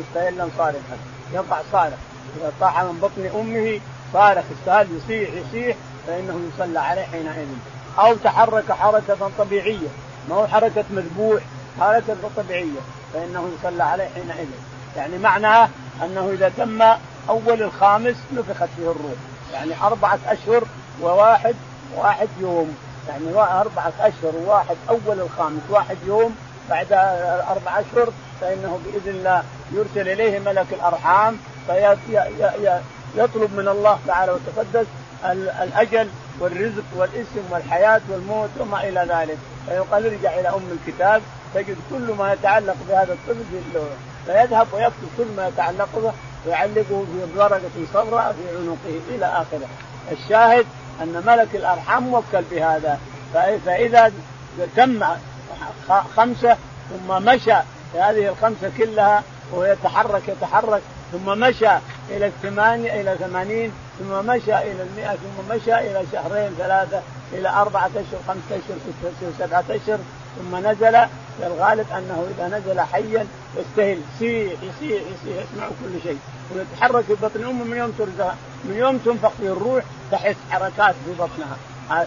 مستهلا 0.00 0.48
صارخا. 0.58 0.96
يقع 1.34 1.60
صارخ. 1.72 1.98
إذا 2.36 2.52
طاح 2.60 2.82
من 2.82 2.98
بطن 3.02 3.40
أمه 3.40 3.80
صارخ. 4.12 4.44
السهل 4.60 4.86
يصيح 4.96 5.30
يصيح 5.30 5.76
فإنه 6.06 6.40
يصلى 6.54 6.78
عليه 6.78 7.02
حينئذ. 7.02 7.48
أو 7.98 8.14
تحرك 8.14 8.72
حركة 8.72 9.30
طبيعية. 9.38 9.88
ما 10.28 10.34
هو 10.34 10.46
حركة 10.46 10.84
مذبوح 10.90 11.42
حركة 11.80 12.16
طبيعية. 12.36 12.80
فإنه 13.14 13.50
يصلى 13.58 13.84
عليه 13.84 14.08
حينئذ. 14.14 14.48
يعني 14.96 15.18
معناه 15.18 15.68
أنه 16.04 16.30
إذا 16.32 16.48
تم 16.48 16.82
اول 17.28 17.62
الخامس 17.62 18.16
نفخت 18.32 18.68
فيه 18.76 18.82
الروح. 18.82 19.14
يعني 19.52 19.72
أربعة 19.82 20.18
أشهر 20.26 20.64
وواحد 21.02 21.54
واحد 21.96 22.28
يوم. 22.40 22.76
يعني 23.08 23.34
أربعة 23.60 23.92
أشهر 24.00 24.32
وواحد 24.46 24.76
أول 24.90 25.20
الخامس 25.20 25.60
واحد 25.70 25.96
يوم. 26.06 26.36
بعد 26.70 26.92
أربع 27.50 27.80
أشهر 27.80 28.12
فإنه 28.40 28.80
بإذن 28.84 29.18
الله 29.18 29.42
يرسل 29.72 30.08
إليه 30.08 30.38
ملك 30.38 30.66
الأرحام. 30.72 31.36
فيطلب 31.66 33.54
من 33.56 33.68
الله 33.68 33.98
تعالى 34.06 34.32
وتقدس 34.32 34.86
الأجل 35.62 36.08
والرزق 36.40 36.84
والاسم 36.96 37.42
والحياة 37.50 38.00
والموت 38.08 38.50
وما 38.60 38.88
إلى 38.88 39.06
ذلك. 39.08 39.38
فيقال 39.66 40.06
ارجع 40.06 40.40
إلى 40.40 40.48
أم 40.48 40.78
الكتاب 40.86 41.22
تجد 41.54 41.76
كل 41.90 42.14
ما 42.18 42.32
يتعلق 42.32 42.76
بهذا 42.88 43.12
الطفل 43.12 43.44
في 43.50 43.80
فيذهب 44.26 44.66
ويكتب 44.72 45.08
كل 45.18 45.26
ما 45.36 45.48
يتعلق 45.48 45.88
به. 45.94 46.12
ويعلقه 46.46 47.04
في 47.32 47.38
ورقه 47.38 47.70
صفراء 47.94 48.32
في 48.32 48.56
عنقه 48.56 49.00
إلى 49.14 49.26
آخره. 49.26 49.68
الشاهد 50.12 50.66
أن 51.02 51.22
ملك 51.26 51.48
الأرحام 51.54 52.02
موكل 52.02 52.42
بهذا. 52.50 52.98
فاذا 53.64 54.12
تم 54.76 55.04
خمسة 56.16 56.56
ثم 56.90 57.24
مشى 57.24 57.54
هذه 57.94 58.28
الخمسة 58.28 58.70
كلها 58.78 59.22
ويتحرك 59.52 60.28
يتحرك 60.28 60.82
ثم 61.12 61.38
مشى 61.40 61.70
إلى 62.10 62.26
الثمانية 62.26 63.00
إلى 63.00 63.16
ثمانين 63.18 63.72
ثم 63.98 64.26
مشى 64.26 64.58
إلى 64.58 64.82
المئة 64.82 65.14
ثم 65.14 65.54
مشى 65.54 65.74
إلى 65.74 66.02
شهرين 66.12 66.54
ثلاثة 66.58 67.02
إلى 67.32 67.48
أربعة 67.48 67.90
أشهر 67.96 68.20
خمسة 68.28 68.50
أشهر 68.50 68.76
ستة 68.78 69.08
أشهر 69.08 69.46
سبعة 69.46 69.64
أشهر 69.70 69.98
ثم 70.38 70.56
نزل 70.56 70.96
الغالب 71.42 71.86
أنه 71.92 72.26
إذا 72.36 72.58
نزل 72.58 72.80
حيا 72.80 73.26
يستهل. 73.56 74.00
يصيح 74.16 74.52
يصيح 74.52 75.02
يصيح 75.02 75.44
يسمع 75.52 75.66
كل 75.66 76.02
شيء. 76.02 76.18
ويتحرك 76.54 77.04
في 77.04 77.14
بطن 77.14 77.44
أمه 77.44 77.64
من 77.64 77.76
يوم 77.76 77.90
ترزق 77.98 78.34
من 78.64 78.76
يوم 78.76 78.98
تنفخ 78.98 79.30
فيه 79.40 79.52
الروح 79.52 79.84
تحس 80.12 80.36
حركات 80.50 80.94
في 81.04 81.12
بطنها. 81.18 81.56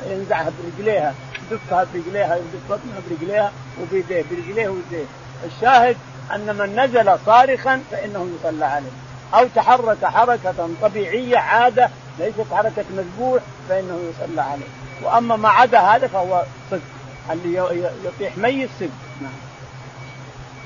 ينزعها 0.09 0.51
برجليها 0.63 1.13
يدفها 1.51 1.88
برجليها 1.93 2.36
يدف 2.36 2.65
بطنها 2.69 2.99
برجليها 3.09 3.51
وبيديه 3.82 4.26
برجليه 4.32 4.69
وبيديه 4.69 5.05
الشاهد 5.45 5.97
أن 6.36 6.55
من 6.55 6.80
نزل 6.80 7.17
صارخا 7.26 7.82
فإنه 7.91 8.30
يصلى 8.39 8.65
عليه. 8.65 8.91
أو 9.34 9.47
تحرك 9.55 10.05
حركة 10.05 10.69
طبيعية 10.82 11.38
عادة 11.38 11.89
ليست 12.19 12.53
حركة 12.53 12.86
مذبوح 12.97 13.41
فإنه 13.69 13.99
يصلى 14.09 14.41
عليه. 14.41 14.65
وأما 15.03 15.36
ما 15.36 15.49
عدا 15.49 15.80
هذا 15.80 16.07
فهو 16.07 16.43
صدق. 16.71 16.82
اللي 17.32 17.82
يطيح 18.03 18.38
ميت 18.38 18.69
صدق 18.80 18.89
نعم. 19.21 19.32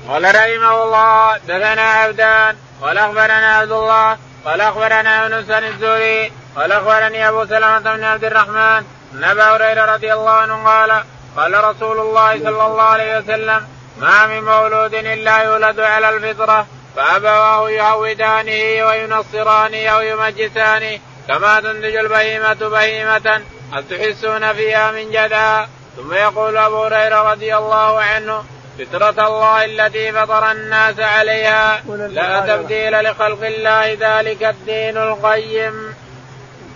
قال 0.08 0.24
رحمه 0.24 0.82
الله 0.82 1.36
دثنا 1.36 1.82
عبدان 1.82 2.56
قال 2.82 2.98
أخبرنا 2.98 3.56
عبد 3.56 3.72
الله 3.72 4.18
قال 4.44 4.60
أخبرنا 4.60 5.22
يونس 5.22 5.50
الزهري 5.50 6.32
قال 6.56 6.72
أخبرني 6.72 7.28
أبو 7.28 7.44
سلمة 7.44 7.78
بن 7.78 8.04
عبد 8.04 8.24
الرحمن 8.24 8.84
أن 9.14 9.24
أبا 9.24 9.44
هريرة 9.56 9.94
رضي 9.94 10.12
الله 10.12 10.30
عنه 10.30 10.64
قال 10.64 11.04
قال 11.36 11.64
رسول 11.64 11.98
الله 11.98 12.38
صلى 12.38 12.66
الله 12.66 12.82
عليه 12.82 13.18
وسلم 13.18 13.66
ما 13.98 14.26
من 14.26 14.44
مولود 14.44 14.94
إلا 14.94 15.42
يولد 15.42 15.80
على 15.80 16.08
الفطرة 16.08 16.66
فأبواه 16.96 17.70
يهودانه 17.70 18.86
وينصرانه 18.86 19.86
أو 19.88 20.00
يمجسانه 20.00 20.98
كما 21.28 21.60
تنتج 21.60 21.96
البهيمة 21.96 22.54
بهيمة 22.54 23.42
هل 23.72 23.84
تحسون 23.90 24.52
فيها 24.52 24.92
من 24.92 25.10
جدع 25.10 25.66
ثم 26.00 26.12
يقول 26.12 26.56
أبو 26.56 26.84
هريرة 26.84 27.32
رضي 27.32 27.56
الله 27.56 28.00
عنه 28.00 28.44
فطرة 28.78 29.26
الله 29.26 29.64
التي 29.64 30.12
فطر 30.12 30.50
الناس 30.50 31.00
عليها 31.00 31.82
لا 31.88 32.40
تبديل 32.40 33.04
لخلق 33.04 33.44
الله 33.44 33.96
ذلك 34.00 34.42
الدين 34.44 34.96
القيم. 34.96 35.89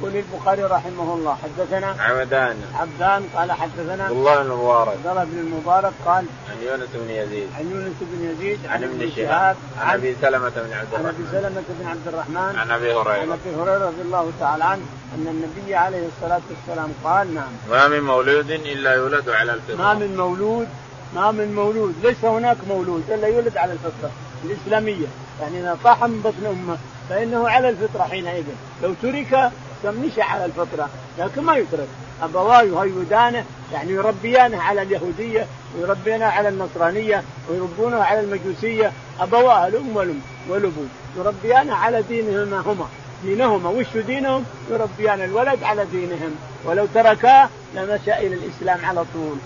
يقول 0.00 0.16
البخاري 0.16 0.62
رحمه 0.62 1.14
الله 1.14 1.36
حدثنا 1.42 1.96
عبدان 1.98 2.56
عبدان 2.74 3.28
قال 3.36 3.52
حدثنا 3.52 4.04
عبد 4.04 4.12
الله 4.12 4.42
بن 4.42 4.50
المبارك 4.50 4.88
عبد 4.88 5.06
الله 5.06 5.24
بن 5.24 5.38
المبارك 5.38 5.92
قال 6.06 6.24
عن 6.50 6.56
يونس 6.66 6.88
بن 6.94 7.10
يزيد. 7.10 7.48
عن 7.58 7.70
يونس 7.70 7.96
بن 8.00 8.30
يزيد 8.30 8.58
عن 8.66 8.84
ابن 8.84 9.10
شهاب 9.16 9.56
عن 9.80 9.94
أبي 9.94 10.16
سلمة 10.22 10.48
بن 10.48 10.72
عبد 10.72 10.94
الرحمن 10.94 11.06
عن 11.06 11.14
أبي 11.14 11.24
سلمة 11.32 11.62
بن 11.80 11.86
عبد 11.88 12.08
الرحمن. 12.08 12.58
عن 12.58 12.70
أبي 12.70 12.92
هريرة. 12.92 13.12
عن 13.12 13.32
أبي 13.32 13.56
هريرة 13.56 13.86
رضي 13.86 14.02
الله 14.02 14.30
تعالى 14.40 14.64
عنه 14.64 14.82
أن 15.14 15.26
النبي 15.26 15.74
عليه 15.74 16.06
الصلاة 16.06 16.40
والسلام 16.50 16.92
قال 17.04 17.34
نعم. 17.34 17.52
ما 17.70 17.88
من 17.88 18.00
مولود 18.00 18.50
إلا 18.50 18.94
يولد 18.94 19.28
على 19.28 19.52
الفطرة. 19.54 19.76
ما 19.76 19.94
من 19.94 20.16
مولود 20.16 20.68
ما 21.14 21.30
من 21.30 21.54
مولود. 21.54 21.94
ليس 22.02 22.24
هناك 22.24 22.56
مولود 22.68 23.10
إلا 23.10 23.28
يولد 23.28 23.56
على 23.56 23.72
الفطرة 23.72 24.10
الإسلامية. 24.44 25.06
يعني 25.40 25.60
إذا 25.60 25.78
طاح 25.84 26.04
من 26.04 26.20
بطن 26.20 26.46
أمة 26.46 26.78
فإنه 27.08 27.48
على 27.48 27.68
الفطرة 27.68 28.02
حينئذ. 28.02 28.44
لو 28.82 28.94
ترك 29.02 29.50
مشى 29.90 30.22
على 30.22 30.44
الفطرة 30.44 30.88
لكن 31.18 31.42
ما 31.42 31.56
يترك 31.56 31.88
ابواه 32.22 32.62
يهيدانه 32.62 33.44
يعني 33.72 33.92
يربيانه 33.92 34.62
على 34.62 34.82
اليهودية 34.82 35.46
ويربينه 35.76 36.24
على 36.24 36.48
النصرانية 36.48 37.22
ويربونه 37.50 37.96
على 37.96 38.20
المجوسية. 38.20 38.92
ابواه 39.20 39.66
الام 39.66 39.96
والام 39.96 40.20
والابو 40.48 40.82
يربيانه 41.16 41.74
على 41.74 42.02
دينهما 42.02 42.60
هما. 42.60 42.88
دينهما 43.24 43.70
وش 43.70 43.96
دينهم؟ 44.06 44.44
يربيان 44.70 45.20
الولد 45.20 45.62
على 45.62 45.84
دينهم. 45.84 46.34
ولو 46.64 46.86
تركاه 46.94 47.48
لمشى 47.74 48.12
إلى 48.12 48.34
الإسلام 48.34 48.84
على 48.84 49.04
طول. 49.14 49.36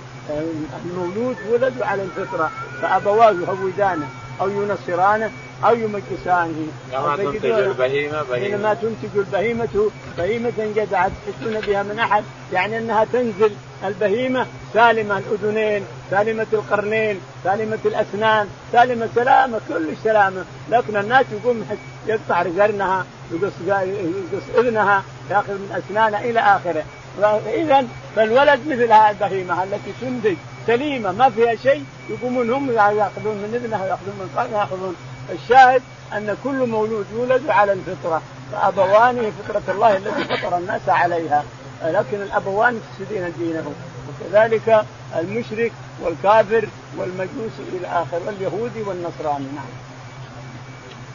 المولود 0.85 1.37
ولد 1.51 1.83
على 1.83 2.03
الفطرة. 2.03 2.51
فأبواه 2.83 3.31
يهودانه 3.31 4.09
أو 4.41 4.51
ينصرانه 4.51 5.31
أو 5.65 5.75
يمجسانه 5.75 6.67
كما 6.93 7.17
تنتج 7.17 7.45
البهيمة 7.45 8.23
بهيمة. 8.23 8.47
حينما 8.47 8.75
تنتج 8.75 9.17
البهيمة 9.17 9.91
بهيمة 10.19 10.53
جدعه 10.77 11.11
تحسون 11.27 11.61
بها 11.61 11.83
من 11.83 11.99
أحد. 11.99 12.25
يعني 12.53 12.79
إنها 12.79 13.05
تنزل 13.05 13.53
البهيمة 13.85 14.47
سالمة 14.75 15.19
الأذنين 15.19 15.85
سالمة 16.11 16.47
القرنين 16.53 17.21
سالمة 17.45 17.79
الأسنان 17.85 18.49
سالمة 18.73 19.09
سلامة 19.15 19.61
كل 19.69 19.97
سلامة. 20.05 20.45
لكن 20.71 20.97
الناس 20.97 21.27
يقوم 21.33 21.67
يقطع 22.07 22.43
قرنها 22.43 23.07
يقص 23.33 23.53
يقص 23.69 24.59
إذنها 24.59 25.03
ياخذ 25.31 25.53
من 25.53 25.83
أسنانها 25.85 26.21
إلى 26.21 26.41
آخره. 26.41 26.85
فاذا 27.23 27.87
فالولد 28.17 28.61
مثل 28.67 28.93
هذه 28.93 29.11
البهيمة 29.11 29.65
التي 29.65 29.93
تنتج 30.01 30.37
سليمة 30.67 31.13
ما 31.13 31.31
فيها 31.31 31.55
شيء 31.55 31.85
يقومون 32.11 32.51
هم 32.51 32.71
يأخذون 32.71 33.37
من 33.37 33.55
إذنها 33.55 33.85
وياخذون 33.85 34.15
من 34.21 34.31
قرنها 34.37 34.61
يأخذون 34.61 34.97
الشاهد 35.33 35.83
أن 36.13 36.37
كل 36.45 36.67
مولود 36.67 37.07
يولد 37.13 37.51
على 37.51 37.73
الفطرة 37.73 38.23
فابوانه 38.53 39.33
فطرة 39.43 39.63
الله 39.69 39.97
التي 39.97 40.25
فطر 40.25 40.59
الناس 40.59 40.89
عليها. 40.89 41.45
لكن 41.85 42.23
الأبوان 42.23 42.81
يفسدين 43.01 43.33
دينهم. 43.39 43.75
وكذلك 44.09 44.85
المشرك 45.17 45.73
والكافر 46.03 46.69
والمجوس 46.97 47.53
إلى 47.73 47.87
اخره 47.87 48.21
واليهودي 48.27 48.83
والنصراني. 48.83 49.47
نعم. 49.55 49.71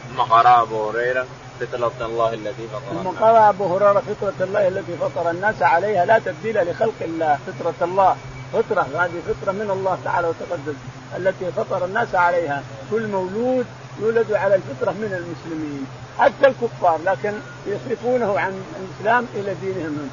ثم 0.08 0.22
قرأ 0.22 0.62
أبو 0.62 0.90
هريرة 0.90 1.26
فطرة 1.60 2.06
الله 2.06 2.34
التي 2.34 2.68
فطر 2.72 3.02
ثم 3.02 3.08
قرأ 3.08 3.48
أبو 3.48 3.76
هريرة 3.76 4.02
فطرة 4.20 4.44
الله 4.44 4.68
التي 4.68 4.96
فطر 4.96 5.30
الناس 5.30 5.62
عليها. 5.62 6.04
لا 6.04 6.18
تبديل 6.18 6.70
لخلق 6.70 6.94
الله. 7.02 7.38
فطرة 7.46 7.74
الله. 7.82 8.16
فطرة 8.52 8.86
هذه 8.94 9.22
فطرة 9.28 9.52
من 9.52 9.70
الله 9.70 9.98
تعالى 10.04 10.28
وتقدس 10.28 10.74
التي 11.16 11.52
فطر 11.56 11.84
الناس 11.84 12.14
عليها. 12.14 12.62
كل 12.90 13.06
مولود 13.06 13.66
يولد 14.00 14.32
على 14.32 14.54
الفطرة 14.54 14.90
من 14.90 15.04
المسلمين 15.04 15.86
حتى 16.18 16.46
الكفار 16.46 17.00
لكن 17.04 17.32
يصرفونه 17.66 18.40
عن 18.40 18.62
الإسلام 18.80 19.26
إلى 19.34 19.54
دينهم 19.54 20.10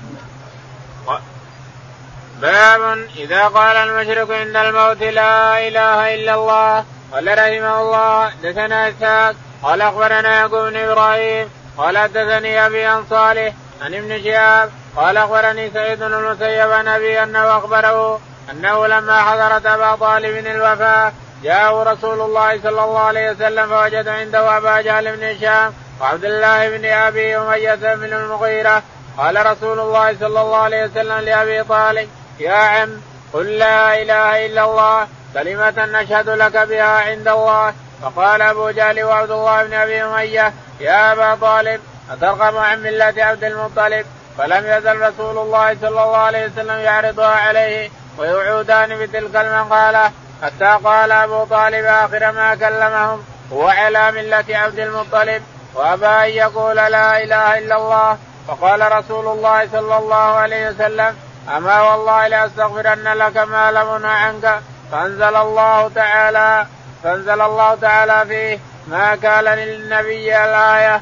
باب 2.42 3.08
إذا 3.18 3.48
قال 3.48 3.78
المشرك 3.78 4.32
عند 4.32 4.56
الموت 4.56 5.04
لا 5.04 5.68
إله 5.68 6.16
إلا 6.16 6.34
الله 6.34 6.86
قال 7.12 7.28
رحمه 7.28 7.82
الله 7.82 8.32
دثنا 8.44 8.90
إسحاق 8.90 9.36
قال 9.64 9.82
أخبرنا 9.82 10.36
يعقوب 10.36 10.70
بن 10.70 10.76
إبراهيم 10.76 11.50
قال 11.78 11.98
حدثني 11.98 12.66
أبي 12.66 12.86
عن 12.86 13.06
صالح 13.10 13.54
عن 13.82 13.94
ابن 13.94 14.24
شهاب 14.24 14.72
قال 14.96 15.18
أخبرني 15.18 15.72
سعيد 15.72 16.00
بن 16.00 16.14
المسيب 16.14 16.72
عن 16.72 16.88
أبي 16.88 17.24
أنه 17.24 17.58
أخبره 17.58 18.20
أنه 18.52 18.88
لما 18.88 19.22
حضرت 19.22 19.66
أبا 19.66 19.96
طالب 19.96 20.48
الوفاة 20.48 21.14
جاءه 21.44 21.84
رسول 21.84 22.22
الله 22.22 22.60
صلى 22.64 22.84
الله 22.84 23.00
عليه 23.00 23.32
وسلم 23.32 23.68
فوجد 23.68 24.08
عنده 24.08 24.58
أبا 24.58 24.82
جهل 24.82 25.18
بن 25.18 25.24
هشام 25.24 25.74
وعبد 26.02 26.26
الله 26.26 26.78
بن 26.78 26.86
أبي 26.86 27.38
أمية 27.38 27.76
بن 27.96 28.14
المغيرة. 28.14 28.84
قال 29.18 29.46
رسول 29.46 29.80
الله 29.80 30.18
صلى 30.20 30.42
الله 30.42 30.58
عليه 30.58 30.86
وسلم 30.86 31.20
لأبي 31.20 31.64
طالب 31.64 32.10
يا 32.40 32.54
عم 32.54 33.02
قل 33.34 33.46
لا 33.46 34.02
إله 34.02 34.46
إلا 34.46 34.64
الله 34.66 35.08
كلمة 35.34 35.74
نشهد 35.78 36.30
لك 36.30 36.58
بها 36.58 37.02
عند 37.10 37.28
الله. 37.28 37.74
فقال 38.02 38.42
أبو 38.42 38.70
جهل 38.70 39.04
وعبد 39.04 39.32
الله 39.32 39.64
بن 39.64 39.74
أبي 39.74 40.04
أمية 40.04 40.54
يا 40.80 41.12
أبا 41.14 41.36
طالب 41.36 41.82
أترغب 42.12 42.58
عن 42.58 42.84
ملة 42.84 43.14
عبد 43.18 43.44
المطلب؟ 43.44 44.06
فلم 44.38 44.66
يزل 44.66 45.02
رسول 45.02 45.38
الله 45.38 45.78
صلى 45.82 46.04
الله 46.04 46.18
عليه 46.18 46.46
وسلم 46.46 46.80
يعرضها 46.80 47.36
عليه 47.36 47.90
ويعودان 48.18 49.00
بتلك 49.00 49.36
المقالة. 49.36 50.12
حتى 50.42 50.78
قال 50.84 51.12
أبو 51.12 51.44
طالب 51.44 51.86
آخر 51.86 52.32
ما 52.32 52.56
كلمهم 52.56 53.24
هو 53.54 53.68
على 53.68 54.12
ملة 54.12 54.46
عبد 54.50 54.80
المطلب 54.80 55.44
وأبى 55.76 56.06
أن 56.06 56.30
يقول 56.30 56.76
لا 56.76 57.24
إله 57.24 57.58
إلا 57.58 57.76
الله. 57.78 58.18
فقال 58.48 58.92
رسول 58.92 59.28
الله 59.28 59.68
صلى 59.72 59.98
الله 59.98 60.16
عليه 60.16 60.70
وسلم 60.70 61.16
أما 61.58 61.82
والله 61.82 62.28
لأستغفرن 62.28 63.08
لك 63.14 63.38
ما 63.38 63.72
لم 63.72 64.06
عنك. 64.06 64.62
فأنزل 64.92 65.36
الله 65.36 65.92
تعالى 65.96 66.68
فأنزل 67.04 67.42
الله 67.42 67.76
تعالى 67.76 68.26
فيه 68.28 68.60
ما 68.88 69.16
كان 69.16 69.44
للنبي 69.44 70.44
الآية. 70.44 71.02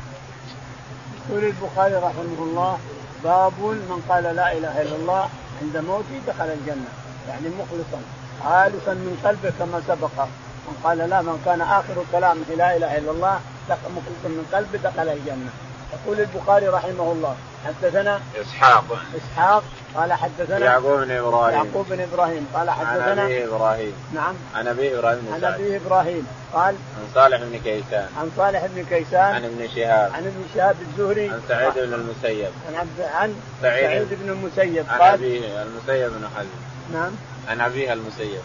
يقول 1.30 1.44
البخاري 1.44 1.96
رحمه 1.96 2.40
الله 2.40 2.80
باب 3.24 3.54
من 3.62 4.04
قال 4.10 4.24
لا 4.24 4.52
إله 4.52 4.82
إلا 4.82 4.96
الله 4.96 5.30
عند 5.62 5.78
موته 5.78 6.22
دخل 6.28 6.46
الجنة 6.46 6.90
يعني 7.30 7.50
مخلصا. 7.50 8.02
خالصا 8.44 8.94
من 8.94 9.22
قلبه 9.26 9.54
كما 9.60 9.82
سبق. 9.88 10.26
من 10.68 10.76
قال 10.84 10.98
لا 10.98 11.22
من 11.22 11.42
كان 11.46 11.62
آخر 11.62 11.96
كلامه 12.12 12.50
لا 12.58 12.78
إله 12.78 12.98
إلا 12.98 13.12
الله 13.12 13.40
مخلصا 13.70 14.28
من 14.28 14.46
قلبه 14.54 14.80
دخل 14.90 15.10
الجنة. 15.10 15.52
يقول 15.94 16.20
البخاري 16.20 16.68
رحمه 16.68 17.12
الله 17.12 17.36
حدثنا 17.66 18.20
إسحاق. 18.42 18.84
إسحاق 19.18 19.64
قال 19.96 20.14
حدثنا 20.14 20.66
يعقوب 20.66 21.00
بن 21.00 21.12
إبراهيم. 21.12 21.56
يعقوب 21.56 21.86
بن 21.90 22.02
إبراهيم 22.02 22.48
قال 22.54 22.70
حدثنا 22.70 23.12
عن 23.12 23.20
أبي 23.20 23.46
إبراهيم. 23.46 23.94
نعم. 24.14 24.36
عن 24.56 24.68
أبي 24.68 25.00
إبراهيم 25.00 25.34
عن 25.34 25.44
أبي 25.44 25.78
إبراهيم 25.78 26.28
قال 26.54 26.76
عن 26.76 27.08
صالح 27.16 27.42
بن 27.42 27.60
كيسان. 27.64 28.08
عن 28.20 28.32
صالح 28.38 28.66
بن 28.66 28.86
كيسان 28.86 29.36
عن 29.36 29.46
ابن 29.46 29.68
شهاب. 29.76 30.12
عن 30.14 30.24
ابن 30.24 30.44
شهاب 30.56 30.76
الزهري. 30.82 31.30
عن 31.30 31.42
سعيد 31.48 31.74
بن 31.74 31.94
المسيب. 31.94 32.52
عن 32.68 32.76
عبد 32.76 33.02
عن 33.14 33.36
سعيد, 33.62 33.86
سعيد 33.86 34.08
بن 34.22 34.30
المسيب 34.30 34.86
قال 34.90 35.02
عن 35.02 35.14
ابيه 35.14 35.62
المسيب 35.62 36.12
بن 36.12 36.28
حزم. 36.38 36.60
نعم. 36.94 37.12
عن 37.50 37.62
أبيه 37.62 37.94
المسيب. 37.94 38.42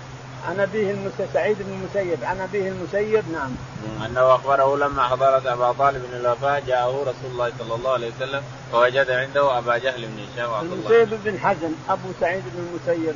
عن 0.48 0.60
أبيه 0.60 0.90
المسيب 0.90 1.26
سعيد 1.34 1.56
بن 1.60 1.72
المسيب. 1.72 2.24
عن 2.24 2.40
أبيه 2.40 2.68
المسيب 2.68 3.24
نعم. 3.32 3.50
أنه 4.06 4.34
أخبره 4.34 4.76
لما 4.76 5.02
حضرت 5.02 5.46
أبا 5.46 5.72
طالب 5.72 6.02
بن 6.10 6.16
الوفاه 6.16 6.62
جاءه 6.66 6.90
رسول 6.90 7.30
الله 7.32 7.52
صلى 7.58 7.74
الله 7.74 7.92
عليه 7.92 8.10
وسلم 8.16 8.42
فوجد 8.72 9.10
عنده 9.10 9.58
أبا 9.58 9.78
جهل 9.78 10.06
بن 10.06 10.24
هشام 10.24 10.50
وعبد 10.50 10.72
الله. 10.72 11.02
المسيب 11.02 11.18
بن 11.24 11.38
حزن 11.38 11.72
أبو 11.88 12.08
سعيد 12.20 12.42
بن 12.54 12.66
المسيب. 12.66 13.14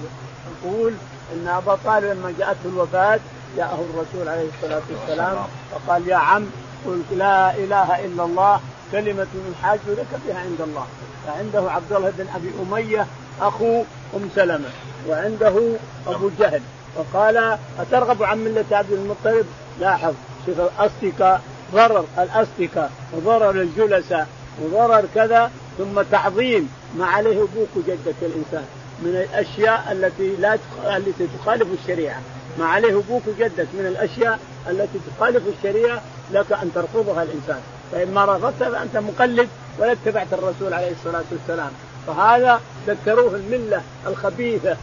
يقول 0.65 0.95
إن 1.33 1.49
أبا 1.49 1.79
طالب 1.85 2.05
لما 2.05 2.35
جاءته 2.39 2.67
الوفاة 2.67 3.21
جاءه 3.57 3.85
الرسول 3.91 4.29
عليه 4.29 4.49
الصلاة 4.57 4.83
والسلام 4.91 5.47
فقال 5.71 6.09
يا 6.09 6.17
عم 6.17 6.47
قل 6.87 7.03
لا 7.11 7.55
إله 7.55 8.05
إلا 8.05 8.25
الله 8.25 8.61
كلمة 8.93 9.27
حاج 9.63 9.79
لك 9.89 10.21
بها 10.27 10.39
عند 10.39 10.61
الله. 10.61 10.87
فعنده 11.27 11.73
عبد 11.73 11.93
الله 11.93 12.13
بن 12.19 12.27
أبي 12.35 12.51
أمية 12.63 13.07
أخو 13.41 13.85
أم 14.15 14.31
سلمة. 14.35 14.69
وعنده 15.09 15.73
أبو 16.07 16.31
جهل. 16.39 16.61
فقال 16.97 17.59
أترغب 17.81 18.23
عن 18.23 18.39
ملة 18.39 18.65
عبد 18.73 18.93
المطلب؟ 18.93 19.47
لاحظ 19.81 20.15
شوف 20.47 20.61
الأصدقاء 20.61 21.41
ضرر 21.73 22.05
الأصدقاء 22.19 22.91
وضرر 23.13 23.51
الجلساء 23.51 24.29
وضرر 24.63 25.05
كذا 25.15 25.51
ثم 25.79 26.03
تعظيم 26.03 26.71
ما 26.99 27.07
عليه 27.07 27.43
أبوك 27.43 27.69
وجدك 27.77 28.15
الإنسان. 28.23 28.65
من 29.03 29.27
الأشياء 29.31 29.93
التي 29.93 30.37
لا 30.37 30.59
التي 30.97 31.27
تخالف 31.39 31.69
الشريعة. 31.83 32.21
ما 32.59 32.67
عليه 32.67 32.99
أبوك 32.99 33.23
وجدك 33.27 33.67
من 33.75 33.87
الأشياء 33.87 34.39
التي 34.71 34.99
تخالف 35.17 35.43
الشريعة 35.59 36.03
لك 36.33 36.53
أن 36.53 36.71
ترفضها 36.75 37.23
الإنسان. 37.23 37.61
فإما 37.93 38.25
رفضت 38.25 38.63
فأنت 38.63 38.97
مقلد 38.97 39.49
ولا 39.79 39.93
اتبعت 39.93 40.33
الرسول 40.33 40.75
عليه 40.75 40.91
الصلاة 40.91 41.25
والسلام. 41.33 41.71
فهذا 42.09 42.61
ذكروه 42.87 43.35
الملة 43.35 43.83
الخبيثة. 44.07 44.77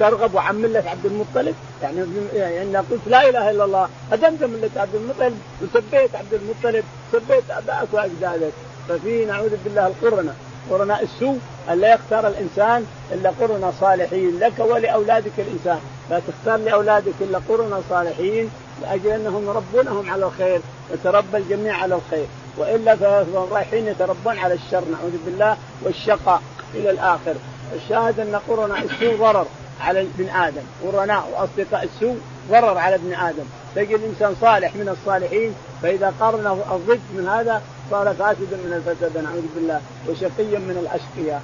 ترغب 0.00 0.36
عن 0.36 0.56
ملة 0.56 0.84
عبد 0.86 1.06
المطلب؟ 1.06 1.54
يعني 1.82 2.04
يعني 2.34 2.76
قلت 2.76 3.00
لا 3.06 3.28
إله 3.28 3.50
إلا 3.50 3.64
الله 3.64 3.88
هدمت 4.12 4.42
ملة 4.42 4.70
عبد 4.76 4.94
المطلب؟ 4.94 5.38
وسبيت 5.62 6.14
عبد 6.14 6.34
المطلب 6.34 6.84
سبيت 7.12 7.50
ابائك 7.50 7.88
وأجدادك. 7.92 8.52
ففي 8.88 9.24
نعوذ 9.24 9.56
بالله 9.64 9.86
القرنة. 9.86 10.34
قرناء 10.70 11.02
السوء 11.02 11.38
الا 11.70 11.94
يختار 11.94 12.28
الإنسان 12.28 12.86
إلا 13.12 13.32
قرناء 13.40 13.74
صالحين 13.80 14.38
لك 14.38 14.58
ولأولادك 14.58 15.32
الإنسان. 15.38 15.80
لا 16.10 16.20
تختار 16.28 16.56
لأولادك 16.56 17.14
إلا 17.20 17.40
قرناء 17.48 17.82
صالحين 17.90 18.50
لأجل 18.82 19.10
أنهم 19.10 19.46
يربونهم 19.46 20.10
على 20.10 20.26
الخير 20.26 20.60
يتربى 20.94 21.36
الجميع 21.36 21.76
على 21.76 21.94
الخير. 21.94 22.26
وإلا 22.58 22.96
فهم 22.96 23.48
رايحين 23.52 23.86
يتربون 23.86 24.38
على 24.38 24.54
الشر 24.54 24.84
نعوذ 24.92 25.16
بالله 25.26 25.56
والشقاء 25.82 26.42
إلى 26.74 26.90
الآخر. 26.90 27.34
الشاهد 27.74 28.20
أن 28.20 28.40
قرناء 28.48 28.78
السوء 28.82 29.16
ضرر 29.16 29.46
على 29.80 30.00
ابن 30.00 30.28
آدم. 30.28 30.62
قرناء 30.84 31.28
واصدقاء 31.32 31.84
السوء 31.84 32.18
ضرر 32.50 32.78
على 32.78 32.94
ابن 32.94 33.14
آدم. 33.14 33.44
تجد 33.74 33.90
الانسان 33.90 34.34
صالح 34.40 34.76
من 34.76 34.88
الصالحين 34.88 35.54
فإذا 35.82 36.14
قارنه 36.20 36.52
الضد 36.52 37.00
من 37.14 37.28
هذا 37.28 37.62
صار 37.90 38.14
فاسدا 38.14 38.56
من 38.56 38.72
الفساد 38.72 39.24
نعوذ 39.24 39.44
بالله 39.54 39.80
وشقيا 40.08 40.58
من 40.58 40.76
الأشقياء. 40.82 41.42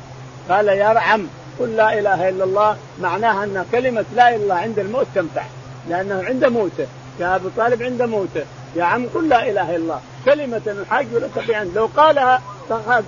قال 0.48 0.68
يا 0.68 0.84
عم 0.84 1.26
قل 1.60 1.76
لا 1.76 1.98
إله 1.98 2.28
إلا 2.28 2.44
الله. 2.44 2.76
معناها 3.00 3.44
أن 3.44 3.66
كلمة 3.72 4.04
لا 4.14 4.28
إله 4.28 4.36
إلا 4.36 4.42
الله 4.42 4.54
عند 4.54 4.78
الموت 4.78 5.06
تنفع 5.14 5.44
لأنه 5.88 6.24
عند 6.24 6.44
موته. 6.44 6.86
يا 7.20 7.36
أبو 7.36 7.48
طالب 7.56 7.82
عند 7.82 8.02
موته. 8.02 8.44
يا 8.76 8.84
عم 8.84 9.06
قل 9.14 9.28
لا 9.28 9.50
إله 9.50 9.76
إلا 9.76 9.76
الله. 9.76 10.00
كلمة 10.24 10.82
نحاج 10.82 11.06
لك 11.12 11.48
بها 11.48 11.64
لو 11.64 11.88
قالها 11.96 12.42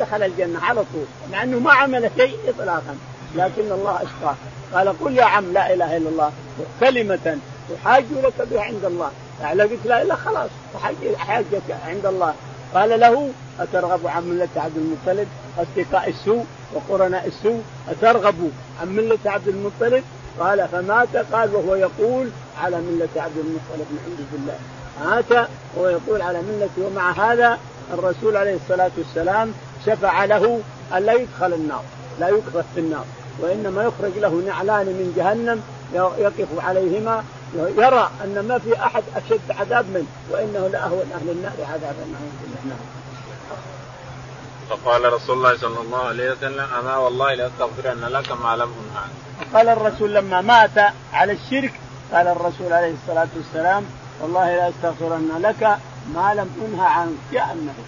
دخل 0.00 0.22
الجنة 0.22 0.64
على 0.64 0.80
طول 0.80 1.04
مع 1.32 1.42
انه 1.42 1.58
ما 1.58 1.72
عمل 1.72 2.10
شيء 2.16 2.36
اطلاقا. 2.48 2.96
لكن 3.34 3.72
الله 3.72 3.96
اشقاه 3.96 4.34
قال 4.74 4.98
قل 4.98 5.16
يا 5.16 5.24
عم 5.24 5.52
لا 5.52 5.74
إله 5.74 5.96
إلا 5.96 6.08
الله. 6.08 6.32
كلمة 6.80 7.38
تحاج 7.70 8.04
لك 8.22 8.48
بها 8.50 8.62
عند 8.62 8.84
الله. 8.84 9.10
يعني 9.40 9.58
لو 9.58 9.64
قلت 9.64 9.86
لا 9.86 10.02
اله 10.02 10.14
خلاص 10.14 10.50
حاجك 11.16 11.62
عند 11.86 12.06
الله. 12.06 12.34
قال 12.74 13.00
له 13.00 13.30
أترغب 13.60 14.06
عن 14.06 14.28
ملة 14.28 14.48
عبد 14.56 14.76
المطلب؟ 14.76 15.28
أصدقاء 15.58 16.08
السوء 16.08 16.44
وقرناء 16.74 17.26
السوء 17.26 17.62
أترغب 17.88 18.50
عن 18.80 18.88
ملة 18.88 19.18
عبد 19.26 19.48
المطلب؟ 19.48 20.04
قال 20.40 20.68
فمات؟ 20.68 21.16
قال 21.16 21.54
وهو 21.54 21.74
يقول 21.74 22.30
على 22.62 22.76
ملة 22.76 23.08
عبد 23.16 23.38
المطلب 23.38 23.86
نعوذ 23.90 24.26
بالله 24.32 24.58
مات 25.04 25.48
وهو 25.74 25.88
يقول 25.88 26.22
على 26.22 26.42
ملته 26.42 26.86
ومع 26.86 27.10
هذا 27.10 27.58
الرسول 27.92 28.36
عليه 28.36 28.54
الصلاة 28.54 28.90
والسلام 28.98 29.52
شفع 29.86 30.24
له 30.24 30.60
ألا 30.96 31.12
يدخل 31.12 31.52
النار 31.52 31.82
لا 32.20 32.28
يقذف 32.28 32.64
في 32.74 32.80
النار 32.80 33.04
وإنما 33.40 33.82
يخرج 33.82 34.18
له 34.18 34.42
نعلان 34.46 34.86
من 34.86 35.12
جهنم 35.16 35.62
يقف 36.18 36.48
عليهما. 36.58 37.24
يرى 37.54 38.10
أن 38.24 38.46
ما 38.48 38.58
في 38.58 38.76
أحد 38.78 39.02
أشد 39.16 39.50
عذاب 39.50 39.86
منه 39.94 40.06
وإنه 40.30 40.68
لأهون 40.68 41.06
أهل 41.14 41.30
النار 41.30 41.52
عذابا 41.72 42.04
نعم 42.64 42.78
فقال 44.70 45.12
رسول 45.12 45.36
الله 45.36 45.56
صلى 45.56 45.80
الله 45.80 45.98
عليه 45.98 46.30
وسلم 46.30 46.66
أما 46.80 46.96
والله 46.96 47.34
لأستغفرن 47.34 48.04
لك 48.04 48.32
ما 48.32 48.56
لم. 48.56 48.72
قال 49.54 49.68
الرسول 49.68 50.14
لما 50.14 50.40
مات 50.40 50.92
على 51.12 51.32
الشرك 51.32 51.72
قال 52.12 52.26
الرسول 52.26 52.72
عليه 52.72 52.94
الصلاة 53.02 53.28
والسلام 53.36 53.86
والله 54.20 54.56
لا 54.56 54.68
أستغفرن 54.68 55.30
لك 55.42 55.78
ما 56.14 56.34
لم 56.34 56.50
أنهى 56.66 56.86
عنك 56.86 57.18
يا 57.32 57.52
النبي 57.52 57.84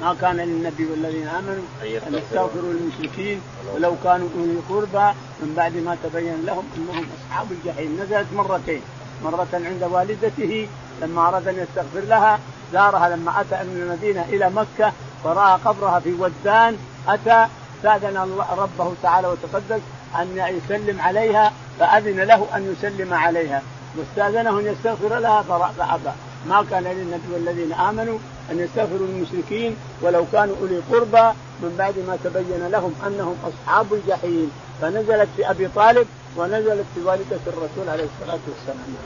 ما 0.00 0.16
كان 0.20 0.36
للنبي 0.36 0.86
والذين 0.90 1.28
آمنوا 1.28 1.64
أن 1.82 2.14
يستغفروا. 2.14 2.72
للمشركين 2.72 3.40
ولو 3.74 3.94
كانوا 4.04 4.28
أولي 4.38 4.58
قربى 4.68 5.12
من 5.40 5.54
بعد 5.56 5.76
ما 5.76 5.96
تبين 6.04 6.44
لهم 6.46 6.64
أنهم 6.76 7.06
أصحاب 7.16 7.46
الجحيم. 7.52 8.00
نزلت 8.02 8.26
مرتين. 8.36 8.82
مرة 9.24 9.48
عند 9.52 9.82
والدته 9.82 10.68
لما 11.02 11.28
أراد 11.28 11.48
أن 11.48 11.54
يستغفر 11.58 12.00
لها 12.00 12.38
زارها 12.72 13.08
لما 13.08 13.40
أتى 13.40 13.64
من 13.64 13.82
المدينة 13.82 14.24
إلى 14.28 14.50
مكة 14.50 14.92
فرأى 15.24 15.58
قبرها 15.64 16.00
في 16.00 16.12
ودان. 16.12 16.76
أتى 17.08 17.46
استأذن 17.76 18.16
ربه 18.58 18.92
تعالى 19.02 19.28
وتقدس 19.28 19.80
أن 20.20 20.38
يسلم 20.38 21.00
عليها 21.00 21.52
فأذن 21.78 22.20
له 22.20 22.46
أن 22.56 22.74
يسلم 22.76 23.14
عليها. 23.14 23.62
واستأذنه 23.98 24.60
أن 24.60 24.66
يستغفر 24.66 25.18
لها 25.18 25.42
فأبى 25.78 26.10
ما 26.48 26.64
كان 26.70 26.84
للنبي 26.84 27.32
والذين 27.34 27.72
آمنوا 27.72 28.18
أن 28.50 28.58
يستغفروا 28.58 29.06
للمشركين 29.06 29.76
ولو 30.02 30.24
كانوا 30.32 30.56
أولي 30.60 30.80
قربى 30.92 31.36
من 31.62 31.74
بعد 31.78 31.94
ما 31.98 32.18
تبين 32.24 32.68
لهم 32.68 32.94
أنهم 33.06 33.36
أصحاب 33.44 33.94
الجحيم. 33.94 34.50
فنزلت 34.80 35.28
في 35.36 35.50
أبي 35.50 35.68
طالب 35.68 36.06
ونزلت 36.36 36.84
في 36.94 37.00
والدة 37.04 37.40
الرسول 37.46 37.88
عليه 37.88 38.04
الصلاة 38.04 38.38
والسلام. 38.48 38.96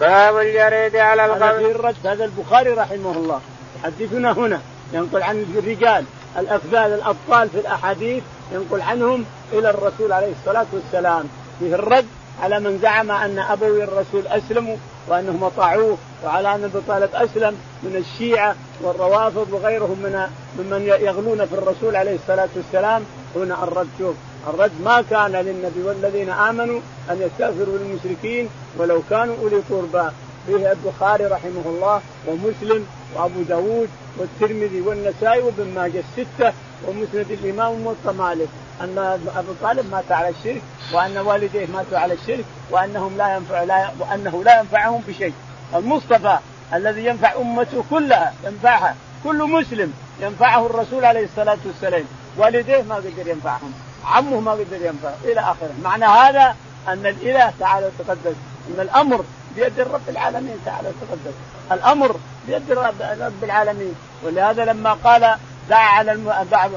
باب 0.00 0.36
الجريد 0.36 0.96
على 0.96 1.26
القبر. 1.26 1.94
هذا 2.04 2.24
البخاري 2.24 2.70
رحمه 2.70 3.12
الله. 3.12 3.40
يحدثنا 3.76 4.32
هنا 4.32 4.60
ينقل 4.92 5.22
عن 5.22 5.46
الرجال 5.58 6.04
الافذاذ 6.38 6.92
الأبطال 6.92 7.50
في 7.50 7.60
الأحاديث 7.60 8.22
ينقل 8.52 8.80
عنهم 8.80 9.24
إلى 9.52 9.70
الرسول 9.70 10.12
عليه 10.12 10.32
الصلاة 10.40 10.66
والسلام. 10.72 11.24
فيه 11.58 11.74
الرد 11.74 12.06
على 12.42 12.60
من 12.60 12.78
زعم 12.82 13.10
أن 13.10 13.38
أبوي 13.38 13.84
الرسول 13.84 14.26
اسلموا 14.26 14.76
وأنهم 15.08 15.44
أطاعوه 15.44 15.98
وعلى 16.24 16.54
أن 16.54 16.64
أبي 16.64 16.80
طالب 16.88 17.10
أسلم 17.14 17.56
من 17.82 17.96
الشيعة 17.96 18.56
والروافض 18.82 19.52
وغيرهم 19.52 19.98
من 19.98 20.26
ممن 20.58 20.82
يغلون 20.86 21.46
في 21.46 21.52
الرسول 21.52 21.96
عليه 21.96 22.14
الصلاة 22.14 22.48
والسلام. 22.56 23.02
هنا 23.36 23.64
الرد 23.64 23.88
شوف 23.98 24.16
الرد 24.48 24.72
ما 24.84 25.02
كان 25.10 25.32
للنبي 25.32 25.82
والذين 25.82 26.30
آمنوا 26.30 26.80
أن 27.10 27.22
يستغفروا 27.22 27.78
للمشركين 27.78 28.48
ولو 28.78 29.02
كانوا 29.10 29.36
أولي 29.42 29.62
قربى. 29.70 30.10
فيه 30.46 30.72
البخاري 30.72 31.24
رحمه 31.24 31.62
الله 31.66 32.00
ومسلم 32.26 32.86
وأبو 33.14 33.42
داود 33.42 33.88
والترمذي 34.18 34.80
والنسائي 34.80 35.40
وابن 35.42 35.74
ماجه 35.74 36.02
الستة 36.08 36.52
ومسند 36.88 37.26
الإمام 37.30 37.72
موطى 37.80 38.12
مالك 38.18 38.48
أن 38.80 38.98
أبو 39.36 39.52
طالب 39.62 39.90
مات 39.92 40.12
على 40.12 40.28
الشرك 40.28 40.62
وأن 40.92 41.18
والديه 41.18 41.66
ماتوا 41.66 41.98
على 41.98 42.14
الشرك 42.14 42.44
وأنهم 42.70 43.16
لا 43.16 43.36
ينفع 43.36 43.62
لا 43.62 43.90
وأنه 43.98 44.44
لا 44.44 44.58
ينفعهم 44.60 45.02
بشيء 45.08 45.32
المصطفى 45.74 46.38
الذي 46.74 47.04
ينفع 47.04 47.32
أمته 47.36 47.84
كلها 47.90 48.34
ينفعها. 48.44 48.94
كل 49.24 49.42
مسلم 49.44 49.92
ينفعه 50.20 50.66
الرسول 50.66 51.04
عليه 51.04 51.24
الصلاة 51.24 51.58
والسلام. 51.66 52.04
والديه 52.36 52.82
ما 52.82 52.94
قدر 52.94 53.26
ينفعهم 53.26 53.72
عمه 54.04 54.40
ما 54.40 54.52
قدر 54.52 54.76
ينفعه 54.82 55.14
إلى 55.24 55.40
آخره. 55.40 55.72
معنى 55.82 56.04
هذا 56.04 56.56
أن 56.88 57.06
الإله 57.06 57.52
تعالى 57.60 57.86
وتقدس. 57.86 58.36
إن 58.68 58.80
الأمر 58.80 59.24
بيد 59.56 59.80
رب 59.80 60.08
العالمين 60.08 60.56
تعالى 60.66 60.88
وتقدس. 60.88 61.34
الأمر 61.72 62.16
بيد 62.46 62.72
رب 62.72 63.44
العالمين. 63.44 63.94
ولهذا 64.24 64.64
لما 64.64 64.92
قال 64.92 65.36
دعا 65.70 65.88
على 65.88 66.12
الم... 66.12 66.32
بعد 66.52 66.70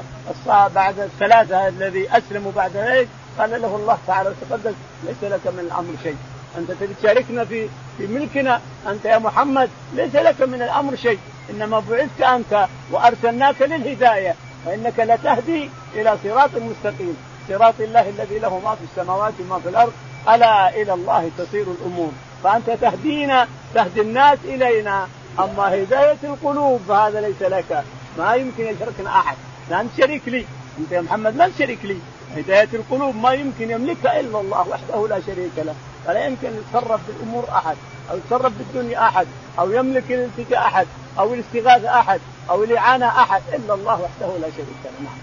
بعد 0.74 0.98
الثلاثة 0.98 1.68
الذي 1.68 2.08
أسلموا 2.10 2.52
بعد 2.56 2.76
ذلك 2.76 3.08
قال 3.38 3.62
له 3.62 3.76
الله 3.76 3.98
تعالى 4.06 4.28
وتقدس 4.28 4.74
ليس 5.04 5.32
لك 5.32 5.46
من 5.46 5.58
الأمر 5.58 5.94
شيء. 6.02 6.16
أنت 6.58 6.70
تشاركنا 7.00 7.44
في 7.44 7.68
في 7.98 8.06
ملكنا 8.06 8.60
أنت 8.88 9.04
يا 9.04 9.18
محمد 9.18 9.70
ليس 9.94 10.14
لك 10.14 10.42
من 10.42 10.62
الأمر 10.62 10.96
شيء. 10.96 11.18
إنما 11.50 11.82
بعثت 11.90 12.20
أنت 12.20 12.66
وأرسلناك 12.90 13.62
للهداية. 13.62 14.34
فإنك 14.66 14.98
لتهدي 14.98 15.70
إلى 15.94 16.16
صراط 16.24 16.50
مستقيم. 16.54 17.16
صراط 17.48 17.74
الله 17.80 18.08
الذي 18.08 18.38
له 18.38 18.58
ما 18.58 18.74
في 18.74 18.84
السماوات 18.90 19.32
وما 19.40 19.58
في 19.58 19.68
الأرض. 19.68 19.92
ألا 20.28 20.68
إلى 20.68 20.94
الله 20.94 21.30
تصير 21.38 21.66
الأمور. 21.80 22.12
فأنت 22.44 22.70
تهدينا 22.70 23.48
تهدي 23.74 24.00
الناس 24.00 24.38
إلينا. 24.44 25.08
أما 25.38 25.74
هداية 25.74 26.18
القلوب 26.24 26.80
فهذا 26.88 27.20
ليس 27.20 27.42
لك. 27.42 27.84
ما 28.18 28.34
يمكن 28.34 28.66
يشركنا 28.66 29.10
أحد. 29.20 29.36
لا 29.70 29.80
انت 29.80 29.90
شريك 29.98 30.22
لي. 30.26 30.46
أنت 30.78 30.92
يا 30.92 31.00
محمد 31.00 31.36
ما 31.36 31.50
شريك 31.58 31.78
لي. 31.84 31.96
هداية 32.36 32.68
القلوب 32.74 33.16
ما 33.16 33.32
يمكن 33.32 33.70
يملكها 33.70 34.20
إلا 34.20 34.40
الله 34.40 34.68
وحده 34.68 35.08
لا 35.08 35.20
شريك 35.26 35.52
له. 35.56 35.74
فلا 36.06 36.26
يمكن 36.26 36.48
يتصرف 36.48 37.00
بالأمور 37.08 37.44
أحد 37.52 37.76
أو 38.10 38.16
يتصرف 38.16 38.52
بالدنيا 38.58 39.08
أحد 39.08 39.26
أو 39.58 39.70
يملك 39.70 40.04
الالتجاء 40.10 40.66
أحد 40.66 40.86
أو 41.18 41.34
الاستغاثة 41.34 42.00
أحد 42.00 42.20
أو 42.50 42.64
الإعانة 42.64 43.08
أحد 43.08 43.42
إلا 43.54 43.74
الله 43.74 44.00
وحده 44.00 44.38
لا 44.38 44.48
شريك 44.56 44.82
له. 44.84 45.04
نعم. 45.04 45.18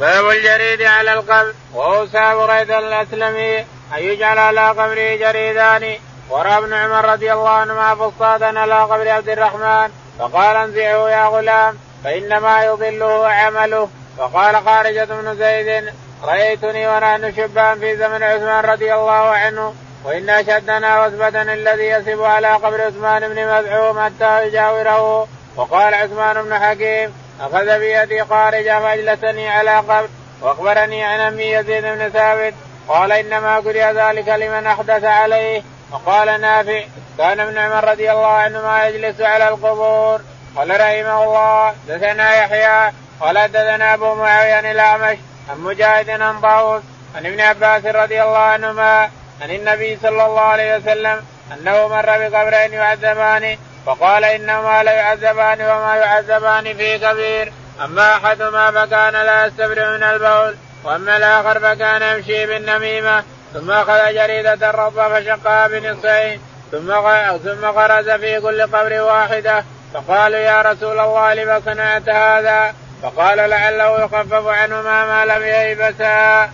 باب 0.00 0.30
الجريد 0.30 0.82
على 0.82 1.12
القبر 1.12 1.54
واوصى 1.74 2.34
بريد 2.34 2.70
الأسلمي. 2.70 3.58
أن 3.96 3.98
يجعل 3.98 4.38
على 4.38 4.68
قبره 4.68 5.16
جريدان. 5.16 5.94
ورى 6.30 6.58
ابن 6.58 6.72
عمر 6.72 7.04
رضي 7.04 7.32
الله 7.32 7.48
عنهما 7.48 7.94
فصادا 7.94 8.60
على 8.60 8.82
قبر 8.82 9.08
عبد 9.08 9.28
الرحمن. 9.28 9.90
فقال 10.20 10.56
انزعه 10.56 11.10
يا 11.10 11.26
غلام 11.26 11.78
فإنما 12.04 12.64
يضله 12.64 13.28
عمله. 13.28 13.88
فقال 14.18 14.64
خارجة 14.64 15.04
بن 15.04 15.36
زيد 15.36 15.92
رأيتني 16.24 16.88
ونحن 16.88 17.32
شبان 17.36 17.78
في 17.78 17.96
زمن 17.96 18.22
عثمان 18.22 18.64
رضي 18.64 18.94
الله 18.94 19.12
عنه 19.12 19.74
وإن 20.04 20.30
أشدنا 20.30 21.06
وثبة 21.06 21.42
الذي 21.42 21.84
يسب 21.84 22.22
على 22.22 22.48
قبر 22.52 22.80
عثمان 22.80 23.28
بن 23.28 23.46
مذعوم 23.46 24.04
حتى 24.04 24.46
يجاوره. 24.46 25.28
وقال 25.56 25.94
عثمان 25.94 26.42
بن 26.42 26.58
حكيم 26.58 27.14
أخذ 27.40 27.78
بيدي 27.78 28.24
خارجة 28.24 28.80
فأجلسني 28.80 29.48
على 29.48 29.76
قبر 29.76 30.08
وأخبرني 30.42 31.04
عن 31.04 31.20
أمي 31.20 31.44
يزيد 31.44 31.84
بن 31.84 32.08
ثابت 32.08 32.54
قال 32.88 33.12
إنما 33.12 33.56
قرئ 33.56 33.92
ذلك 33.92 34.28
لمن 34.28 34.66
أحدث 34.66 35.04
عليه. 35.04 35.62
وقال 35.92 36.40
نافع 36.40 36.82
كان 37.20 37.40
ابن 37.40 37.58
عمر 37.58 37.84
رضي 37.84 38.10
الله 38.10 38.26
عنهما 38.26 38.86
يجلس 38.86 39.20
على 39.20 39.48
القبور. 39.48 40.20
قال 40.56 40.70
رحمه 40.70 41.24
الله 41.24 41.74
دثنا 41.88 42.34
يحيى 42.34 42.92
قال 43.20 43.38
حدثنا 43.38 43.94
أبو 43.94 44.14
معاوية 44.14 44.70
الأعمش 44.70 45.18
عن 45.50 45.58
مجاهد 45.58 46.10
عن 46.10 46.40
طاووس 46.40 46.82
عن 47.16 47.26
ابن 47.26 47.40
عباس 47.40 47.84
رضي 47.84 48.22
الله 48.22 48.38
عنهما 48.38 49.10
عن 49.42 49.50
النبي 49.50 49.98
صلى 50.02 50.26
الله 50.26 50.40
عليه 50.40 50.76
وسلم 50.76 51.20
أنه 51.52 51.88
مر 51.88 52.06
بقبرين 52.06 52.72
يعذبان 52.72 53.58
فقال 53.86 54.24
إنهما 54.24 54.82
ليعذبان 54.82 55.62
وما 55.62 55.96
يعذبان 55.96 56.64
في 56.76 56.98
كبير 56.98 57.52
أما 57.84 58.14
أحدهما 58.16 58.70
فكان 58.70 59.12
لا 59.12 59.46
يستبرئ 59.46 59.86
من 59.96 60.02
البول 60.02 60.56
وأما 60.84 61.16
الآخر 61.16 61.60
فكان 61.60 62.02
يمشي 62.02 62.46
بالنميمة 62.46 63.24
ثم 63.54 63.70
أخذ 63.70 64.14
جريدة 64.14 64.70
رطبة 64.70 64.92
فشقها 64.92 65.68
بنصفين. 65.68 66.40
ثم 66.70 66.92
ثم 67.38 67.64
غرز 67.64 68.10
في 68.10 68.40
كل 68.40 68.62
قبر 68.62 69.00
واحدة. 69.00 69.64
فقالوا 69.94 70.38
يا 70.38 70.62
رسول 70.62 70.98
الله 70.98 71.34
لما 71.34 71.60
صنعت 71.60 72.08
هذا؟ 72.08 72.74
فقال 73.02 73.38
لعله 73.50 74.04
يخفف 74.04 74.46
عنهما 74.46 75.06
ما 75.06 75.24
لم 75.24 75.42
ييبسا. 75.42 76.50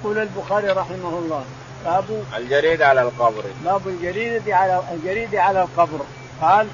يقول 0.00 0.18
البخاري 0.18 0.68
رحمه 0.68 1.18
الله 1.18 1.44
باب 1.84 2.04
الجريد 2.36 2.82
على 2.82 3.02
القبر. 3.02 3.44
باب 3.64 3.88
الجريد 3.88 4.50
على 4.50 4.82
الجريد 4.92 5.34
على 5.34 5.62
القبر. 5.62 6.00
قال 6.42 6.66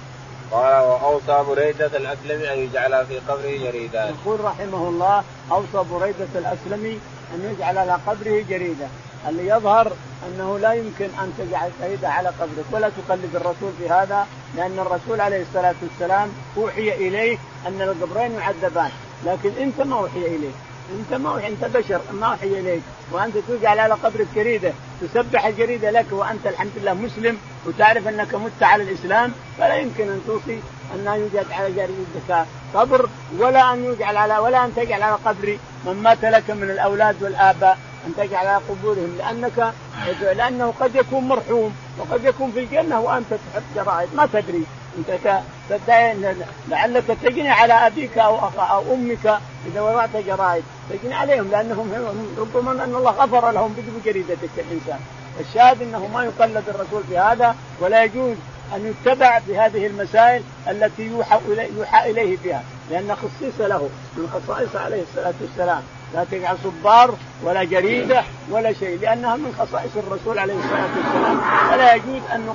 قال 0.51 0.83
وأوصى 0.83 1.45
بريدة 1.49 1.87
الاسلمي 1.87 2.53
أن 2.53 2.59
يجعل 2.59 3.07
في 3.07 3.19
قبره 3.29 3.71
جريدا. 3.71 4.13
يقول 4.25 4.45
رحمه 4.45 4.89
الله 4.89 5.25
أوصى 5.53 5.89
بريدة 5.91 6.29
الاسلمي 6.35 7.01
أن 7.35 7.55
يجعل 7.55 7.79
على 7.79 7.93
قبره 8.07 8.45
جريدة. 8.49 8.87
اللي 9.29 9.49
يظهر 9.49 9.93
أنه 10.29 10.59
لا 10.59 10.73
يمكن 10.73 11.05
أن 11.05 11.33
تجعل 11.39 11.71
شهيدة 11.81 12.09
على 12.09 12.29
قبرك 12.29 12.65
ولا 12.73 12.89
تقلد 12.89 13.37
الرسول 13.37 13.73
في 13.79 13.89
هذا 13.89 14.27
لأن 14.57 14.79
الرسول 14.79 15.21
عليه 15.21 15.43
الصلاة 15.43 15.75
والسلام 15.83 16.29
أوحي 16.57 16.93
إليه 16.95 17.39
أن 17.67 17.81
القبرين 17.83 18.33
يعذبان. 18.33 18.91
لكن 19.27 19.51
أنت 19.61 19.81
ما 19.81 19.97
أوحي 19.97 20.19
اليك 20.27 20.55
أنت 20.99 21.21
ما 21.21 21.47
أنت 21.47 21.65
بشر 21.65 22.01
ما 22.13 22.27
أوحي 22.27 22.47
إليك. 22.47 22.83
وأنت 23.13 23.37
تجعل 23.49 23.79
على 23.79 23.95
قبرك 23.95 24.27
جريدة 24.35 24.73
تسبح 25.01 25.47
الجريده 25.47 25.91
لك 25.91 26.07
وأنت 26.13 26.47
الحمد 26.47 26.71
لله 26.77 26.95
مسلم 26.95 27.39
وتعرف 27.67 28.09
أنك 28.09 28.35
مت 28.35 28.63
على 28.63 28.83
الإسلام 28.83 29.33
فلا 29.59 29.75
يمكن 29.77 30.09
أن 30.09 30.21
توصي 30.27 30.61
أن 30.95 31.07
يوجد 31.21 31.47
على 31.53 31.73
جريدتك 31.73 32.47
قبر 32.75 33.09
ولا 33.39 33.73
أن 33.73 33.85
يجعل 33.85 34.17
على 34.17 34.39
ولا 34.39 34.65
أن 34.65 34.75
تجعل 34.77 35.03
على 35.03 35.17
قبر 35.25 35.59
من 35.85 36.03
مات 36.03 36.25
لك 36.25 36.51
من 36.51 36.71
الأولاد 36.71 37.23
والآباء. 37.23 37.79
أن 38.07 38.13
تجعل 38.17 38.47
على 38.47 38.61
قبورهم 38.69 39.17
لأنك 39.19 39.73
لأنه 40.21 40.75
قد 40.81 40.95
يكون 40.95 41.29
مرحوم 41.29 41.75
وقد 41.99 42.25
يكون 42.25 42.53
في 42.53 42.61
الجنة 42.61 43.01
وأنت 43.01 43.27
تحب 43.31 43.63
جرائد. 43.77 44.09
ما 44.15 44.29
تدري. 44.33 44.65
أنت 44.99 45.41
لعلك 46.69 47.05
تجني 47.23 47.51
على 47.51 47.73
أبيك 47.73 48.19
أو 48.19 48.39
أو 48.59 48.95
أمك 48.95 49.39
إذا 49.67 49.81
وضعت 49.81 50.17
جرائد. 50.17 50.65
تجني 50.91 51.15
عليهم 51.15 51.51
لأنهم 51.51 51.93
ربما 52.39 52.85
أن 52.85 52.95
الله 52.95 53.11
غفر 53.11 53.51
لهم 53.51 53.75
بجريدتك 54.05 54.51
الإنسان. 54.59 54.99
الشاهد 55.41 55.83
أنه 55.83 56.09
ما 56.15 56.25
يقلد 56.25 56.65
الرسول 56.69 57.03
في 57.09 57.19
هذا 57.19 57.57
ولا 57.81 58.05
يجوز 58.05 58.37
أن 58.77 58.87
يتبع 58.87 59.39
في 59.39 59.59
هذه 59.59 59.87
المسائل 59.87 60.43
التي 60.69 61.03
يوحى 61.03 62.11
إليه, 62.11 62.37
فيها 62.37 62.63
لأن 62.91 63.17
خصيص 63.17 63.61
له 63.61 63.89
من 64.17 64.29
خصائص 64.35 64.77
عليه 64.77 65.03
الصلاة 65.03 65.35
والسلام. 65.41 65.83
لا 66.15 66.25
تجعل 66.31 66.57
صبار 66.65 67.15
ولا 67.43 67.65
جريدة 67.65 68.25
ولا 68.51 68.73
شيء 68.73 68.99
لأنها 69.01 69.37
من 69.37 69.55
خصائص 69.59 69.97
الرسول 69.97 70.39
عليه 70.39 70.55
الصلاة 70.55 70.89
والسلام. 70.97 71.41
فلا 71.71 71.95
يجوز 71.95 72.23
أن 72.35 72.47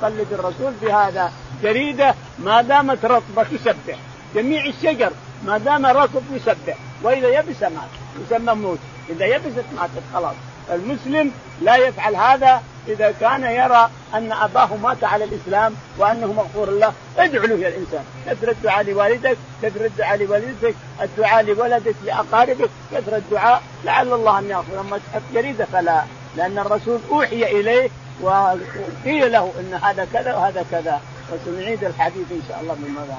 نقلد 0.00 0.32
الرسول 0.32 0.72
بهذا 0.82 1.32
جريدة 1.62 2.14
ما 2.38 2.62
دامت 2.62 3.04
رطبة 3.04 3.42
تسبح 3.42 3.96
جميع 4.34 4.66
الشجر 4.66 5.12
ما 5.46 5.58
دام 5.58 5.86
رطب 5.86 6.22
يسبح. 6.32 6.76
وإذا 7.02 7.28
يبس 7.28 7.62
مات 7.62 7.92
يسمى 8.26 8.54
موت. 8.54 8.78
إذا 9.10 9.26
يبست 9.26 9.64
ماتت 9.76 10.02
خلاص. 10.14 10.34
المسلم 10.72 11.32
لا 11.62 11.76
يفعل 11.76 12.16
هذا 12.16 12.62
إذا 12.88 13.14
كان 13.20 13.44
يرى 13.44 13.90
أن 14.14 14.32
أباه 14.32 14.76
مات 14.76 15.04
على 15.04 15.24
الإسلام 15.24 15.74
وأنه 15.98 16.32
مغفور 16.32 16.70
له. 16.70 16.92
ادعو 17.18 17.46
له 17.46 17.54
يا 17.54 17.68
الانسان 17.68 18.04
كثر 18.26 18.50
الدعاء 18.50 18.84
لوالدك 18.84 19.36
كثر 19.62 19.84
الدعاء 19.84 20.16
لوالدتك 20.16 20.74
الدعاء 21.02 21.44
لولدك 21.44 21.94
لأقاربك. 22.04 22.70
كثر 22.92 23.16
الدعاء 23.16 23.62
لعل 23.84 24.12
الله 24.12 24.38
أن 24.38 24.50
يغفر. 24.50 24.80
أما 24.80 25.00
جريده 25.34 25.64
فلا 25.64 26.02
لأن 26.36 26.58
الرسول 26.58 27.00
أوحي 27.10 27.60
إليه 27.60 27.90
وقيل 28.20 29.32
له 29.32 29.52
إن 29.60 29.74
هذا 29.82 30.08
كذا 30.12 30.34
وهذا 30.34 30.64
كذا. 30.70 31.00
وسنعيد 31.32 31.84
الحديث 31.84 32.32
إن 32.32 32.42
شاء 32.48 32.60
الله 32.60 32.74
من 32.74 32.90
ماذا؟ 32.90 33.18